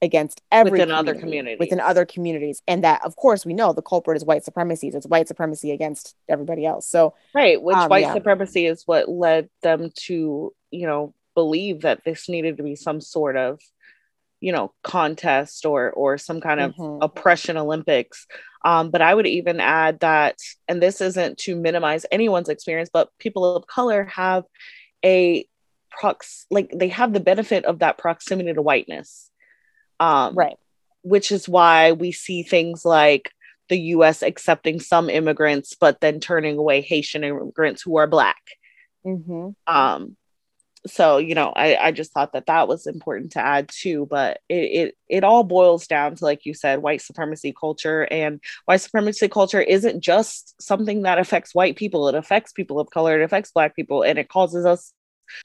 against 0.00 0.42
every 0.50 0.72
within 0.72 0.90
other 0.90 1.14
communities 1.14 1.58
within 1.60 1.78
other 1.78 2.04
communities. 2.04 2.60
And 2.66 2.82
that 2.82 3.04
of 3.04 3.14
course 3.14 3.46
we 3.46 3.54
know 3.54 3.72
the 3.72 3.82
culprit 3.82 4.16
is 4.16 4.24
white 4.24 4.44
supremacy. 4.44 4.88
It's 4.88 5.06
white 5.06 5.28
supremacy 5.28 5.70
against 5.70 6.16
everybody 6.28 6.66
else. 6.66 6.88
So 6.88 7.14
right 7.34 7.62
which 7.62 7.76
um, 7.76 7.88
white 7.88 8.02
yeah. 8.02 8.14
supremacy 8.14 8.66
is 8.66 8.82
what 8.84 9.08
led 9.08 9.48
them 9.62 9.90
to 10.06 10.52
you 10.70 10.86
know 10.86 11.14
believe 11.34 11.82
that 11.82 12.04
this 12.04 12.28
needed 12.28 12.56
to 12.56 12.62
be 12.62 12.74
some 12.74 13.00
sort 13.00 13.36
of 13.36 13.60
you 14.40 14.50
know 14.50 14.72
contest 14.82 15.64
or 15.64 15.92
or 15.92 16.18
some 16.18 16.40
kind 16.40 16.60
of 16.60 16.72
mm-hmm. 16.74 17.02
oppression 17.02 17.56
olympics. 17.56 18.26
Um, 18.64 18.90
but 18.90 19.02
i 19.02 19.12
would 19.12 19.26
even 19.26 19.58
add 19.58 20.00
that 20.00 20.36
and 20.68 20.80
this 20.80 21.00
isn't 21.00 21.38
to 21.38 21.56
minimize 21.56 22.06
anyone's 22.12 22.48
experience 22.48 22.90
but 22.92 23.08
people 23.18 23.56
of 23.56 23.66
color 23.66 24.04
have 24.04 24.44
a 25.04 25.44
prox 25.98 26.46
like 26.50 26.70
they 26.74 26.88
have 26.88 27.12
the 27.12 27.20
benefit 27.20 27.64
of 27.64 27.80
that 27.80 27.98
proximity 27.98 28.52
to 28.52 28.62
whiteness. 28.62 29.30
Um, 30.00 30.34
right. 30.34 30.56
which 31.02 31.30
is 31.30 31.48
why 31.48 31.92
we 31.92 32.10
see 32.10 32.42
things 32.42 32.84
like 32.84 33.30
the 33.68 33.78
us 33.78 34.22
accepting 34.22 34.80
some 34.80 35.08
immigrants 35.08 35.76
but 35.78 36.00
then 36.00 36.18
turning 36.18 36.58
away 36.58 36.80
haitian 36.80 37.22
immigrants 37.22 37.82
who 37.82 37.96
are 37.96 38.06
black. 38.06 38.42
Mm-hmm. 39.06 39.50
um, 39.66 40.16
so 40.86 41.18
you 41.18 41.34
know 41.34 41.52
I, 41.54 41.76
I 41.76 41.92
just 41.92 42.12
thought 42.12 42.32
that 42.32 42.46
that 42.46 42.66
was 42.66 42.86
important 42.86 43.32
to 43.32 43.40
add 43.40 43.68
too 43.72 44.06
but 44.10 44.40
it, 44.48 44.54
it 44.54 44.94
it 45.08 45.24
all 45.24 45.44
boils 45.44 45.86
down 45.86 46.16
to 46.16 46.24
like 46.24 46.44
you 46.46 46.54
said 46.54 46.82
white 46.82 47.02
supremacy 47.02 47.54
culture. 47.58 48.08
And 48.10 48.40
white 48.64 48.80
supremacy 48.80 49.28
culture 49.28 49.60
isn't 49.60 50.02
just 50.02 50.60
something 50.60 51.02
that 51.02 51.18
affects 51.18 51.54
white 51.54 51.76
people. 51.76 52.08
It 52.08 52.14
affects 52.14 52.52
people 52.52 52.80
of 52.80 52.90
color. 52.90 53.20
It 53.20 53.24
affects 53.24 53.52
black 53.52 53.76
people. 53.76 54.02
And 54.02 54.18
it 54.18 54.30
causes 54.30 54.64
us 54.64 54.92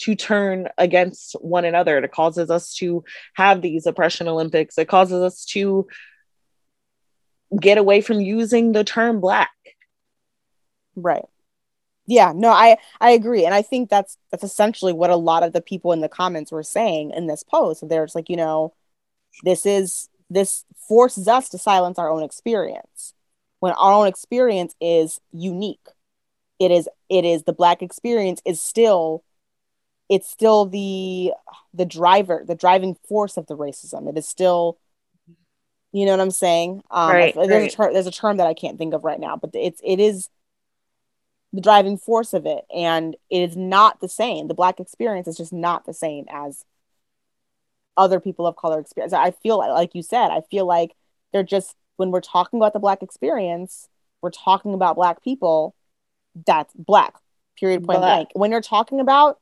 to 0.01 0.15
turn 0.15 0.67
against 0.77 1.33
one 1.41 1.65
another. 1.65 1.97
It 1.97 2.11
causes 2.11 2.49
us 2.49 2.73
to 2.75 3.03
have 3.33 3.61
these 3.61 3.85
oppression 3.85 4.27
olympics. 4.27 4.77
It 4.77 4.87
causes 4.87 5.21
us 5.21 5.45
to 5.45 5.87
get 7.59 7.77
away 7.77 8.01
from 8.01 8.21
using 8.21 8.71
the 8.71 8.83
term 8.83 9.19
black. 9.19 9.51
Right. 10.95 11.25
Yeah 12.05 12.31
no 12.35 12.49
i 12.49 12.77
i 12.99 13.11
agree. 13.11 13.45
And 13.45 13.53
i 13.53 13.61
think 13.61 13.89
that's 13.89 14.17
that's 14.31 14.43
essentially 14.43 14.93
what 14.93 15.09
a 15.09 15.15
lot 15.15 15.43
of 15.43 15.53
the 15.53 15.61
people 15.61 15.91
in 15.91 16.01
the 16.01 16.09
comments 16.09 16.51
were 16.51 16.63
saying 16.63 17.11
in 17.15 17.27
this 17.27 17.43
post. 17.43 17.87
There's 17.87 18.15
like 18.15 18.29
you 18.29 18.37
know 18.37 18.73
this 19.43 19.65
is 19.65 20.09
this 20.29 20.65
forces 20.87 21.27
us 21.27 21.49
to 21.49 21.57
silence 21.57 21.99
our 21.99 22.09
own 22.09 22.23
experience 22.23 23.13
when 23.59 23.73
our 23.73 23.93
own 23.93 24.07
experience 24.07 24.75
is 24.81 25.19
unique. 25.31 25.87
It 26.59 26.71
is 26.71 26.89
it 27.09 27.25
is 27.25 27.43
the 27.43 27.53
black 27.53 27.81
experience 27.81 28.41
is 28.45 28.61
still 28.61 29.23
it's 30.09 30.29
still 30.29 30.65
the 30.65 31.33
the 31.73 31.85
driver 31.85 32.43
the 32.45 32.55
driving 32.55 32.95
force 33.07 33.37
of 33.37 33.47
the 33.47 33.57
racism. 33.57 34.09
It 34.09 34.17
is 34.17 34.27
still 34.27 34.77
you 35.93 36.05
know 36.05 36.11
what 36.11 36.19
i'm 36.19 36.31
saying? 36.31 36.81
Um 36.91 37.11
right, 37.11 37.33
there's 37.33 37.49
right. 37.49 37.73
a 37.73 37.75
term 37.75 37.93
there's 37.93 38.07
a 38.07 38.11
term 38.11 38.37
that 38.37 38.47
i 38.47 38.53
can't 38.53 38.77
think 38.77 38.93
of 38.93 39.03
right 39.03 39.19
now 39.19 39.37
but 39.37 39.51
it's 39.53 39.81
it 39.83 39.99
is 39.99 40.29
the 41.53 41.61
driving 41.61 41.97
force 41.97 42.33
of 42.33 42.45
it 42.45 42.65
and 42.75 43.15
it 43.29 43.49
is 43.49 43.55
not 43.55 44.01
the 44.01 44.09
same. 44.09 44.47
The 44.47 44.53
black 44.53 44.79
experience 44.79 45.27
is 45.27 45.37
just 45.37 45.53
not 45.53 45.85
the 45.85 45.93
same 45.93 46.25
as 46.29 46.65
other 47.95 48.19
people 48.19 48.45
of 48.45 48.55
color 48.55 48.79
experience. 48.79 49.13
I 49.13 49.31
feel 49.31 49.57
like, 49.57 49.71
like 49.71 49.95
you 49.95 50.03
said 50.03 50.29
i 50.29 50.41
feel 50.51 50.65
like 50.65 50.95
they're 51.33 51.43
just 51.43 51.75
when 51.95 52.11
we're 52.11 52.21
talking 52.21 52.59
about 52.59 52.73
the 52.73 52.79
black 52.79 53.01
experience 53.01 53.87
we're 54.21 54.29
talking 54.29 54.73
about 54.73 54.95
black 54.95 55.23
people 55.23 55.73
that's 56.45 56.73
black 56.75 57.15
period 57.57 57.83
point 57.83 57.99
black. 57.99 58.01
blank. 58.01 58.29
When 58.33 58.51
you're 58.51 58.61
talking 58.61 58.99
about 58.99 59.39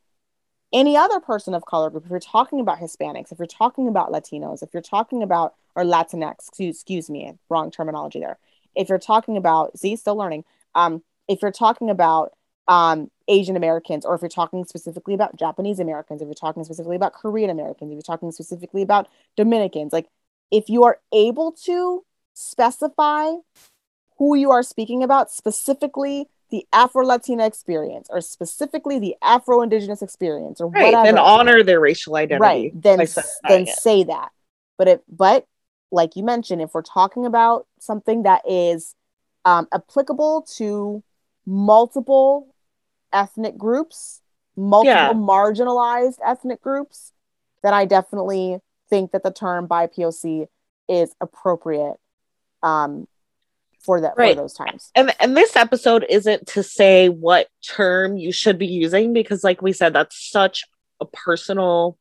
any 0.76 0.96
other 0.96 1.20
person 1.20 1.56
of 1.56 1.66
color 1.66 1.90
group 1.90 2.06
if 2.06 2.12
you're 2.12 2.20
talking 2.20 2.60
about 2.60 2.80
hispanics 2.80 3.32
if 3.32 3.40
you're 3.40 3.48
talking 3.48 3.88
about 3.88 4.12
latinos 4.12 4.62
if 4.62 4.70
you're 4.74 4.84
talking 4.84 5.24
about 5.24 5.56
or 5.76 5.84
latinx 5.84 6.34
excuse, 6.34 6.76
excuse 6.76 7.10
me 7.10 7.34
wrong 7.50 7.72
terminology 7.72 8.20
there. 8.20 8.38
If 8.76 8.90
you're 8.90 9.00
talking 9.00 9.38
about 9.38 9.78
see 9.80 9.96
still 9.96 10.16
learning 10.16 10.44
um 10.76 11.02
if 11.28 11.42
you're 11.42 11.52
talking 11.52 11.90
about 11.90 12.34
um, 12.68 13.12
Asian 13.28 13.56
Americans, 13.56 14.06
or 14.06 14.16
if 14.16 14.22
you're 14.22 14.30
talking 14.30 14.66
specifically 14.66 15.14
about 15.14 15.36
Japanese 15.36 15.80
Americans, 15.80 16.22
if 16.22 16.26
you're 16.26 16.34
talking 16.34 16.64
specifically 16.64 16.96
about 16.96 17.14
Korean 17.14 17.50
Americans, 17.50 17.92
if 17.92 17.96
you're 17.96 18.02
talking 18.02 18.32
specifically 18.32 18.82
about 18.82 19.08
Dominicans, 19.36 19.94
like 19.94 20.08
if 20.52 20.70
you 20.70 20.84
are 20.84 21.00
able 21.14 21.52
to 21.66 22.04
specify 22.34 23.34
who 24.18 24.36
you 24.36 24.52
are 24.52 24.64
speaking 24.64 25.04
about, 25.04 25.32
specifically 25.32 26.28
the 26.52 26.66
Afro 26.72 27.06
Latina 27.06 27.46
experience, 27.46 28.08
or 28.10 28.22
specifically 28.22 29.00
the 29.00 29.16
Afro 29.22 29.62
Indigenous 29.62 30.02
experience, 30.02 30.62
or 30.62 30.70
right, 30.70 30.86
whatever, 30.86 31.04
then 31.04 31.18
honor 31.18 31.64
their 31.64 31.80
racial 31.80 32.16
identity. 32.16 32.42
Right. 32.42 32.82
Then 32.82 33.06
then 33.48 33.66
say 33.68 34.04
that. 34.04 34.30
But 34.78 34.88
it 34.88 35.04
but 35.10 35.46
like 35.92 36.16
you 36.16 36.24
mentioned, 36.24 36.62
if 36.62 36.74
we're 36.74 36.82
talking 36.82 37.26
about 37.26 37.68
something 37.80 38.24
that 38.24 38.42
is 38.48 38.96
um, 39.46 39.68
applicable 39.74 40.48
to 40.58 41.04
multiple 41.46 42.54
ethnic 43.14 43.58
groups, 43.58 44.22
multiple 44.56 44.94
yeah. 44.94 45.14
marginalized 45.14 46.18
ethnic 46.26 46.62
groups, 46.62 47.12
then 47.64 47.74
I 47.74 47.86
definitely 47.86 48.60
think 48.90 49.12
that 49.12 49.24
the 49.24 49.32
term 49.32 49.68
BIPOC 49.68 50.48
is 50.88 51.16
appropriate 51.22 51.98
um, 52.62 53.08
for 53.86 54.02
that 54.02 54.14
right. 54.18 54.36
for 54.36 54.42
those 54.42 54.54
times. 54.54 54.92
And 54.96 55.14
and 55.20 55.38
this 55.38 55.56
episode 55.56 56.06
isn't 56.10 56.48
to 56.48 56.64
say 56.64 57.10
what 57.10 57.48
term 57.68 58.18
you 58.18 58.32
should 58.32 58.58
be 58.58 58.68
using 58.68 59.14
because, 59.14 59.44
like 59.44 59.62
we 59.62 59.74
said, 59.74 59.94
that's 59.94 60.30
such 60.30 60.66
a 61.00 61.06
personal. 61.06 61.98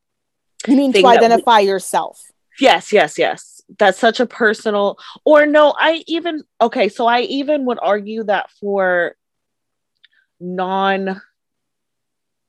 You 0.66 0.76
mean 0.76 0.92
to 0.94 1.06
identify 1.06 1.60
we, 1.60 1.68
yourself? 1.68 2.20
Yes, 2.58 2.92
yes, 2.92 3.18
yes. 3.18 3.60
That's 3.78 3.98
such 3.98 4.20
a 4.20 4.26
personal. 4.26 4.98
Or 5.24 5.46
no, 5.46 5.74
I 5.78 6.02
even 6.06 6.42
okay. 6.60 6.88
So 6.88 7.06
I 7.06 7.20
even 7.22 7.66
would 7.66 7.78
argue 7.80 8.24
that 8.24 8.50
for 8.60 9.16
non 10.40 11.20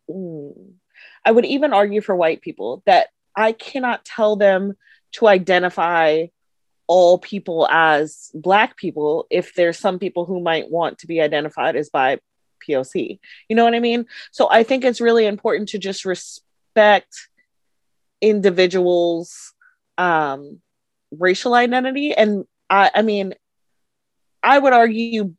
I 0.10 1.32
would 1.32 1.46
even 1.46 1.74
argue 1.74 2.02
for 2.02 2.16
white 2.16 2.42
people 2.42 2.84
that 2.86 3.08
I 3.36 3.52
cannot 3.52 4.06
tell 4.06 4.36
them 4.36 4.74
to 5.14 5.28
identify 5.28 6.28
all 6.88 7.18
people 7.18 7.68
as 7.70 8.32
black 8.34 8.78
people 8.78 9.26
if 9.30 9.54
there's 9.56 9.78
some 9.78 10.00
people 10.00 10.26
who 10.26 10.40
might 10.40 10.70
want 10.70 11.00
to 11.00 11.08
be 11.08 11.22
identified 11.22 11.76
as 11.76 11.90
by 11.90 12.20
POC. 12.68 13.20
You 13.50 13.56
know 13.56 13.64
what 13.64 13.76
I 13.76 13.80
mean? 13.80 14.06
So 14.32 14.50
I 14.50 14.64
think 14.64 14.84
it's 14.84 15.02
really 15.02 15.26
important 15.26 15.70
to 15.70 15.80
just 15.80 16.06
respect 16.06 17.30
individuals 18.22 19.54
um 19.98 20.60
racial 21.12 21.54
identity 21.54 22.14
and 22.14 22.46
I, 22.70 22.92
I 22.96 23.02
mean 23.02 23.34
I 24.42 24.60
would 24.60 24.74
argue 24.74 25.34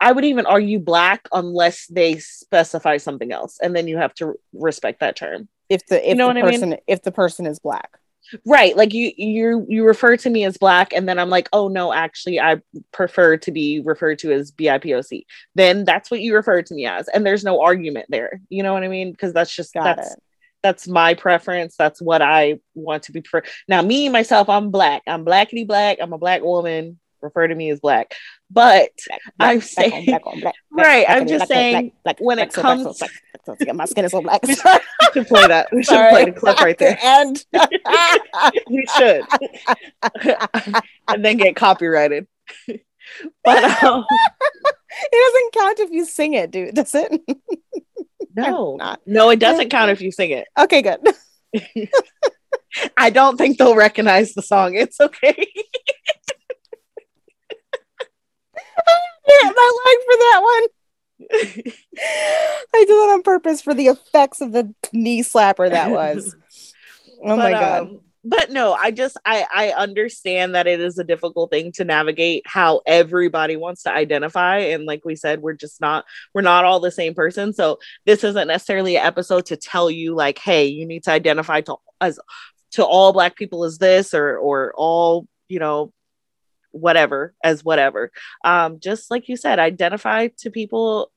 I 0.00 0.12
would 0.12 0.24
even 0.24 0.46
argue 0.46 0.78
black 0.78 1.26
unless 1.32 1.86
they 1.86 2.18
specify 2.18 2.98
something 2.98 3.32
else, 3.32 3.58
and 3.62 3.74
then 3.74 3.88
you 3.88 3.96
have 3.96 4.12
to 4.14 4.34
respect 4.52 5.00
that 5.00 5.16
term. 5.16 5.48
If 5.68 5.86
the 5.86 6.02
if 6.02 6.10
you 6.10 6.14
know 6.16 6.32
the 6.32 6.40
person 6.40 6.64
I 6.64 6.76
mean? 6.76 6.80
if 6.86 7.02
the 7.02 7.12
person 7.12 7.46
is 7.46 7.58
black, 7.58 7.98
right? 8.44 8.76
Like 8.76 8.92
you 8.92 9.12
you 9.16 9.66
you 9.68 9.84
refer 9.84 10.16
to 10.16 10.30
me 10.30 10.44
as 10.44 10.56
black, 10.56 10.92
and 10.92 11.08
then 11.08 11.18
I'm 11.18 11.30
like, 11.30 11.48
oh 11.52 11.68
no, 11.68 11.92
actually, 11.92 12.40
I 12.40 12.60
prefer 12.92 13.36
to 13.38 13.50
be 13.50 13.80
referred 13.80 14.18
to 14.20 14.32
as 14.32 14.52
BIPOC. 14.52 15.24
Then 15.54 15.84
that's 15.84 16.10
what 16.10 16.20
you 16.20 16.34
refer 16.34 16.62
to 16.62 16.74
me 16.74 16.86
as, 16.86 17.08
and 17.08 17.24
there's 17.24 17.44
no 17.44 17.60
argument 17.60 18.06
there. 18.08 18.40
You 18.48 18.62
know 18.62 18.72
what 18.72 18.84
I 18.84 18.88
mean? 18.88 19.12
Because 19.12 19.32
that's 19.32 19.54
just 19.54 19.74
Got 19.74 19.96
that's. 19.96 20.12
It. 20.12 20.22
That's 20.62 20.88
my 20.88 21.14
preference. 21.14 21.76
That's 21.76 22.02
what 22.02 22.22
I 22.22 22.58
want 22.74 23.04
to 23.04 23.12
be. 23.12 23.20
Pre- 23.20 23.42
now, 23.68 23.82
me 23.82 24.08
myself, 24.08 24.48
I'm 24.48 24.70
black. 24.72 25.02
I'm 25.06 25.24
blackity 25.24 25.64
black. 25.64 25.98
I'm 26.00 26.12
a 26.12 26.18
black 26.18 26.42
woman 26.42 26.98
refer 27.20 27.48
to 27.48 27.54
me 27.54 27.70
as 27.70 27.80
black. 27.80 28.14
But 28.50 28.90
black, 29.08 29.20
black, 29.36 29.50
I'm 29.54 29.60
saying, 29.60 30.06
black 30.06 30.26
on, 30.26 30.40
black, 30.40 30.54
right, 30.70 31.06
I'm 31.08 31.26
just 31.26 31.48
saying, 31.48 31.92
like 32.04 32.18
when 32.20 32.38
it 32.38 32.52
comes, 32.52 33.02
my 33.74 33.84
skin 33.84 34.04
is 34.04 34.12
so 34.12 34.22
black. 34.22 34.42
we 34.46 34.54
should 34.54 35.26
play 35.26 35.46
that. 35.46 35.68
We 35.72 35.82
should 35.82 36.10
play 36.10 36.24
the 36.26 36.32
clip 36.32 36.60
right 36.60 36.78
there. 36.78 36.98
And 37.02 37.44
we 38.70 38.84
should, 38.96 39.22
and 41.08 41.24
then 41.24 41.36
get 41.36 41.56
copyrighted. 41.56 42.26
But 43.44 43.84
um, 43.84 44.04
it 45.12 45.34
doesn't 45.34 45.52
count 45.52 45.78
if 45.80 45.90
you 45.90 46.04
sing 46.04 46.34
it, 46.34 46.50
dude. 46.50 46.74
Does 46.74 46.94
it? 46.94 47.20
no, 48.34 48.78
no, 49.06 49.30
it 49.30 49.38
doesn't 49.38 49.70
count 49.70 49.90
if 49.90 50.00
you 50.00 50.12
sing 50.12 50.30
it. 50.30 50.46
Okay, 50.58 50.82
good. 50.82 51.00
I 52.96 53.10
don't 53.10 53.36
think 53.36 53.58
they'll 53.58 53.76
recognize 53.76 54.34
the 54.34 54.42
song. 54.42 54.74
It's 54.74 55.00
okay. 55.00 55.46
My 59.42 59.72
leg 59.86 59.98
for 60.04 60.16
that 60.18 60.40
one. 60.42 60.66
I 61.32 62.84
did 62.84 62.88
that 62.88 63.12
on 63.14 63.22
purpose 63.22 63.62
for 63.62 63.74
the 63.74 63.86
effects 63.86 64.40
of 64.40 64.52
the 64.52 64.74
knee 64.92 65.22
slapper 65.22 65.70
that 65.70 65.90
was. 65.90 66.34
Oh 67.18 67.34
but, 67.34 67.36
my 67.38 67.50
god. 67.50 67.82
Um, 67.82 68.00
but 68.26 68.50
no, 68.50 68.74
I 68.74 68.90
just 68.90 69.16
I 69.24 69.46
I 69.52 69.70
understand 69.70 70.54
that 70.54 70.66
it 70.66 70.80
is 70.80 70.98
a 70.98 71.04
difficult 71.04 71.50
thing 71.50 71.72
to 71.72 71.84
navigate 71.84 72.42
how 72.44 72.82
everybody 72.86 73.56
wants 73.56 73.84
to 73.84 73.92
identify 73.92 74.58
and 74.58 74.84
like 74.84 75.04
we 75.04 75.16
said 75.16 75.40
we're 75.40 75.54
just 75.54 75.80
not 75.80 76.04
we're 76.34 76.42
not 76.42 76.64
all 76.64 76.78
the 76.78 76.90
same 76.90 77.14
person. 77.14 77.52
So 77.54 77.78
this 78.04 78.22
isn't 78.22 78.48
necessarily 78.48 78.96
an 78.96 79.06
episode 79.06 79.46
to 79.46 79.56
tell 79.56 79.90
you 79.90 80.14
like 80.14 80.38
hey, 80.38 80.66
you 80.66 80.86
need 80.86 81.04
to 81.04 81.12
identify 81.12 81.62
to 81.62 81.76
as 82.00 82.18
to 82.72 82.84
all 82.84 83.12
black 83.12 83.36
people 83.36 83.64
as 83.64 83.78
this 83.78 84.12
or 84.12 84.36
or 84.36 84.74
all, 84.76 85.26
you 85.48 85.58
know, 85.58 85.92
whatever 86.76 87.34
as 87.42 87.64
whatever 87.64 88.10
um 88.44 88.78
just 88.80 89.10
like 89.10 89.28
you 89.28 89.36
said 89.36 89.58
identify 89.58 90.28
to 90.38 90.50
people 90.50 91.10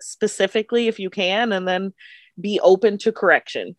specifically 0.00 0.88
if 0.88 0.98
you 0.98 1.10
can 1.10 1.52
and 1.52 1.66
then 1.66 1.92
be 2.40 2.60
open 2.60 2.98
to 2.98 3.12
correction 3.12 3.76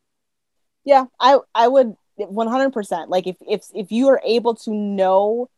yeah 0.84 1.06
i 1.20 1.38
i 1.54 1.68
would 1.68 1.96
100% 2.18 3.10
like 3.10 3.28
if 3.28 3.36
if 3.42 3.66
if 3.74 3.92
you 3.92 4.08
are 4.08 4.22
able 4.26 4.56
to 4.56 4.72
know 4.74 5.50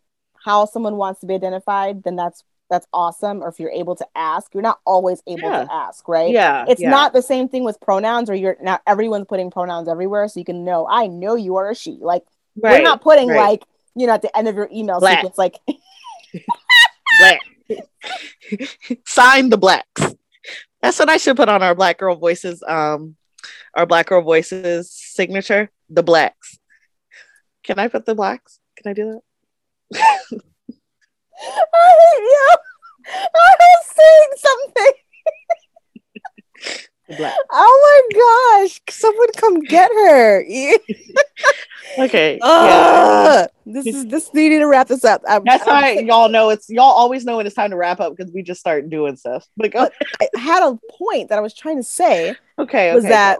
how 0.43 0.65
someone 0.65 0.95
wants 0.95 1.19
to 1.19 1.27
be 1.27 1.35
identified 1.35 2.03
then 2.03 2.15
that's 2.15 2.43
that's 2.69 2.87
awesome 2.91 3.43
or 3.43 3.49
if 3.49 3.59
you're 3.59 3.69
able 3.71 3.95
to 3.95 4.05
ask 4.15 4.53
you're 4.53 4.63
not 4.63 4.79
always 4.85 5.21
able 5.27 5.49
Yeah. 5.49 5.65
to 5.65 5.73
ask 5.73 6.07
right 6.07 6.31
Yeah. 6.31 6.65
it's 6.67 6.81
yeah. 6.81 6.89
not 6.89 7.13
the 7.13 7.21
same 7.21 7.47
thing 7.47 7.63
with 7.63 7.79
pronouns 7.79 8.29
or 8.29 8.35
you're 8.35 8.57
not 8.61 8.81
everyone's 8.87 9.27
putting 9.27 9.51
pronouns 9.51 9.87
everywhere 9.87 10.27
so 10.27 10.39
you 10.39 10.45
can 10.45 10.65
know 10.65 10.87
i 10.89 11.07
know 11.07 11.35
you 11.35 11.57
are 11.57 11.69
a 11.69 11.75
she 11.75 11.97
like 12.01 12.23
we're 12.55 12.81
not 12.81 13.01
putting 13.01 13.27
right. 13.29 13.37
like 13.37 13.63
you 13.97 14.07
know 14.07 14.13
at 14.13 14.21
the 14.21 14.35
end 14.37 14.47
of 14.47 14.55
your 14.55 14.69
email 14.71 14.99
Black. 14.99 15.17
sequence 15.17 15.37
like 15.37 15.59
black. 17.19 17.39
Sign 19.05 19.49
the 19.49 19.57
blacks. 19.57 20.15
That's 20.81 20.99
what 20.99 21.09
I 21.09 21.17
should 21.17 21.37
put 21.37 21.49
on 21.49 21.63
our 21.63 21.75
Black 21.75 21.97
Girl 21.97 22.15
Voices, 22.15 22.63
um, 22.63 23.15
our 23.73 23.85
Black 23.85 24.07
Girl 24.07 24.21
Voices 24.21 24.91
signature. 24.91 25.71
The 25.89 26.03
blacks. 26.03 26.59
Can 27.63 27.79
I 27.79 27.87
put 27.87 28.05
the 28.05 28.15
blacks? 28.15 28.59
Can 28.77 28.91
I 28.91 28.93
do 28.93 29.21
that? 29.91 29.99
I 31.39 31.93
hate 31.99 32.23
you. 32.23 32.49
I 33.09 33.55
was 33.59 33.85
saying 33.95 34.29
something. 34.37 34.91
The 37.07 37.15
blacks. 37.15 37.37
Oh 37.51 38.01
my 38.13 38.63
gosh. 38.65 38.81
Someone 38.89 39.27
come 39.35 39.59
get 39.61 39.91
her. 39.91 40.43
Okay. 41.99 42.37
yeah. 42.43 43.47
This 43.65 43.87
is 43.87 44.05
this 44.07 44.29
we 44.33 44.49
need 44.49 44.59
to 44.59 44.65
wrap 44.67 44.87
this 44.87 45.03
up. 45.03 45.21
I'm- 45.27 45.41
That's 45.45 45.67
I'm 45.67 45.81
why 45.81 45.91
y'all 45.99 46.29
know 46.29 46.49
it's 46.49 46.69
y'all 46.69 46.83
always 46.83 47.25
know 47.25 47.37
when 47.37 47.45
it's 47.45 47.55
time 47.55 47.71
to 47.71 47.75
wrap 47.77 47.99
up 47.99 48.15
because 48.15 48.31
we 48.31 48.43
just 48.43 48.59
start 48.59 48.89
doing 48.89 49.15
stuff. 49.15 49.47
But 49.57 49.93
I 50.21 50.27
had 50.37 50.63
a 50.63 50.77
point 50.99 51.29
that 51.29 51.37
I 51.37 51.41
was 51.41 51.53
trying 51.53 51.77
to 51.77 51.83
say 51.83 52.35
okay, 52.59 52.93
was 52.93 53.03
okay, 53.05 53.13
that 53.13 53.39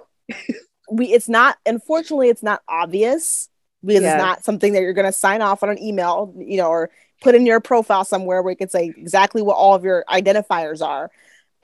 we 0.91 1.07
it's 1.13 1.30
not 1.30 1.57
unfortunately 1.65 2.30
it's 2.30 2.43
not 2.43 2.61
obvious 2.68 3.49
because 3.86 4.01
Yeah. 4.01 4.15
it's 4.15 4.22
not 4.24 4.43
something 4.43 4.74
that 4.74 4.82
you're 4.82 4.93
going 4.93 5.05
to 5.05 5.11
sign 5.11 5.41
off 5.41 5.61
on 5.61 5.70
an 5.70 5.82
email, 5.82 6.34
you 6.38 6.57
know, 6.57 6.70
or 6.70 6.89
put 7.22 7.36
in 7.36 7.45
your 7.45 7.59
profile 7.59 8.05
somewhere 8.05 8.41
where 8.41 8.51
you 8.51 8.57
can 8.57 8.70
say 8.70 8.86
exactly 8.97 9.41
what 9.41 9.55
all 9.55 9.76
of 9.76 9.84
your 9.84 10.03
identifiers 10.09 10.86
are. 10.86 11.11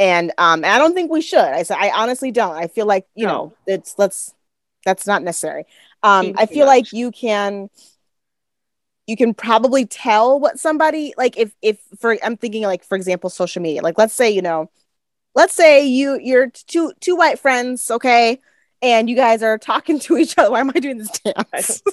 And 0.04 0.32
um 0.38 0.64
and 0.66 0.74
I 0.74 0.80
don't 0.80 0.94
think 0.94 1.12
we 1.12 1.22
should. 1.22 1.40
I 1.40 1.64
say 1.64 1.76
I 1.78 1.92
honestly 1.96 2.32
don't. 2.32 2.56
I 2.56 2.68
feel 2.68 2.86
like, 2.86 3.08
you 3.16 3.26
No. 3.26 3.34
know, 3.34 3.54
it's 3.68 3.96
let's 3.98 4.34
that's 4.86 5.08
not 5.08 5.24
necessary. 5.24 5.66
Um 6.04 6.34
I 6.38 6.46
feel 6.46 6.66
much. 6.66 6.76
like 6.78 6.94
you 6.94 7.12
can 7.12 7.70
you 9.08 9.16
can 9.18 9.34
probably 9.34 9.86
tell 9.86 10.40
what 10.40 10.60
somebody 10.60 11.14
like 11.18 11.38
if 11.38 11.54
if 11.62 11.78
for 12.00 12.18
I'm 12.24 12.38
thinking 12.38 12.64
like 12.64 12.84
for 12.84 12.96
example 12.96 13.30
social 13.30 13.62
media. 13.62 13.82
Like 13.82 13.98
let's 13.98 14.14
say, 14.14 14.30
you 14.32 14.42
know, 14.42 14.70
let's 15.36 15.54
say 15.56 15.86
you 15.86 16.20
you're 16.22 16.50
two 16.50 16.94
two 17.02 17.16
white 17.16 17.40
friends, 17.40 17.92
okay? 17.92 18.40
And 18.82 19.10
you 19.10 19.16
guys 19.16 19.44
are 19.44 19.58
talking 19.58 20.00
to 20.08 20.18
each 20.18 20.38
other. 20.38 20.52
Why 20.52 20.62
am 20.62 20.72
I 20.76 20.80
doing 20.80 21.00
this 21.00 21.12
dance? 21.22 21.84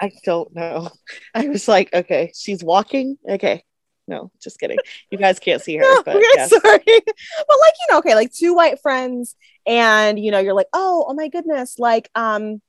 I 0.00 0.10
don't 0.24 0.54
know. 0.54 0.90
I 1.34 1.48
was 1.48 1.68
like, 1.68 1.90
okay, 1.94 2.32
she's 2.36 2.62
walking. 2.62 3.16
Okay. 3.28 3.64
No, 4.08 4.30
just 4.40 4.60
kidding. 4.60 4.78
You 5.10 5.18
guys 5.18 5.38
can't 5.38 5.60
see 5.60 5.76
her, 5.78 5.82
No, 5.82 6.02
but 6.04 6.16
okay, 6.16 6.24
yes. 6.34 6.50
sorry. 6.50 6.62
but 6.86 6.86
like, 6.86 7.74
you 7.80 7.86
know, 7.90 7.98
okay, 7.98 8.14
like 8.14 8.32
two 8.32 8.54
white 8.54 8.80
friends, 8.80 9.34
and 9.66 10.18
you 10.18 10.30
know, 10.30 10.38
you're 10.38 10.54
like, 10.54 10.68
oh, 10.72 11.04
oh 11.08 11.14
my 11.14 11.28
goodness, 11.28 11.78
like, 11.78 12.08
um, 12.14 12.60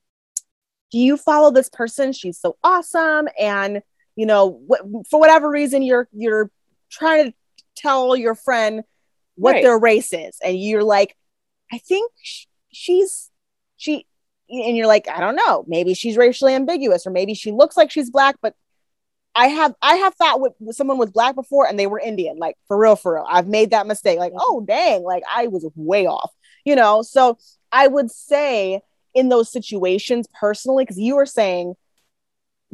do 0.91 0.97
you 0.99 1.17
follow 1.17 1.51
this 1.51 1.69
person? 1.69 2.13
She's 2.13 2.39
so 2.39 2.57
awesome. 2.63 3.27
And 3.39 3.81
you 4.15 4.25
know, 4.25 4.61
wh- 4.69 5.07
for 5.09 5.19
whatever 5.19 5.49
reason, 5.49 5.81
you're 5.83 6.07
you're 6.11 6.49
trying 6.89 7.25
to 7.31 7.33
tell 7.75 8.15
your 8.15 8.33
friend 8.35 8.83
what 9.35 9.53
Right. 9.53 9.63
their 9.63 9.77
race 9.77 10.11
is, 10.13 10.39
and 10.43 10.59
you're 10.59 10.83
like, 10.83 11.15
I 11.71 11.77
think 11.77 12.11
sh- 12.23 12.45
she's 12.71 13.29
she 13.75 14.07
and 14.49 14.75
you're 14.77 14.87
like, 14.87 15.07
I 15.09 15.19
don't 15.19 15.35
know, 15.35 15.65
maybe 15.67 15.93
she's 15.93 16.15
racially 16.17 16.55
ambiguous, 16.55 17.05
or 17.05 17.11
maybe 17.11 17.33
she 17.35 17.51
looks 17.51 17.75
like 17.77 17.91
she's 17.91 18.09
black, 18.09 18.37
but 18.41 18.55
I 19.37 19.47
have 19.49 19.75
I 19.83 19.95
have 19.97 20.15
thought 20.15 20.41
with, 20.41 20.53
with 20.59 20.75
someone 20.75 20.97
was 20.97 21.11
black 21.11 21.35
before 21.35 21.67
and 21.67 21.79
they 21.79 21.85
were 21.85 21.99
Indian, 21.99 22.37
like 22.37 22.57
for 22.67 22.77
real, 22.77 22.95
for 22.95 23.15
real. 23.15 23.25
I've 23.29 23.47
made 23.47 23.69
that 23.69 23.85
mistake. 23.85 24.17
Like, 24.17 24.33
oh 24.35 24.63
dang, 24.67 25.03
like 25.03 25.23
I 25.31 25.47
was 25.47 25.65
way 25.75 26.07
off, 26.07 26.31
you 26.65 26.75
know. 26.75 27.03
So 27.03 27.37
I 27.71 27.87
would 27.87 28.09
say 28.09 28.81
in 29.13 29.29
those 29.29 29.51
situations 29.51 30.27
personally, 30.39 30.83
because 30.85 30.97
you 30.97 31.15
were 31.15 31.27
saying 31.27 31.75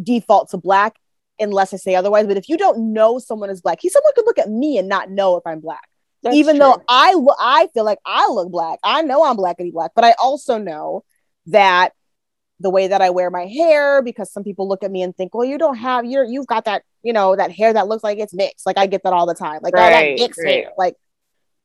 default 0.02 0.52
to 0.52 0.58
black 0.58 0.96
unless 1.38 1.74
I 1.74 1.78
say 1.78 1.96
otherwise. 1.96 2.28
But 2.28 2.38
if 2.38 2.48
you 2.48 2.58
don't 2.58 2.94
know 2.94 3.20
someone 3.20 3.50
is 3.50 3.62
black, 3.62 3.80
he 3.82 3.90
someone 3.90 4.14
could 4.16 4.26
look 4.26 4.40
at 4.40 4.50
me 4.50 4.78
and 4.78 4.88
not 4.88 5.10
know 5.12 5.36
if 5.36 5.44
I'm 5.46 5.60
black 5.60 5.88
That's 6.22 6.36
even 6.36 6.56
true. 6.56 6.60
though 6.60 6.82
I 6.88 7.14
I 7.40 7.68
feel 7.74 7.84
like 7.84 8.00
I 8.06 8.30
look 8.30 8.50
black. 8.50 8.80
I 8.84 9.02
know 9.02 9.26
I'm 9.26 9.36
black 9.36 9.58
blackity 9.58 9.74
black, 9.74 9.92
but 9.96 10.06
I 10.06 10.16
also 10.22 10.58
know 10.58 11.04
that 11.48 11.92
the 12.64 12.70
way 12.72 12.88
that 12.88 13.02
I 13.02 13.10
wear 13.12 13.30
my 13.30 13.46
hair, 13.46 14.02
because 14.02 14.32
some 14.34 14.44
people 14.44 14.68
look 14.68 14.84
at 14.84 14.90
me 14.92 15.04
and 15.04 15.16
think, 15.16 15.36
well, 15.36 15.46
you 15.46 15.58
don't 15.60 15.76
have 15.78 16.06
you're 16.06 16.24
you've 16.24 16.48
got 16.48 16.66
that, 16.66 16.82
you 17.04 17.14
know, 17.14 17.36
that 17.36 17.52
hair 17.52 17.72
that 17.74 17.88
looks 17.88 18.04
like 18.04 18.18
it's 18.18 18.34
mixed. 18.34 18.66
Like 18.66 18.78
I 18.80 18.88
get 18.88 19.04
that 19.04 19.14
all 19.14 19.28
the 19.28 19.36
time. 19.36 19.60
Like, 19.62 19.74
oh, 19.76 19.80
that 19.80 19.92
Right, 19.92 20.18
mixed 20.18 20.40
right. 20.44 20.64
hair. 20.64 20.72
Like, 20.78 20.96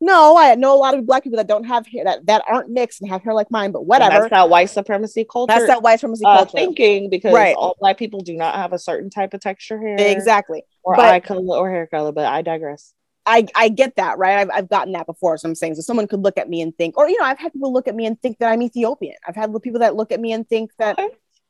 no, 0.01 0.37
I 0.37 0.55
know 0.55 0.75
a 0.75 0.79
lot 0.79 0.95
of 0.97 1.07
black 1.07 1.25
people 1.25 1.39
that 1.39 1.49
don't 1.49 1.65
have 1.65 1.87
hair 1.87 2.05
that, 2.05 2.27
that 2.27 2.43
aren't 2.49 2.69
mixed 2.71 3.01
and 3.01 3.11
have 3.11 3.23
hair 3.23 3.35
like 3.35 3.51
mine, 3.51 3.73
but 3.73 3.81
And 3.81 3.89
whatever. 3.89 4.19
That's 4.21 4.31
that 4.31 4.49
white 4.51 4.71
supremacy 4.71 5.25
culture. 5.25 5.53
That's 5.53 5.67
that 5.67 5.83
white 5.83 5.99
supremacy 6.01 6.25
uh, 6.25 6.37
culture. 6.37 6.53
thinking 6.59 7.11
because 7.11 7.33
Right. 7.35 7.57
all 7.57 7.77
black 7.81 7.99
people 7.99 8.21
do 8.21 8.35
not 8.37 8.55
have 8.55 8.73
a 8.73 8.79
certain 8.79 9.11
type 9.11 9.35
of 9.35 9.41
texture 9.41 9.79
hair 9.81 9.97
Exactly. 9.99 10.63
or 10.85 10.95
But- 10.95 11.05
eye 11.07 11.21
color 11.21 11.57
or 11.59 11.71
hair 11.71 11.87
color. 11.89 12.13
But 12.13 12.27
I 12.27 12.43
digress. 12.43 12.93
I, 13.29 13.47
I 13.55 13.69
get 13.69 13.97
that, 13.97 14.17
right? 14.17 14.39
I've, 14.39 14.51
I've 14.53 14.69
gotten 14.71 14.95
that 14.95 15.07
before. 15.07 15.37
So 15.37 15.49
I'm 15.49 15.55
saying, 15.55 15.75
so 15.75 15.83
someone 15.83 16.09
could 16.09 16.23
look 16.23 16.39
at 16.39 16.49
me 16.49 16.63
and 16.63 16.75
think, 16.77 16.97
or, 16.97 17.09
you 17.09 17.19
know, 17.19 17.27
I've 17.27 17.39
had 17.39 17.53
people 17.53 17.73
look 17.73 17.87
at 17.87 17.95
me 17.95 18.07
and 18.07 18.21
think 18.21 18.39
that 18.39 18.51
I'm 18.51 18.63
Ethiopian. 18.63 19.17
I've 19.27 19.37
had 19.37 19.55
people 19.63 19.81
that 19.81 19.97
look 19.97 20.13
at 20.13 20.19
me 20.19 20.33
and 20.33 20.49
think 20.49 20.71
that 20.79 20.99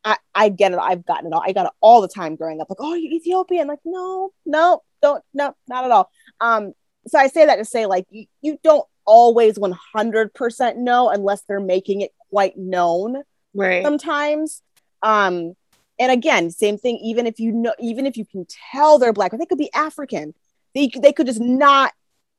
I, 0.05 0.17
I 0.35 0.49
get 0.49 0.73
it. 0.73 0.79
I've 0.81 1.07
gotten 1.07 1.29
it 1.29 1.33
all. 1.33 1.43
I 1.47 1.53
got 1.53 1.67
it 1.67 1.73
all 1.81 2.01
the 2.01 2.09
time 2.09 2.35
growing 2.35 2.61
up. 2.61 2.69
Like, 2.69 2.81
oh, 2.81 2.95
you're 2.95 3.13
Ethiopian. 3.13 3.69
Like, 3.69 3.79
no, 3.85 4.33
no, 4.45 4.83
don't, 5.01 5.23
no, 5.33 5.55
not 5.69 5.85
at 5.85 5.93
all. 5.93 6.11
Um, 6.41 6.73
so 7.07 7.17
I 7.17 7.29
say 7.29 7.47
that 7.47 7.57
to 7.57 7.65
say, 7.65 7.87
like, 7.87 8.07
you, 8.11 8.27
you 8.43 8.59
don't 8.65 8.85
always 9.07 9.57
100% 9.57 10.77
know 10.77 11.11
unless 11.11 11.43
they're 11.43 11.61
making 11.61 12.01
it 12.01 12.13
quite 12.31 12.59
known 12.59 13.23
Right. 13.55 13.85
sometimes. 13.85 14.63
Um, 15.03 15.55
and 15.99 16.13
again, 16.13 16.51
same 16.51 16.77
thing. 16.77 16.97
Even 16.99 17.27
if 17.27 17.39
you 17.39 17.53
know, 17.53 17.75
even 17.81 18.05
if 18.07 18.17
you 18.17 18.25
can 18.25 18.47
tell 18.73 18.99
they're 18.99 19.13
black, 19.13 19.33
or 19.33 19.39
they 19.39 19.47
could 19.47 19.59
be 19.59 19.73
African. 19.75 20.35
They 20.79 20.91
they 21.01 21.13
could 21.13 21.27
just 21.27 21.41
not 21.41 21.93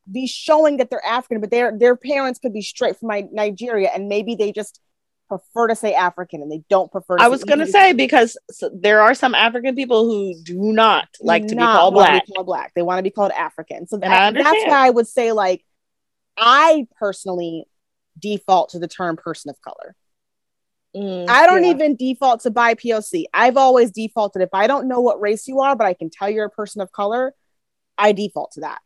be 0.10 0.26
showing 0.28 0.78
that 0.78 0.90
they're 0.90 1.06
African, 1.06 1.42
but 1.42 1.52
their 1.52 1.78
their 1.78 1.98
parents 1.98 2.40
could 2.40 2.54
be 2.54 2.62
straight 2.62 2.98
from 2.98 3.10
Ni- 3.10 3.30
Nigeria, 3.32 3.90
and 3.94 4.08
maybe 4.08 4.36
they 4.36 4.54
just 4.54 4.80
prefer 5.28 5.68
to 5.68 5.76
say 5.76 5.94
African 5.94 6.42
and 6.42 6.50
they 6.50 6.64
don't 6.70 6.90
prefer. 6.90 7.18
To 7.18 7.24
I 7.24 7.28
was 7.28 7.44
gonna 7.44 7.68
say 7.68 7.94
because 7.94 8.38
there 8.74 9.02
are 9.02 9.14
some 9.14 9.36
African 9.36 9.76
people 9.76 10.06
who 10.06 10.34
do 10.44 10.58
not 10.58 11.08
like 11.22 11.44
to 11.48 11.56
be 11.56 11.56
not 11.56 11.78
called 11.78 11.96
wanna 11.96 12.08
black. 12.08 12.26
Be 12.26 12.34
called 12.34 12.46
black. 12.48 12.72
They 12.76 12.82
want 12.82 13.00
to 13.00 13.04
be 13.04 13.12
called 13.12 13.32
African. 13.32 13.88
So 13.88 13.98
that, 13.98 14.34
that's 14.34 14.66
why 14.66 14.88
I 14.88 14.90
would 14.90 15.08
say 15.08 15.32
like 15.32 15.64
I 16.38 16.88
personally 16.98 17.66
default 18.18 18.70
to 18.70 18.80
the 18.80 18.88
term 18.88 19.18
person 19.18 19.50
of 19.50 19.62
color. 19.62 19.96
Mm, 20.96 21.30
I 21.30 21.46
don't 21.46 21.64
yeah. 21.64 21.72
even 21.72 21.96
default 21.96 22.42
to 22.42 22.52
BIPOC. 22.52 23.26
I've 23.34 23.58
always 23.58 23.92
defaulted 23.92 24.42
if 24.42 24.50
I 24.54 24.66
don't 24.66 24.88
know 24.88 25.02
what 25.02 25.22
race 25.22 25.48
you 25.48 25.60
are, 25.60 25.76
but 25.76 25.86
I 25.86 25.94
can 25.94 26.10
tell 26.10 26.30
you're 26.30 26.46
a 26.46 26.50
person 26.50 26.82
of 26.82 26.92
color, 26.92 27.36
I 28.00 28.14
default 28.14 28.52
to 28.54 28.62
that. 28.62 28.80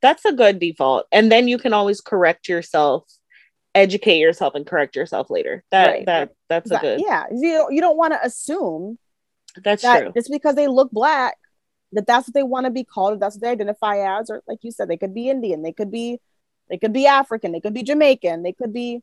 That's 0.00 0.24
a 0.24 0.32
good 0.32 0.58
default, 0.58 1.06
and 1.12 1.30
then 1.32 1.48
you 1.48 1.58
can 1.58 1.72
always 1.72 2.00
correct 2.00 2.48
yourself, 2.48 3.04
educate 3.74 4.18
yourself, 4.18 4.54
and 4.54 4.66
correct 4.66 4.96
yourself 4.96 5.28
later. 5.30 5.64
That 5.70 5.86
Right. 5.88 6.06
that 6.06 6.30
that's 6.48 6.70
a 6.70 6.74
That- 6.74 6.80
good. 6.82 7.00
yeah, 7.00 7.24
you 7.32 7.52
don't, 7.52 7.74
you 7.74 7.80
don't 7.80 7.96
want 7.96 8.12
to 8.12 8.24
assume 8.24 8.98
That's 9.62 9.82
that 9.82 10.00
true. 10.02 10.12
just 10.14 10.30
because 10.30 10.54
they 10.54 10.68
look 10.68 10.90
black, 10.90 11.36
that 11.92 12.06
that's 12.06 12.28
what 12.28 12.34
they 12.34 12.42
want 12.42 12.64
to 12.66 12.70
be 12.70 12.84
called, 12.84 13.18
that's 13.20 13.36
what 13.36 13.42
they 13.42 13.48
identify 13.50 14.18
as, 14.18 14.30
or 14.30 14.42
like 14.46 14.58
you 14.62 14.70
said, 14.72 14.88
they 14.88 14.96
could 14.96 15.14
be 15.14 15.28
Indian, 15.30 15.62
they 15.62 15.72
could 15.72 15.90
be, 15.90 16.20
they 16.68 16.76
could 16.78 16.92
be 16.92 17.06
African, 17.06 17.52
they 17.52 17.60
could 17.60 17.74
be 17.74 17.82
Jamaican, 17.82 18.42
they 18.42 18.52
could 18.52 18.72
be 18.72 19.02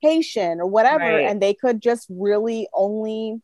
Haitian 0.00 0.60
or 0.60 0.66
whatever, 0.66 1.04
Right. 1.04 1.26
and 1.28 1.40
they 1.40 1.54
could 1.54 1.80
just 1.80 2.06
really 2.10 2.68
only. 2.74 3.40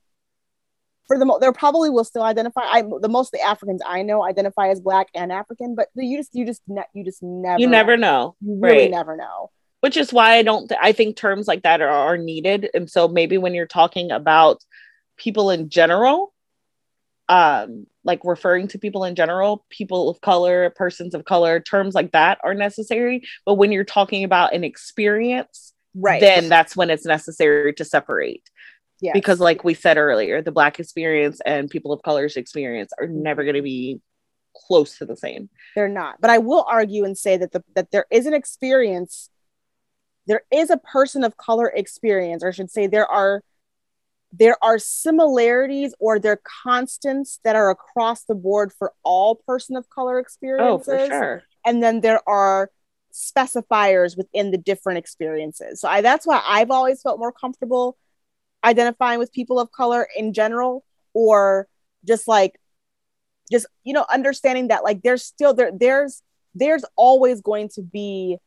For 1.12 1.18
the 1.18 1.26
mo- 1.26 1.38
there 1.38 1.52
probably 1.52 1.90
will 1.90 2.04
still 2.04 2.22
identify. 2.22 2.62
I 2.62 2.82
the 3.00 3.08
most 3.08 3.34
of 3.34 3.38
the 3.40 3.46
Africans 3.46 3.82
I 3.86 4.00
know 4.02 4.24
identify 4.24 4.68
as 4.68 4.80
black 4.80 5.08
and 5.14 5.30
African, 5.30 5.74
but 5.74 5.88
you 5.94 6.16
just 6.16 6.34
you 6.34 6.46
just 6.46 6.62
ne- 6.66 6.86
you 6.94 7.04
just 7.04 7.22
never 7.22 7.60
You 7.60 7.66
never 7.66 7.98
know, 7.98 8.34
you 8.40 8.56
really 8.58 8.82
right. 8.84 8.90
never 8.90 9.14
know. 9.14 9.50
which 9.80 9.98
is 9.98 10.10
why 10.10 10.36
I 10.36 10.42
don't. 10.42 10.68
Th- 10.68 10.80
I 10.82 10.92
think 10.92 11.16
terms 11.16 11.46
like 11.46 11.64
that 11.64 11.82
are, 11.82 11.88
are 11.90 12.16
needed, 12.16 12.70
and 12.72 12.88
so 12.90 13.08
maybe 13.08 13.36
when 13.36 13.52
you're 13.52 13.66
talking 13.66 14.10
about 14.10 14.64
people 15.18 15.50
in 15.50 15.68
general, 15.68 16.32
um, 17.28 17.86
like 18.04 18.20
referring 18.24 18.68
to 18.68 18.78
people 18.78 19.04
in 19.04 19.14
general, 19.14 19.66
people 19.68 20.08
of 20.08 20.20
color, 20.22 20.70
persons 20.70 21.14
of 21.14 21.26
color, 21.26 21.60
terms 21.60 21.94
like 21.94 22.12
that 22.12 22.38
are 22.42 22.54
necessary. 22.54 23.22
But 23.44 23.54
when 23.56 23.70
you're 23.70 23.84
talking 23.84 24.24
about 24.24 24.54
an 24.54 24.64
experience, 24.64 25.74
Right. 25.94 26.20
then 26.22 26.48
that's 26.48 26.74
when 26.74 26.88
it's 26.88 27.04
necessary 27.04 27.74
to 27.74 27.84
separate. 27.84 28.48
Yes. 29.02 29.12
because 29.14 29.40
like 29.40 29.64
we 29.64 29.74
said 29.74 29.98
earlier 29.98 30.40
the 30.40 30.52
black 30.52 30.78
experience 30.80 31.40
and 31.44 31.68
people 31.68 31.92
of 31.92 32.00
color's 32.02 32.36
experience 32.36 32.92
are 32.98 33.06
Mm-hmm. 33.06 33.22
never 33.22 33.42
going 33.42 33.56
to 33.56 33.62
be 33.62 34.00
close 34.66 34.96
to 34.98 35.04
the 35.04 35.16
same 35.16 35.50
they're 35.74 35.88
not. 35.88 36.20
But 36.20 36.30
I 36.30 36.38
will 36.38 36.64
argue 36.68 37.04
and 37.04 37.16
say 37.18 37.36
that 37.36 37.52
the 37.52 37.64
that 37.74 37.90
there 37.90 38.06
is 38.10 38.26
an 38.26 38.34
experience, 38.34 39.30
there 40.26 40.42
is 40.52 40.70
a 40.70 40.76
person 40.76 41.24
of 41.24 41.36
color 41.36 41.68
experience, 41.74 42.44
or 42.44 42.48
I 42.48 42.50
should 42.52 42.70
say 42.70 42.86
there 42.86 43.10
are 43.10 43.42
there 44.30 44.56
are 44.62 44.78
similarities 44.78 45.94
or 45.98 46.18
there 46.18 46.32
are 46.32 46.40
constants 46.64 47.40
that 47.44 47.56
are 47.56 47.70
across 47.70 48.24
the 48.24 48.34
board 48.34 48.72
for 48.78 48.92
all 49.02 49.34
person 49.34 49.76
of 49.76 49.88
color 49.90 50.18
experiences. 50.18 50.88
Oh, 50.88 50.98
for 50.98 51.06
sure. 51.06 51.42
And 51.66 51.82
then 51.82 52.00
there 52.00 52.20
are 52.28 52.70
specifiers 53.12 54.16
within 54.16 54.50
the 54.50 54.58
different 54.58 54.98
experiences. 54.98 55.80
So 55.80 55.88
I, 55.88 56.00
that's 56.00 56.26
why 56.26 56.42
I've 56.46 56.70
always 56.70 57.02
felt 57.02 57.18
more 57.18 57.32
comfortable 57.32 57.96
identifying 58.64 59.18
with 59.18 59.32
people 59.32 59.58
of 59.58 59.70
color 59.72 60.08
in 60.16 60.32
general, 60.32 60.84
or 61.14 61.68
just 62.06 62.26
like, 62.28 62.58
just 63.50 63.66
you 63.84 63.92
know, 63.92 64.06
understanding 64.12 64.68
that 64.68 64.84
like 64.84 65.02
there's 65.02 65.24
still 65.24 65.54
there 65.54 65.70
there's 65.72 66.22
there's 66.54 66.84
always 66.96 67.40
going 67.40 67.68
to 67.70 67.82
be 67.82 68.38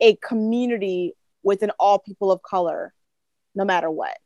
a 0.00 0.16
community 0.16 1.14
within 1.42 1.70
all 1.78 1.98
people 1.98 2.30
of 2.30 2.42
color, 2.42 2.92
no 3.54 3.64
matter 3.64 3.90
what. 3.90 4.16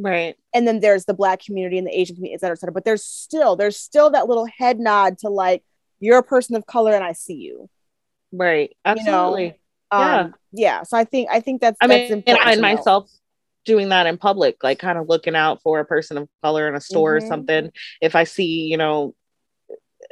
Right. 0.00 0.36
And 0.54 0.66
then 0.66 0.80
there's 0.80 1.06
the 1.06 1.14
black 1.14 1.40
community 1.44 1.76
and 1.76 1.86
the 1.86 1.98
Asian 1.98 2.14
community, 2.14 2.34
et 2.34 2.40
cetera, 2.40 2.54
et 2.54 2.60
cetera. 2.60 2.72
But 2.72 2.84
there's 2.84 3.04
still, 3.04 3.56
there's 3.56 3.76
still 3.76 4.10
that 4.10 4.28
little 4.28 4.46
head 4.46 4.78
nod 4.78 5.18
to 5.18 5.28
like, 5.28 5.64
you're 5.98 6.18
a 6.18 6.22
person 6.22 6.54
of 6.54 6.66
color 6.66 6.94
and 6.94 7.02
I 7.02 7.12
see 7.12 7.34
you. 7.34 7.68
Right. 8.32 8.76
Absolutely. 8.84 9.44
You 9.44 9.50
know? 9.92 9.98
um, 9.98 10.34
yeah. 10.52 10.78
Yeah. 10.78 10.82
So 10.84 10.96
I 10.96 11.04
think, 11.04 11.28
I 11.30 11.40
think 11.40 11.60
that's, 11.60 11.76
I 11.80 11.88
that's 11.88 12.10
mean, 12.10 12.22
and 12.28 12.38
I 12.38 12.56
myself 12.56 13.10
doing 13.68 13.90
that 13.90 14.06
in 14.06 14.16
public, 14.16 14.64
like 14.64 14.78
kind 14.78 14.96
of 14.98 15.08
looking 15.08 15.36
out 15.36 15.60
for 15.62 15.78
a 15.78 15.84
person 15.84 16.16
of 16.16 16.28
color 16.42 16.66
in 16.66 16.74
a 16.74 16.80
store 16.80 17.16
mm-hmm. 17.16 17.26
or 17.26 17.28
something. 17.28 17.70
If 18.00 18.16
I 18.16 18.24
see, 18.24 18.62
you 18.62 18.78
know, 18.78 19.14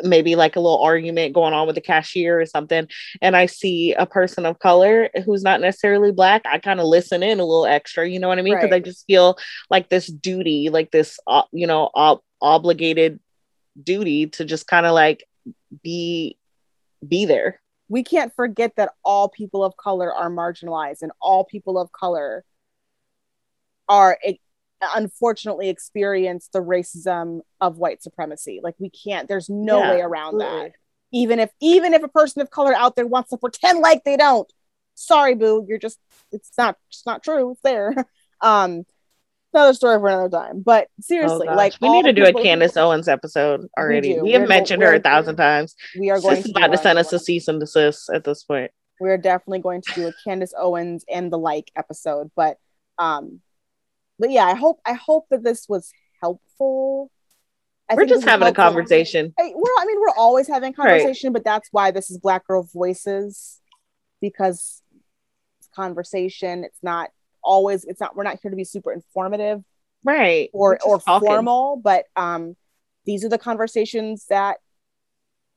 maybe 0.03 0.37
like 0.37 0.57
a 0.57 0.61
little 0.61 0.83
argument 0.83 1.33
going 1.33 1.55
on 1.55 1.67
with 1.67 1.75
the 1.75 1.81
cashier 1.81 2.39
or 2.39 2.45
something 2.45 2.87
and 3.23 3.35
i 3.35 3.47
see 3.47 3.95
a 3.95 4.05
person 4.05 4.45
of 4.45 4.59
color 4.59 5.09
who's 5.25 5.43
not 5.43 5.59
necessarily 5.59 6.13
black 6.13 6.43
i 6.45 6.59
kind 6.59 6.81
of 6.81 6.87
listen 6.87 7.23
in 7.23 7.41
a 7.41 7.45
little 7.45 7.65
extra 7.65 8.07
you 8.07 8.19
know 8.19 8.29
what 8.29 8.39
i 8.39 8.43
mean 8.43 8.55
because 8.55 8.71
right. 8.71 8.77
i 8.77 8.81
just 8.81 9.07
feel 9.07 9.39
like 9.71 9.89
this 9.89 10.09
duty 10.09 10.69
like 10.69 10.91
this 10.91 11.19
uh, 11.29 11.45
you 11.51 11.67
know 11.67 11.89
ob- 11.95 12.21
obligated 12.43 13.21
duty 13.83 14.27
to 14.27 14.45
just 14.45 14.67
kind 14.67 14.85
of 14.85 14.93
like 14.93 15.25
be 15.83 16.37
be 17.07 17.25
there 17.25 17.59
we 17.89 18.03
can't 18.03 18.35
forget 18.35 18.73
that 18.77 18.93
all 19.03 19.29
people 19.29 19.65
of 19.65 19.77
color 19.77 20.13
are 20.13 20.31
marginalized 20.31 21.03
and 21.03 21.13
all 21.23 21.45
people 21.45 21.79
of 21.79 21.91
color 21.93 22.45
are 23.89 24.19
unfortunately 24.95 25.69
experience 25.69 26.49
the 26.53 26.61
racism 26.61 27.41
of 27.61 27.79
white 27.79 28.03
supremacy. 28.03 28.61
Like 28.63 28.75
we 28.79 28.91
can't, 28.91 29.29
there's 29.29 29.49
no 29.49 29.79
yeah, 29.79 29.91
way 29.91 30.01
around 30.01 30.41
absolutely. 30.41 30.69
that. 30.69 30.73
Even 31.13 31.39
if 31.39 31.51
even 31.61 31.95
if 31.95 32.03
a 32.03 32.09
person 32.09 32.43
of 32.43 32.51
color 32.51 32.75
out 32.75 32.97
there 32.97 33.07
wants 33.07 33.31
to 33.31 33.39
pretend 33.39 33.81
like 33.81 34.05
they 34.05 34.17
don't, 34.17 34.51
sorry, 34.95 35.35
boo, 35.35 35.65
you're 35.69 35.79
just 35.79 35.99
it's 36.33 36.51
not 36.59 36.77
it's 36.89 37.07
not 37.07 37.23
true. 37.23 37.53
It's 37.53 37.63
there. 37.63 37.95
Um 38.43 38.85
another 39.55 39.73
story 39.73 39.99
for 39.99 40.09
another 40.09 40.29
time. 40.29 40.61
But 40.61 40.89
seriously, 41.01 41.49
oh 41.49 41.55
like 41.55 41.73
we 41.81 41.89
need 41.89 42.05
to 42.05 42.13
do 42.13 42.27
a 42.27 42.33
Candace 42.35 42.77
Owens 42.77 43.09
episode 43.09 43.67
already. 43.79 44.15
We, 44.17 44.21
we 44.21 44.33
have 44.33 44.43
we're, 44.43 44.49
mentioned 44.49 44.83
her 44.83 44.93
a 44.93 45.01
thousand 45.01 45.37
times. 45.37 45.75
We 45.99 46.11
are 46.11 46.21
going 46.21 46.43
to 46.43 46.51
about 46.51 46.73
to 46.73 46.77
send 46.77 46.99
us 46.99 47.13
a 47.15 47.19
cease 47.19 47.49
and 47.49 47.59
desist 47.59 48.11
at 48.13 48.25
this 48.25 48.43
point. 48.45 48.73
We're 49.01 49.17
definitely 49.17 49.61
going 49.61 49.81
to 49.83 49.95
do 49.95 50.09
a 50.09 50.13
Candace 50.25 50.53
Owens 50.55 51.05
and 51.11 51.33
the 51.33 51.39
like 51.39 51.71
episode, 51.77 52.31
but 52.37 52.59
um 52.99 53.41
but 54.19 54.31
yeah, 54.31 54.45
I 54.45 54.55
hope 54.55 54.81
I 54.85 54.95
hope 54.95 55.27
that 55.31 55.43
this 55.43 55.69
was 55.69 55.93
helpful. 56.23 57.11
I 57.89 57.95
we're 57.95 58.07
just 58.07 58.25
having 58.25 58.47
helpful. 58.47 58.65
a 58.65 58.67
conversation. 58.67 59.33
I, 59.39 59.53
we're, 59.55 59.71
I 59.79 59.85
mean, 59.87 60.01
we're 60.01 60.17
always 60.17 60.49
having 60.49 60.73
conversation, 60.73 61.29
right. 61.29 61.35
but 61.35 61.45
that's 61.45 61.69
why 61.71 61.93
this 61.93 62.11
is 62.11 62.19
Black 62.19 62.47
Girl 62.47 62.69
Voices 62.73 63.61
because 64.21 64.83
it's 65.61 65.69
conversation. 65.75 66.65
It's 66.65 66.83
not 66.83 67.11
always. 67.45 67.85
It's 67.85 68.01
not. 68.01 68.17
We're 68.17 68.25
not 68.25 68.39
here 68.43 68.51
to 68.51 68.57
be 68.57 68.65
super 68.65 68.93
informative, 68.93 69.63
right? 70.05 70.51
Or 70.53 70.79
or 70.85 70.99
talking. 70.99 71.29
formal, 71.29 71.81
but 71.83 72.07
um, 72.17 72.57
these 73.05 73.25
are 73.25 73.29
the 73.29 73.39
conversations 73.39 74.27
that 74.31 74.59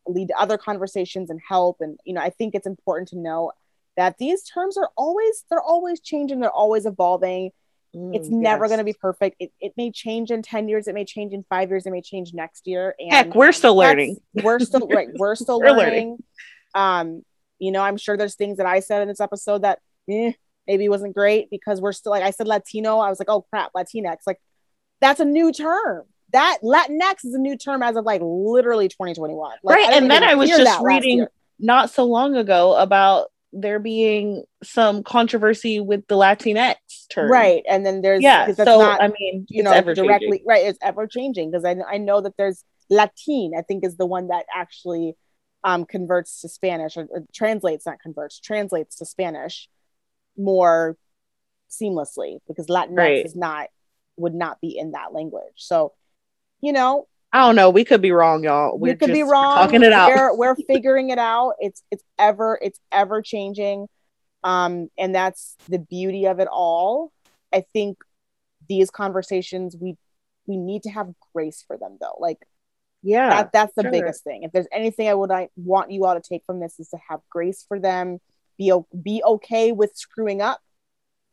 lead 0.06 0.28
to 0.30 0.40
other 0.40 0.58
conversations 0.58 1.30
and 1.30 1.40
help. 1.48 1.78
And 1.80 2.00
you 2.06 2.14
know, 2.14 2.22
I 2.22 2.30
think 2.30 2.54
it's 2.54 2.68
important 2.68 3.08
to 3.10 3.18
know 3.18 3.54
that 3.98 4.18
these 4.18 4.44
terms 4.44 4.78
are 4.78 4.90
always 4.96 5.46
they're 5.50 5.62
always 5.62 6.00
changing. 6.00 6.40
They're 6.40 6.52
always 6.52 6.86
evolving 6.86 7.52
Mm, 7.96 8.16
it's 8.16 8.30
never 8.30 8.68
going 8.68 8.78
to 8.78 8.84
be 8.84 8.94
perfect. 8.94 9.38
It, 9.40 9.52
it 9.60 9.74
may 9.76 9.92
change 9.92 10.32
in 10.32 10.42
10 10.42 10.70
years. 10.70 10.88
It 10.88 10.94
may 10.94 11.06
change 11.06 11.34
in 11.34 11.44
five 11.50 11.70
years. 11.70 11.86
It 11.86 11.92
may 11.92 12.02
change 12.02 12.34
next 12.34 12.68
year. 12.68 12.96
And 13.00 13.12
Heck, 13.12 13.36
we're 13.36 13.52
still 13.52 13.76
learning. 13.76 14.18
We're 14.34 14.60
still, 14.60 14.88
right. 14.88 15.10
We're 15.16 15.36
still 15.36 15.60
we're 15.60 15.72
learning. 15.72 15.84
learning. 15.84 16.24
Um, 16.76 17.24
you 17.58 17.72
know, 17.72 17.82
I'm 17.82 17.98
sure 17.98 18.16
there's 18.16 18.36
things 18.36 18.58
that 18.58 18.66
I 18.66 18.80
said 18.80 19.02
in 19.02 19.08
this 19.08 19.20
episode 19.20 19.64
that 19.64 19.80
eh, 20.10 20.34
maybe 20.68 20.88
wasn't 20.88 21.16
great 21.16 21.50
because 21.50 21.82
we're 21.82 21.92
still 21.92 22.12
like, 22.12 22.24
I 22.24 22.32
said 22.32 22.48
Latino. 22.48 23.00
I 23.00 23.10
was 23.10 23.20
like, 23.20 23.30
oh 23.30 23.42
crap, 23.42 23.74
Latinx. 23.76 24.18
Like, 24.26 24.40
that's 25.02 25.20
a 25.20 25.26
new 25.26 25.52
term. 25.52 26.04
That 26.32 26.60
Latinx 26.64 27.26
is 27.26 27.34
a 27.34 27.40
new 27.40 27.58
term 27.58 27.82
as 27.82 27.96
of 27.96 28.06
like 28.06 28.22
literally 28.24 28.88
2021. 28.88 29.58
Like, 29.64 29.76
right. 29.76 29.94
And 29.94 30.10
then 30.10 30.24
I 30.24 30.36
was 30.36 30.50
just 30.50 30.82
reading 30.82 31.26
not 31.60 31.90
so 31.90 32.06
long 32.06 32.36
ago 32.36 32.76
about 32.76 33.30
there 33.52 33.80
being 33.80 34.44
some 34.64 35.04
controversy 35.04 35.80
with 35.80 36.08
the 36.08 36.16
Latinx 36.16 36.76
term. 37.10 37.32
Right. 37.32 37.64
And 37.68 37.86
then 37.86 38.02
there's 38.02 38.22
yeah. 38.22 38.52
So 38.52 38.64
not, 38.64 39.02
I 39.02 39.08
mean, 39.08 39.46
you 39.50 39.64
know, 39.64 39.82
directly 39.82 40.44
right. 40.46 40.66
It's 40.66 40.80
ever 40.82 41.08
changing 41.08 41.52
because 41.52 41.66
I 41.66 41.76
I 41.90 41.98
know 41.98 42.22
that 42.22 42.38
there's 42.38 42.64
Latin. 42.90 43.52
I 43.58 43.62
think 43.62 43.84
is 43.84 43.98
the 43.98 44.06
one 44.06 44.28
that 44.28 44.46
actually 44.56 45.16
um, 45.64 45.86
converts 45.86 46.42
to 46.42 46.50
Spanish 46.50 46.98
or, 46.98 47.08
or 47.10 47.24
translates, 47.34 47.86
not 47.86 48.00
converts, 48.00 48.40
translates 48.40 48.98
to 48.98 49.06
Spanish 49.06 49.68
more 50.38 50.96
seamlessly 51.70 52.40
because 52.48 52.68
Latinx 52.68 52.98
right. 52.98 53.26
is 53.26 53.36
not 53.36 53.68
would 54.16 54.34
not 54.34 54.62
be 54.62 54.78
in 54.78 54.92
that 54.92 55.14
language. 55.14 55.54
So, 55.56 55.94
you 56.62 56.74
know, 56.74 57.08
I 57.32 57.46
don't 57.46 57.56
know. 57.56 57.70
We 57.70 57.86
could 57.86 58.02
be 58.02 58.12
wrong, 58.12 58.44
y'all. 58.44 58.78
We're 58.78 58.92
we 58.92 58.96
could 58.96 59.14
be 59.14 59.24
wrong. 59.24 59.56
Talking 59.56 59.84
it 59.84 59.94
out. 59.94 60.10
We're, 60.10 60.36
we're 60.36 60.56
figuring 60.56 61.12
it 61.12 61.20
out. 61.20 61.54
It's 61.60 61.84
it's 61.92 62.04
ever 62.18 62.58
it's 62.62 62.80
ever 62.92 63.22
changing, 63.22 63.88
um, 64.44 64.90
and 64.98 65.14
that's 65.14 65.56
the 65.68 65.78
beauty 65.78 66.26
of 66.26 66.40
it 66.40 66.48
all. 66.52 67.12
I 67.54 67.66
think 67.74 67.98
these 68.68 68.90
conversations 68.90 69.76
we 69.80 69.96
we 70.48 70.58
need 70.58 70.84
to 70.84 70.90
have 70.90 71.14
grace 71.36 71.64
for 71.68 71.78
them 71.78 71.98
though. 72.02 72.18
Like, 72.20 72.40
yeah, 73.04 73.30
that, 73.30 73.52
that's 73.54 73.76
the 73.76 73.84
sure. 73.84 73.92
biggest 73.92 74.24
thing. 74.24 74.42
If 74.42 74.52
there's 74.52 74.68
anything 74.72 75.08
I 75.08 75.14
would 75.14 75.30
I 75.30 75.50
want 75.56 75.92
you 75.92 76.06
all 76.06 76.16
to 76.16 76.28
take 76.28 76.44
from 76.48 76.60
this 76.60 76.80
is 76.80 76.90
to 76.90 76.98
have 77.10 77.20
grace 77.30 77.64
for 77.68 77.80
them. 77.80 78.20
Be 78.58 78.74
be 79.00 79.22
okay 79.24 79.72
with 79.72 79.96
screwing 79.96 80.42
up. 80.42 80.60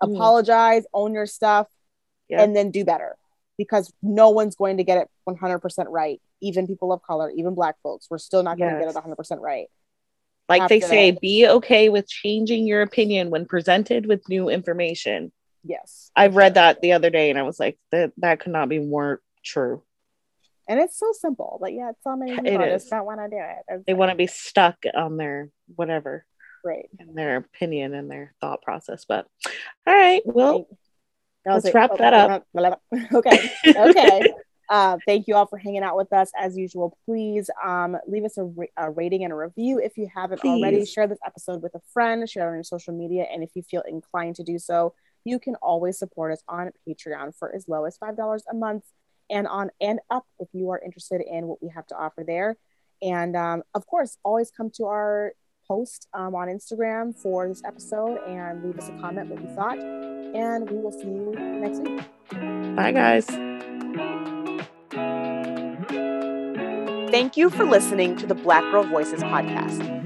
Mm. 0.03 0.14
Apologize, 0.14 0.84
own 0.92 1.14
your 1.14 1.26
stuff, 1.26 1.68
yeah. 2.28 2.42
and 2.42 2.55
then 2.55 2.70
do 2.70 2.84
better 2.84 3.16
because 3.59 3.93
no 4.03 4.31
one's 4.31 4.57
going 4.57 4.77
to 4.77 4.85
get 4.85 4.99
it 4.99 5.09
100% 5.29 5.87
right. 5.89 6.21
Even 6.41 6.67
people 6.67 6.93
of 6.93 7.03
color, 7.03 7.31
even 7.31 7.55
black 7.55 7.77
folks, 7.83 8.07
we're 8.11 8.19
still 8.19 8.43
not 8.43 8.59
going 8.59 8.75
to 8.75 8.81
yes. 8.81 8.95
get 8.95 9.05
it 9.05 9.17
100% 9.17 9.41
right. 9.41 9.67
Like 10.49 10.69
they 10.69 10.81
say, 10.81 11.11
that. 11.11 11.21
be 11.21 11.47
okay 11.47 11.89
with 11.89 12.09
changing 12.09 12.67
your 12.67 12.83
opinion 12.83 13.31
when 13.31 13.47
presented 13.47 14.07
with 14.07 14.29
new 14.29 14.49
information. 14.49 15.33
Yes. 15.65 16.11
I 16.15 16.29
read 16.29 16.55
that 16.55 16.81
the 16.81 16.93
other 16.93 17.11
day 17.11 17.31
and 17.31 17.39
I 17.39 17.43
was 17.43 17.59
like, 17.59 17.79
that, 17.91 18.13
that 18.19 18.41
could 18.41 18.53
not 18.53 18.69
be 18.69 18.79
more 18.79 19.21
true. 19.45 19.83
And 20.69 20.81
it's 20.81 20.99
so 20.99 21.13
simple, 21.13 21.59
but 21.61 21.73
yeah, 21.73 21.93
so 22.03 22.17
many 22.17 22.33
people 22.33 22.61
it 22.61 22.71
just 22.71 22.91
don't 22.91 23.07
want 23.07 23.21
to 23.21 23.29
do 23.29 23.37
it. 23.37 23.57
It's 23.69 23.85
they 23.87 23.93
like, 23.93 24.01
want 24.01 24.11
to 24.11 24.17
be 24.17 24.27
stuck 24.27 24.77
on 24.95 25.17
their 25.17 25.51
whatever, 25.75 26.27
right? 26.65 26.89
In 26.99 27.15
their 27.15 27.37
opinion 27.37 27.95
and 27.95 28.11
their 28.11 28.35
thought 28.41 28.63
process. 28.63 29.05
But 29.09 29.27
all 29.87 29.95
right, 29.95 30.23
well, 30.25 30.67
Let's 31.47 31.72
wrap 31.74 31.97
that 31.99 32.12
up. 32.12 32.47
okay. 33.14 33.51
Okay. 33.66 34.32
uh, 34.68 34.99
thank 35.07 35.28
you 35.28 35.36
all 35.36 35.47
for 35.47 35.59
hanging 35.59 35.82
out 35.82 35.97
with 35.97 36.12
us 36.12 36.30
as 36.36 36.57
usual. 36.57 36.97
Please 37.05 37.49
um, 37.64 37.97
leave 38.07 38.24
us 38.24 38.36
a, 38.36 38.51
a, 38.76 38.90
rating 38.90 39.24
and 39.24 39.32
a 39.32 39.36
review 39.36 39.78
if 39.78 39.97
you 39.97 40.09
haven't 40.12 40.40
Please. 40.40 40.62
already. 40.62 40.84
Share 40.84 41.07
this 41.07 41.18
episode 41.24 41.62
with 41.62 41.74
a 41.74 41.80
friend, 41.92 42.28
share 42.28 42.47
it 42.47 42.51
on 42.51 42.55
your 42.55 42.64
social 42.64 42.94
media. 42.94 43.26
And 43.30 43.42
if 43.42 43.51
you 43.55 43.62
feel 43.62 43.82
inclined 43.86 44.36
to 44.36 44.44
do 44.44 44.59
so, 44.59 44.94
you 45.24 45.38
can 45.38 45.57
always 45.57 45.99
support 45.99 46.32
us 46.32 46.42
on 46.49 46.70
Patreon 46.88 47.36
for 47.36 47.55
as 47.55 47.68
low 47.68 47.84
as 47.84 47.99
$5 47.99 48.40
a 48.51 48.55
month 48.55 48.84
and 49.28 49.47
on 49.47 49.70
and 49.80 49.99
up 50.11 50.24
if 50.38 50.49
you 50.53 50.70
are 50.70 50.78
interested 50.78 51.20
in 51.20 51.47
what 51.47 51.62
we 51.62 51.68
have 51.68 51.86
to 51.88 51.97
offer 51.97 52.22
there. 52.24 52.57
And 53.03 53.36
um, 53.36 53.62
of 53.74 53.86
course, 53.86 54.16
always 54.24 54.51
come 54.51 54.70
to 54.76 54.84
our 54.86 55.32
post 55.69 56.09
um, 56.14 56.35
on 56.35 56.49
Instagram 56.49 57.14
for 57.14 57.49
this 57.49 57.62
episode 57.64 58.19
and 58.27 58.64
leave 58.64 58.79
us 58.79 58.89
a 58.89 58.99
comment 59.01 59.31
what 59.31 59.43
you 59.43 59.49
thought. 59.55 59.79
And 59.79 60.71
we 60.71 60.79
will 60.79 60.93
see 60.93 61.07
you 61.07 61.33
next 61.37 61.81
week. 61.81 62.77
Bye, 62.77 62.93
guys. 62.93 63.27
Thank 67.11 67.37
you 67.37 67.51
for 67.51 67.64
listening 67.64 68.17
to 68.17 68.27
the 68.27 68.35
Black 68.35 68.62
Girl 68.71 68.83
Voices 68.83 69.23
podcast. 69.23 69.97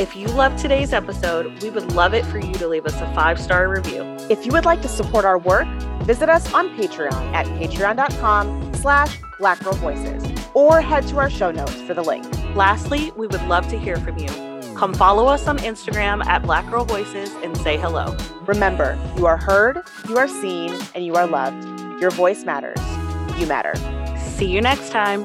If 0.00 0.14
you 0.14 0.28
loved 0.28 0.58
today's 0.58 0.92
episode, 0.92 1.60
we 1.60 1.70
would 1.70 1.92
love 1.92 2.14
it 2.14 2.24
for 2.26 2.38
you 2.38 2.52
to 2.54 2.68
leave 2.68 2.86
us 2.86 2.94
a 2.94 3.12
five 3.14 3.40
star 3.40 3.68
review. 3.68 4.02
If 4.30 4.46
you 4.46 4.52
would 4.52 4.64
like 4.64 4.80
to 4.82 4.88
support 4.88 5.24
our 5.24 5.38
work, 5.38 5.66
visit 6.02 6.28
us 6.28 6.52
on 6.54 6.68
Patreon 6.76 7.32
at 7.34 7.46
patreon.com 7.46 8.74
slash 8.74 9.18
blackgirlvoices 9.40 10.54
or 10.54 10.80
head 10.80 11.06
to 11.08 11.18
our 11.18 11.28
show 11.30 11.50
notes 11.50 11.80
for 11.82 11.94
the 11.94 12.02
link. 12.02 12.24
Lastly, 12.54 13.12
we 13.16 13.26
would 13.26 13.42
love 13.42 13.68
to 13.68 13.78
hear 13.78 13.96
from 13.96 14.18
you. 14.18 14.28
Come 14.76 14.94
follow 14.94 15.26
us 15.26 15.46
on 15.48 15.58
Instagram 15.58 16.24
at 16.26 16.42
Black 16.42 16.68
Girl 16.70 16.84
Voices 16.84 17.32
and 17.42 17.56
say 17.56 17.76
hello. 17.76 18.16
Remember, 18.42 18.98
you 19.16 19.26
are 19.26 19.36
heard, 19.36 19.82
you 20.08 20.16
are 20.16 20.28
seen, 20.28 20.78
and 20.94 21.04
you 21.04 21.14
are 21.14 21.26
loved. 21.26 21.64
Your 22.00 22.10
voice 22.10 22.44
matters. 22.44 22.78
You 23.40 23.46
matter. 23.46 23.74
See 24.18 24.46
you 24.46 24.60
next 24.60 24.90
time. 24.90 25.24